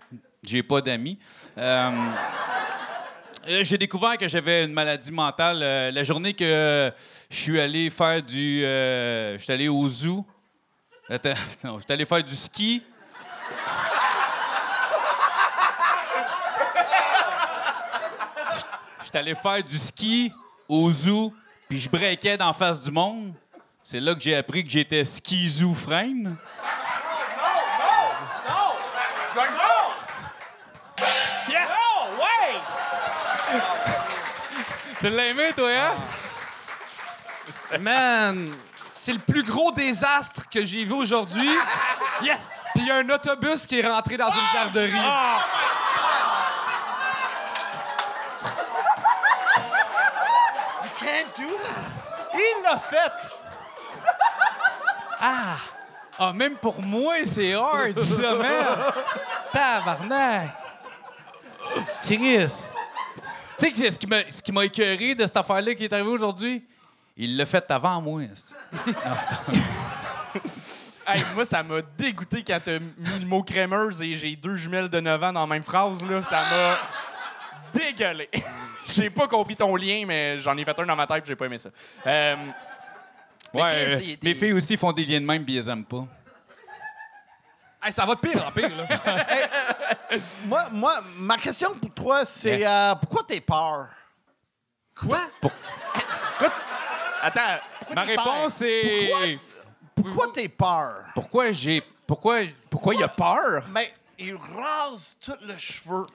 J'ai 0.42 0.62
pas 0.62 0.80
d'amis. 0.80 1.18
Euh, 1.58 1.90
euh, 3.46 3.64
J'ai 3.64 3.76
découvert 3.76 4.16
que 4.16 4.26
j'avais 4.28 4.64
une 4.64 4.72
maladie 4.72 5.12
mentale 5.12 5.60
euh, 5.62 5.90
la 5.90 6.02
journée 6.04 6.32
que 6.32 6.90
je 7.28 7.36
suis 7.36 7.60
allé 7.60 7.90
faire 7.90 8.22
du. 8.22 8.62
je 8.62 9.36
suis 9.38 9.52
allé 9.52 9.68
au 9.68 9.86
zoo. 9.86 10.24
Non, 11.64 11.78
je 11.78 11.84
suis 11.84 11.92
allé 11.92 12.06
faire 12.06 12.22
du 12.22 12.34
ski. 12.34 12.82
Je 19.00 19.04
suis 19.04 19.18
allé 19.18 19.34
faire 19.34 19.62
du 19.62 19.76
ski 19.76 20.32
au 20.66 20.90
zoo, 20.90 21.32
puis 21.68 21.78
je 21.78 21.90
breakais 21.90 22.38
d'en 22.38 22.54
face 22.54 22.82
du 22.82 22.90
monde. 22.90 23.34
C'est 23.90 24.00
là 24.00 24.14
que 24.14 24.20
j'ai 24.20 24.36
appris 24.36 24.64
que 24.64 24.68
j'étais 24.70 25.02
schizophrène. 25.02 26.36
Oh! 26.36 28.02
Tu 35.00 35.08
l'as 35.08 35.24
aimé, 35.28 35.54
toi, 35.56 35.70
hein? 35.70 35.94
Man, 37.80 38.54
c'est 38.90 39.14
le 39.14 39.20
plus 39.20 39.42
gros 39.42 39.72
désastre 39.72 40.42
que 40.50 40.66
j'ai 40.66 40.84
vu 40.84 40.92
aujourd'hui. 40.92 41.50
Yes! 42.20 42.40
Puis 42.74 42.82
il 42.82 42.88
y 42.88 42.90
a 42.90 42.96
un 42.96 43.08
autobus 43.08 43.66
qui 43.66 43.80
est 43.80 43.88
rentré 43.88 44.18
dans 44.18 44.30
une 44.30 44.52
garderie. 44.52 44.92
Il 52.34 52.62
l'a 52.62 52.78
fait! 52.78 53.37
Ah, 55.20 56.32
même 56.34 56.54
pour 56.56 56.80
moi, 56.80 57.14
c'est 57.24 57.54
hard, 57.54 57.98
ça, 58.02 58.34
man! 58.34 58.92
Tabarnak! 59.52 60.50
Chris! 62.04 62.72
Tu 63.58 63.76
sais, 63.76 63.90
ce 63.90 63.98
qui 63.98 64.06
m'a- 64.06 64.30
ce 64.30 64.42
qui 64.42 64.52
m'a 64.52 64.64
écœuré 64.64 65.14
de 65.14 65.22
cette 65.26 65.36
affaire-là 65.36 65.74
qui 65.74 65.84
est 65.84 65.92
arrivée 65.92 66.08
aujourd'hui? 66.08 66.64
Il 67.16 67.36
l'a 67.36 67.46
fait 67.46 67.68
avant 67.70 68.00
moi. 68.00 68.22
Ah, 69.04 69.22
ça- 69.22 69.42
Hey, 71.10 71.24
moi, 71.34 71.44
ça 71.46 71.62
m'a 71.62 71.80
dégoûté 71.96 72.44
quand 72.46 72.58
t'as 72.62 72.78
mis 72.78 73.18
le 73.20 73.26
mot 73.26 73.42
crémeuse 73.42 74.02
et 74.02 74.14
j'ai 74.14 74.36
deux 74.36 74.56
jumelles 74.56 74.90
de 74.90 75.00
9 75.00 75.22
ans 75.22 75.32
dans 75.32 75.40
la 75.40 75.46
même 75.46 75.62
phrase. 75.62 76.04
Là. 76.04 76.22
Ça 76.22 76.42
m'a 76.42 76.78
dégueulé. 77.72 78.28
j'ai 78.88 79.08
pas 79.08 79.26
compris 79.26 79.56
ton 79.56 79.74
lien, 79.74 80.04
mais 80.06 80.38
j'en 80.38 80.54
ai 80.58 80.64
fait 80.66 80.78
un 80.78 80.84
dans 80.84 80.94
ma 80.96 81.06
tête 81.06 81.24
et 81.24 81.28
j'ai 81.28 81.34
pas 81.36 81.46
aimé 81.46 81.56
ça. 81.56 81.70
Euh, 82.06 82.36
Ouais, 83.54 83.62
euh, 83.72 84.16
mes 84.22 84.34
filles 84.34 84.52
aussi 84.52 84.76
font 84.76 84.92
des 84.92 85.04
liens 85.04 85.20
de 85.20 85.26
même 85.26 85.44
puis 85.44 85.56
elles 85.56 85.68
aiment 85.68 85.84
pas. 85.84 86.06
Hey, 87.80 87.92
ça 87.92 88.04
va 88.04 88.16
de 88.16 88.20
pire 88.20 88.44
en 88.44 88.50
pire, 88.50 88.70
là. 88.76 89.26
Moi, 90.46 90.64
moi, 90.72 91.00
ma 91.16 91.36
question 91.36 91.74
pour 91.74 91.92
toi, 91.92 92.24
c'est 92.24 92.66
euh, 92.66 92.96
pourquoi 92.96 93.22
t'es 93.22 93.40
peur? 93.40 93.86
Quoi? 94.96 95.20
Attends, 97.22 97.60
Ma 97.94 98.02
réponse 98.02 98.62
est. 98.62 99.38
Pourquoi 99.94 100.32
t'es 100.32 100.48
peur? 100.48 101.04
Pourquoi 101.14 101.52
j'ai. 101.52 101.82
Pourquoi. 102.06 102.40
pourquoi 102.70 102.94
il 102.94 103.02
a 103.02 103.08
peur? 103.08 103.64
Mais 103.70 103.92
il 104.18 104.34
rase 104.34 105.16
tout 105.20 105.36
le 105.42 105.56
cheveu. 105.58 106.06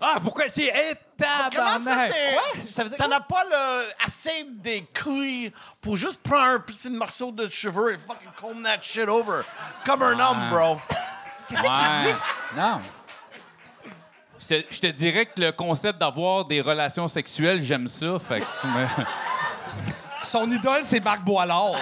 Ah, 0.00 0.18
pourquoi 0.22 0.44
c'est. 0.48 0.64
Hey, 0.64 0.94
Comment 1.18 1.78
ça, 1.78 1.84
tabarnak! 1.86 2.12
t'es- 2.12 2.66
Ça 2.66 2.82
veut 2.82 2.88
dire 2.90 2.98
T'en 2.98 3.10
as 3.10 3.20
pas 3.20 3.44
le, 3.44 3.88
assez 4.04 4.44
des 4.50 4.84
couilles 5.00 5.52
pour 5.80 5.96
juste 5.96 6.20
prendre 6.22 6.56
un 6.56 6.60
petit 6.60 6.90
morceau 6.90 7.30
de 7.30 7.48
cheveux 7.48 7.94
et 7.94 7.98
fucking 7.98 8.30
comb 8.40 8.62
that 8.64 8.80
shit 8.82 9.08
over. 9.08 9.42
Comme 9.86 10.02
un 10.02 10.18
homme, 10.18 10.50
bro. 10.50 10.80
Qu'est-ce 11.48 11.62
qu'il 11.62 12.12
dit? 12.12 12.18
Non. 12.56 12.80
Je 14.40 14.46
te, 14.56 14.74
je 14.74 14.80
te 14.80 14.86
dirais 14.88 15.26
que 15.26 15.40
le 15.40 15.52
concept 15.52 15.98
d'avoir 16.00 16.44
des 16.44 16.60
relations 16.60 17.06
sexuelles, 17.08 17.62
j'aime 17.62 17.88
ça. 17.88 18.18
Fait 18.18 18.40
que 18.40 18.46
tu 18.60 18.66
me- 18.66 18.86
Son 20.20 20.50
idole, 20.50 20.82
c'est 20.84 21.00
Marc 21.00 21.20
Boilard. 21.22 21.72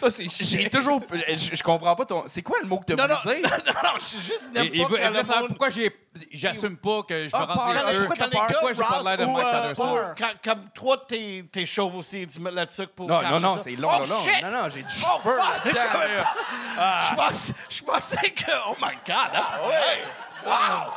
Ça, 0.00 0.08
c'est 0.10 0.26
J'ai 0.40 0.70
toujours. 0.70 1.02
Je, 1.12 1.54
je 1.56 1.62
comprends 1.62 1.94
pas 1.94 2.06
ton. 2.06 2.24
C'est 2.26 2.40
quoi 2.42 2.58
le 2.62 2.66
mot 2.66 2.78
que 2.78 2.86
t'as 2.86 2.94
Non, 2.96 3.14
voulu 3.14 3.42
non, 3.42 3.48
dire? 3.48 3.58
non, 3.66 3.72
non, 3.84 3.90
je 3.98 4.04
suis 4.04 4.20
juste 4.20 4.48
n'aime 4.54 4.70
pas 4.70 4.88
quand 4.88 5.10
le 5.10 5.40
monde- 5.40 5.48
pourquoi 5.48 5.68
j'ai, 5.70 5.94
j'assume 6.30 6.76
pas 6.78 7.02
que 7.02 7.28
je 7.28 7.36
me 7.36 7.42
Ah, 7.42 7.44
rends 7.44 7.72
les 7.72 7.78
cheveux. 7.80 8.06
Quand 8.06 8.24
les 8.24 8.30
gars 8.30 8.46
Pourquoi 8.48 8.72
j'ai 8.72 9.04
l'air 9.04 9.16
de 9.18 9.24
ou, 9.24 9.32
Mike 9.32 9.46
euh, 9.46 9.52
Patterson? 9.52 9.82
pour- 9.86 10.00
quand- 10.16 10.32
Comme 10.42 10.70
toi, 10.70 11.04
t'es 11.06 11.44
t'es 11.52 11.66
chauve 11.66 11.96
aussi, 11.96 12.26
tu 12.26 12.40
mets 12.40 12.50
la 12.50 12.66
tuque 12.66 12.94
pour. 12.94 13.06
Non, 13.08 13.20
cacher 13.20 13.32
non, 13.34 13.40
non, 13.40 13.56
ça. 13.58 13.62
c'est 13.64 13.76
long, 13.76 13.88
Oh, 13.92 13.98
long, 14.02 14.08
long. 14.08 14.20
shit! 14.22 14.42
Non, 14.42 14.50
non, 14.50 14.68
j'ai 14.74 14.82
du 14.82 14.88
Oh, 15.04 15.20
cheveu 15.22 15.36
fuck! 15.36 15.64
là-dedans, 15.66 16.24
là. 16.78 16.98
Je 17.00 17.14
pensais, 17.14 17.52
je 17.68 17.82
pensais 17.82 18.30
que. 18.30 18.50
Oh 18.68 18.74
my 18.80 18.94
God, 19.06 19.28
that's 19.34 19.52
nice! 19.62 20.22
Wow! 20.44 20.92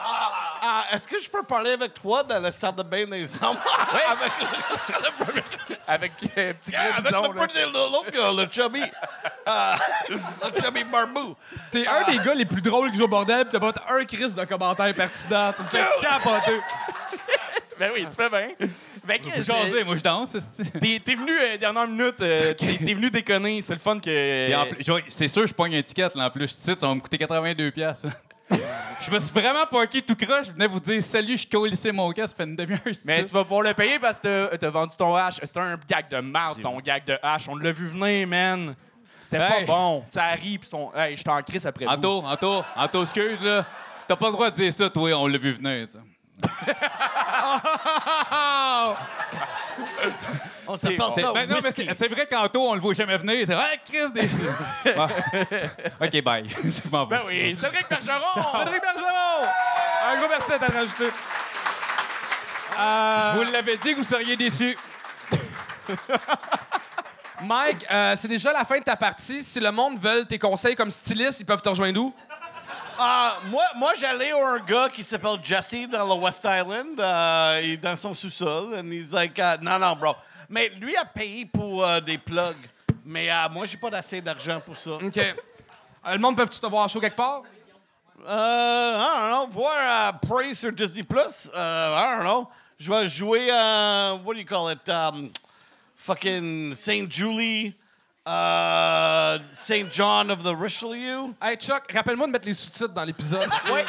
Ah, 0.66 0.86
Est-ce 0.94 1.08
que 1.08 1.20
je 1.22 1.30
peux 1.30 1.44
parler 1.44 1.72
avec 1.72 1.94
toi 1.94 2.24
dans 2.24 2.40
la 2.40 2.52
salle 2.52 2.76
de 2.76 2.84
bain 2.84 3.06
des 3.06 3.36
hommes? 3.44 3.58
avec 4.10 5.44
Avec 5.88 6.12
euh, 6.38 6.52
un 6.52 6.54
petit 6.54 6.72
Yeah, 6.72 6.96
avec 6.96 7.06
bison, 7.06 7.34
le 7.34 7.74
l'autre 7.74 8.12
gars, 8.12 8.32
le 8.32 8.50
chubby. 8.50 8.82
Euh, 9.48 9.76
le 10.10 10.62
chubby 10.62 10.84
barbou. 10.86 11.36
T'es 11.72 11.86
un 11.86 12.10
des 12.10 12.18
gars 12.24 12.34
les 12.34 12.46
plus 12.46 12.62
drôles 12.62 12.92
que 12.92 12.98
joue 12.98 13.04
au 13.04 13.08
bordel, 13.10 13.46
pis 13.46 13.52
t'as 13.52 13.60
pas 13.60 13.74
un 13.90 14.06
crise 14.06 14.34
de 14.34 14.46
commentaires 14.46 14.94
pertinents. 14.96 15.52
Tu 15.52 15.64
me 15.64 15.68
fais 15.68 15.84
capoter. 16.02 16.62
Ben 17.78 17.92
oui, 17.94 18.06
tu 18.10 18.16
fais 18.16 18.30
bien. 18.30 18.68
Ben, 19.04 19.20
jasez, 19.44 19.84
moi 19.84 19.98
je 19.98 20.04
danse. 20.04 20.38
T'es 20.80 21.02
t'es 21.04 21.16
venu 21.16 21.32
euh, 21.32 21.58
dernière 21.58 21.88
minute, 21.88 22.22
euh, 22.22 22.54
t'es 22.54 22.78
t'es 22.78 22.94
venu 22.94 23.10
déconner, 23.10 23.62
c'est 23.62 23.74
le 23.74 23.80
fun 23.80 24.00
que. 24.00 24.50
C'est 25.10 25.28
sûr, 25.28 25.46
je 25.48 25.54
pogne 25.54 25.76
un 25.76 25.82
ticket 25.82 26.10
là, 26.16 26.28
en 26.28 26.30
plus. 26.30 26.48
Je 26.48 26.54
cite, 26.54 26.80
ça 26.80 26.88
va 26.88 26.96
me 26.96 27.02
coûter 27.02 27.18
82 27.18 27.72
pièces. 27.72 28.06
Je 29.02 29.12
me 29.12 29.20
suis 29.20 29.32
vraiment 29.34 29.66
parké 29.66 30.02
tout 30.02 30.16
croche. 30.16 30.48
Je 30.48 30.52
venais 30.52 30.68
vous 30.68 30.80
dire 30.80 31.02
salut, 31.04 31.38
je 31.38 31.48
colissais 31.48 31.92
mon 31.92 32.12
casque, 32.12 32.30
ça 32.30 32.36
fait 32.44 32.50
une 32.50 32.56
demi-heure. 32.56 32.80
Mais 33.06 33.24
tu 33.26 33.34
vas 33.34 33.44
pouvoir 33.44 33.64
le 33.64 33.74
payer 33.74 34.00
parce 34.00 34.20
que 34.20 34.56
t'as- 34.56 34.70
vendu 34.70 34.96
ton 34.98 35.16
hache. 35.16 35.36
C'était 35.44 35.60
un 35.60 35.78
gag 35.88 36.08
de 36.10 36.20
marde, 36.20 36.62
ton 36.62 36.80
gag 36.80 37.04
de 37.06 37.18
hache. 37.22 37.48
On 37.50 37.56
l'a 37.56 37.72
vu 37.72 37.88
venir, 37.88 38.28
man. 38.28 38.76
C'était 39.22 39.38
Hey. 39.38 39.66
pas 39.66 39.74
bon. 39.74 40.04
Ça 40.12 40.24
arrive, 40.26 40.60
pis 40.60 40.68
son. 40.68 40.92
Hey, 40.96 41.16
je 41.16 41.24
t'en 41.24 41.42
crisse 41.42 41.66
après. 41.66 41.86
Anto, 41.88 42.24
Anto, 42.26 42.64
Anto, 42.76 43.04
excuse, 43.04 43.42
là. 43.42 43.66
T'as 44.08 44.16
pas 44.16 44.28
le 44.28 44.34
droit 44.34 44.50
de 44.50 44.56
dire 44.56 44.74
ça, 44.74 44.90
toi, 44.90 45.12
on 45.14 45.28
l'a 45.28 45.38
vu 45.38 45.52
venir, 45.54 45.88
sais. 45.90 46.00
On 50.68 50.78
C'est- 50.78 50.98
ça 50.98 51.34
ben 51.34 51.48
non, 51.50 51.56
mais 51.62 51.66
whisky. 51.68 51.86
c'est 51.86 51.94
c'est 51.98 52.08
vrai 52.08 52.26
qu'Anto, 52.26 52.62
on 52.70 52.76
le 52.76 52.82
voit 52.82 52.94
jamais 52.94 53.18
venir. 53.18 53.46
C'est 53.46 53.56
Ouais, 53.56 53.80
Chris, 53.86 54.12
des. 54.14 54.30
OK, 56.20 56.24
bye. 56.24 56.48
M'en 56.92 57.06
vais. 57.06 57.18
Ben 57.18 57.24
oui, 57.28 57.56
Cédric 57.56 57.90
Bergeron! 57.90 58.52
Cédric 58.60 58.82
Bergeron! 58.82 59.48
Un 60.06 60.18
gros 60.20 60.28
merci 60.30 60.50
d'être 60.50 60.74
rajouté. 60.74 61.06
Je 62.76 63.36
vous 63.46 63.52
l'avais 63.52 63.78
dit 63.78 63.92
que 63.92 63.98
vous 63.98 64.04
seriez 64.04 64.36
déçus. 64.36 64.78
Mike, 67.42 67.86
euh, 67.92 68.16
c'est 68.16 68.28
déjà 68.28 68.54
la 68.54 68.64
fin 68.64 68.80
de 68.80 68.84
ta 68.84 68.96
partie. 68.96 69.44
Si 69.44 69.60
le 69.60 69.72
monde 69.72 70.00
veut 70.00 70.24
tes 70.26 70.40
conseils 70.40 70.76
comme 70.76 70.90
styliste, 70.90 71.42
ils 71.42 71.46
peuvent 71.46 71.62
te 71.62 71.70
rejoindre 71.70 72.00
où? 72.00 72.14
Ah, 72.98 73.38
moi, 73.48 73.64
moi 73.76 73.92
j'allais 74.00 74.32
à 74.32 74.38
un 74.48 74.60
gars 74.60 74.88
qui 74.94 75.04
s'appelle 75.04 75.38
Jesse 75.44 75.90
dans 75.92 76.06
le 76.08 76.22
West 76.22 76.46
Island. 76.48 77.00
euh, 77.00 77.60
il 77.64 77.72
est 77.72 77.78
dans 77.78 77.96
son 77.96 78.14
sous-sol. 78.14 78.76
And 78.76 78.90
he's 78.92 79.12
like, 79.12 79.38
uh, 79.40 79.58
non, 79.62 79.80
non, 79.80 79.96
bro. 79.96 80.16
Mais 80.50 80.70
lui 80.70 80.96
a 80.96 81.06
payé 81.06 81.46
pour 81.46 81.86
euh, 81.86 82.00
des 82.00 82.18
plugs. 82.18 82.70
Mais 83.06 83.30
euh, 83.32 83.50
moi, 83.50 83.66
j'ai 83.66 83.78
pas 83.78 83.90
assez 83.96 84.22
d'argent 84.22 84.62
pour 84.62 84.78
ça. 84.78 84.92
OK. 84.92 85.18
Euh, 85.18 86.14
le 86.14 86.20
monde 86.20 86.36
peut-tu 86.36 86.60
te 86.60 86.68
voir 86.68 86.90
show 86.90 87.00
quelque 87.00 87.16
part? 87.16 87.44
Euh, 88.26 88.98
I 88.98 89.20
don't 89.20 89.30
know. 89.30 89.48
Voir 89.48 89.74
euh, 89.78 90.12
Prey 90.28 90.54
sur 90.54 90.72
Disney 90.72 91.04
Plus. 91.04 91.50
I 91.54 92.16
don't 92.18 92.24
know. 92.24 92.50
Je 92.78 92.90
vais 92.90 93.08
jouer 93.08 93.50
à. 93.52 94.16
What 94.24 94.34
do 94.34 94.40
you 94.40 94.46
call 94.46 94.72
it? 94.72 94.88
Um, 94.90 95.32
fucking 95.98 96.74
St. 96.74 97.10
Julie. 97.10 97.74
Uh, 98.26 99.40
St. 99.54 99.92
John 99.92 100.32
of 100.32 100.44
the 100.44 100.56
Richelieu. 100.56 101.34
Hey, 101.42 101.58
Chuck, 101.58 101.92
rappelle-moi 101.92 102.28
de 102.28 102.32
mettre 102.32 102.48
les 102.48 102.54
sous-titres 102.54 102.94
dans 102.94 103.04
l'épisode. 103.04 103.50
Oui. 103.70 103.82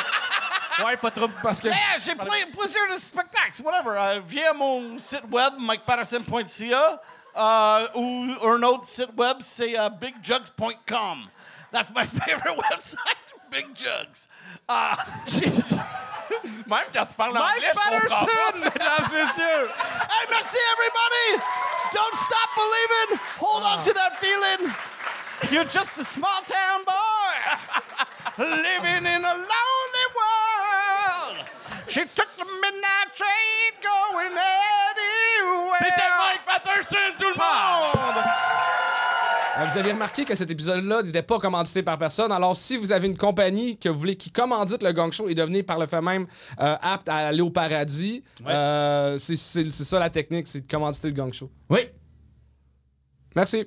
Ouais, 0.82 0.96
pas 0.96 1.10
trop. 1.10 1.28
Parce 1.42 1.60
que. 1.60 1.68
Yeah, 1.68 1.98
j'ai 2.04 2.14
plein, 2.14 2.50
plusieurs 2.56 2.90
de 2.90 2.96
spectacles, 2.96 3.62
whatever. 3.62 3.96
Euh, 3.98 4.20
viens 4.26 4.50
à 4.50 4.54
mon 4.54 4.98
site 4.98 5.24
web, 5.30 5.54
mikepatterson.ca, 5.58 7.00
euh, 7.36 7.86
ou 7.94 8.34
un 8.46 8.62
autre 8.62 8.86
site 8.86 9.10
web, 9.16 9.38
c'est 9.40 9.78
euh, 9.78 9.88
bigjugs.com. 9.88 11.28
That's 11.72 11.90
my 11.90 12.04
favorite 12.06 12.56
website, 12.70 13.34
Big 13.50 13.66
Jugs. 13.74 14.28
Uh, 14.68 14.96
Même 16.66 16.86
quand 16.92 17.06
tu 17.06 17.14
parles 17.16 17.36
anglais, 17.36 17.72
Mike 17.74 17.74
je 17.74 18.08
comprends 18.08 18.24
pas. 18.24 18.26
Patterson, 18.26 18.58
mesdames 18.58 19.12
et 19.12 19.24
messieurs! 19.24 19.68
hey, 20.10 20.26
merci 20.30 20.56
everybody! 20.72 21.44
Don't 21.94 22.16
stop 22.16 22.48
believing! 22.56 23.20
Hold 23.38 23.62
on 23.62 23.84
to 23.84 23.92
that 23.92 24.18
feeling! 24.18 24.72
You're 25.50 25.64
just 25.64 25.98
a 25.98 26.04
small 26.04 26.40
town 26.46 26.84
boy 26.84 27.24
living 28.38 29.06
in 29.06 29.24
a 29.24 29.34
lonely. 29.34 30.03
She 31.86 32.00
took 32.00 32.28
the 32.36 32.44
midnight 32.62 33.14
train 33.14 33.72
going 33.82 34.34
anywhere. 34.36 35.78
C'était 35.78 36.10
Mike 36.18 36.44
Patterson, 36.46 36.96
tout 37.18 37.24
le 37.24 37.36
monde! 37.36 38.24
Euh, 39.58 39.64
Vous 39.70 39.78
avez 39.78 39.92
remarqué 39.92 40.24
que 40.24 40.34
cet 40.34 40.50
épisode-là 40.50 41.02
n'était 41.02 41.22
pas 41.22 41.38
commandité 41.38 41.82
par 41.82 41.98
personne. 41.98 42.32
Alors, 42.32 42.56
si 42.56 42.76
vous 42.76 42.90
avez 42.90 43.06
une 43.06 43.16
compagnie 43.16 43.78
que 43.78 43.88
vous 43.88 43.98
voulez 43.98 44.16
qui 44.16 44.30
commandite 44.30 44.82
le 44.82 44.92
gang 44.92 45.12
show 45.12 45.28
et 45.28 45.34
devenir 45.34 45.64
par 45.64 45.78
le 45.78 45.86
fait 45.86 46.00
même 46.00 46.26
euh, 46.60 46.76
apte 46.80 47.08
à 47.08 47.16
aller 47.28 47.42
au 47.42 47.50
paradis, 47.50 48.24
euh, 48.46 49.16
c'est 49.18 49.36
ça 49.36 49.98
la 49.98 50.10
technique, 50.10 50.46
c'est 50.48 50.62
de 50.66 50.70
commanditer 50.70 51.08
le 51.08 51.14
gang 51.14 51.32
show. 51.32 51.50
Oui. 51.70 51.80
Merci. 53.36 53.66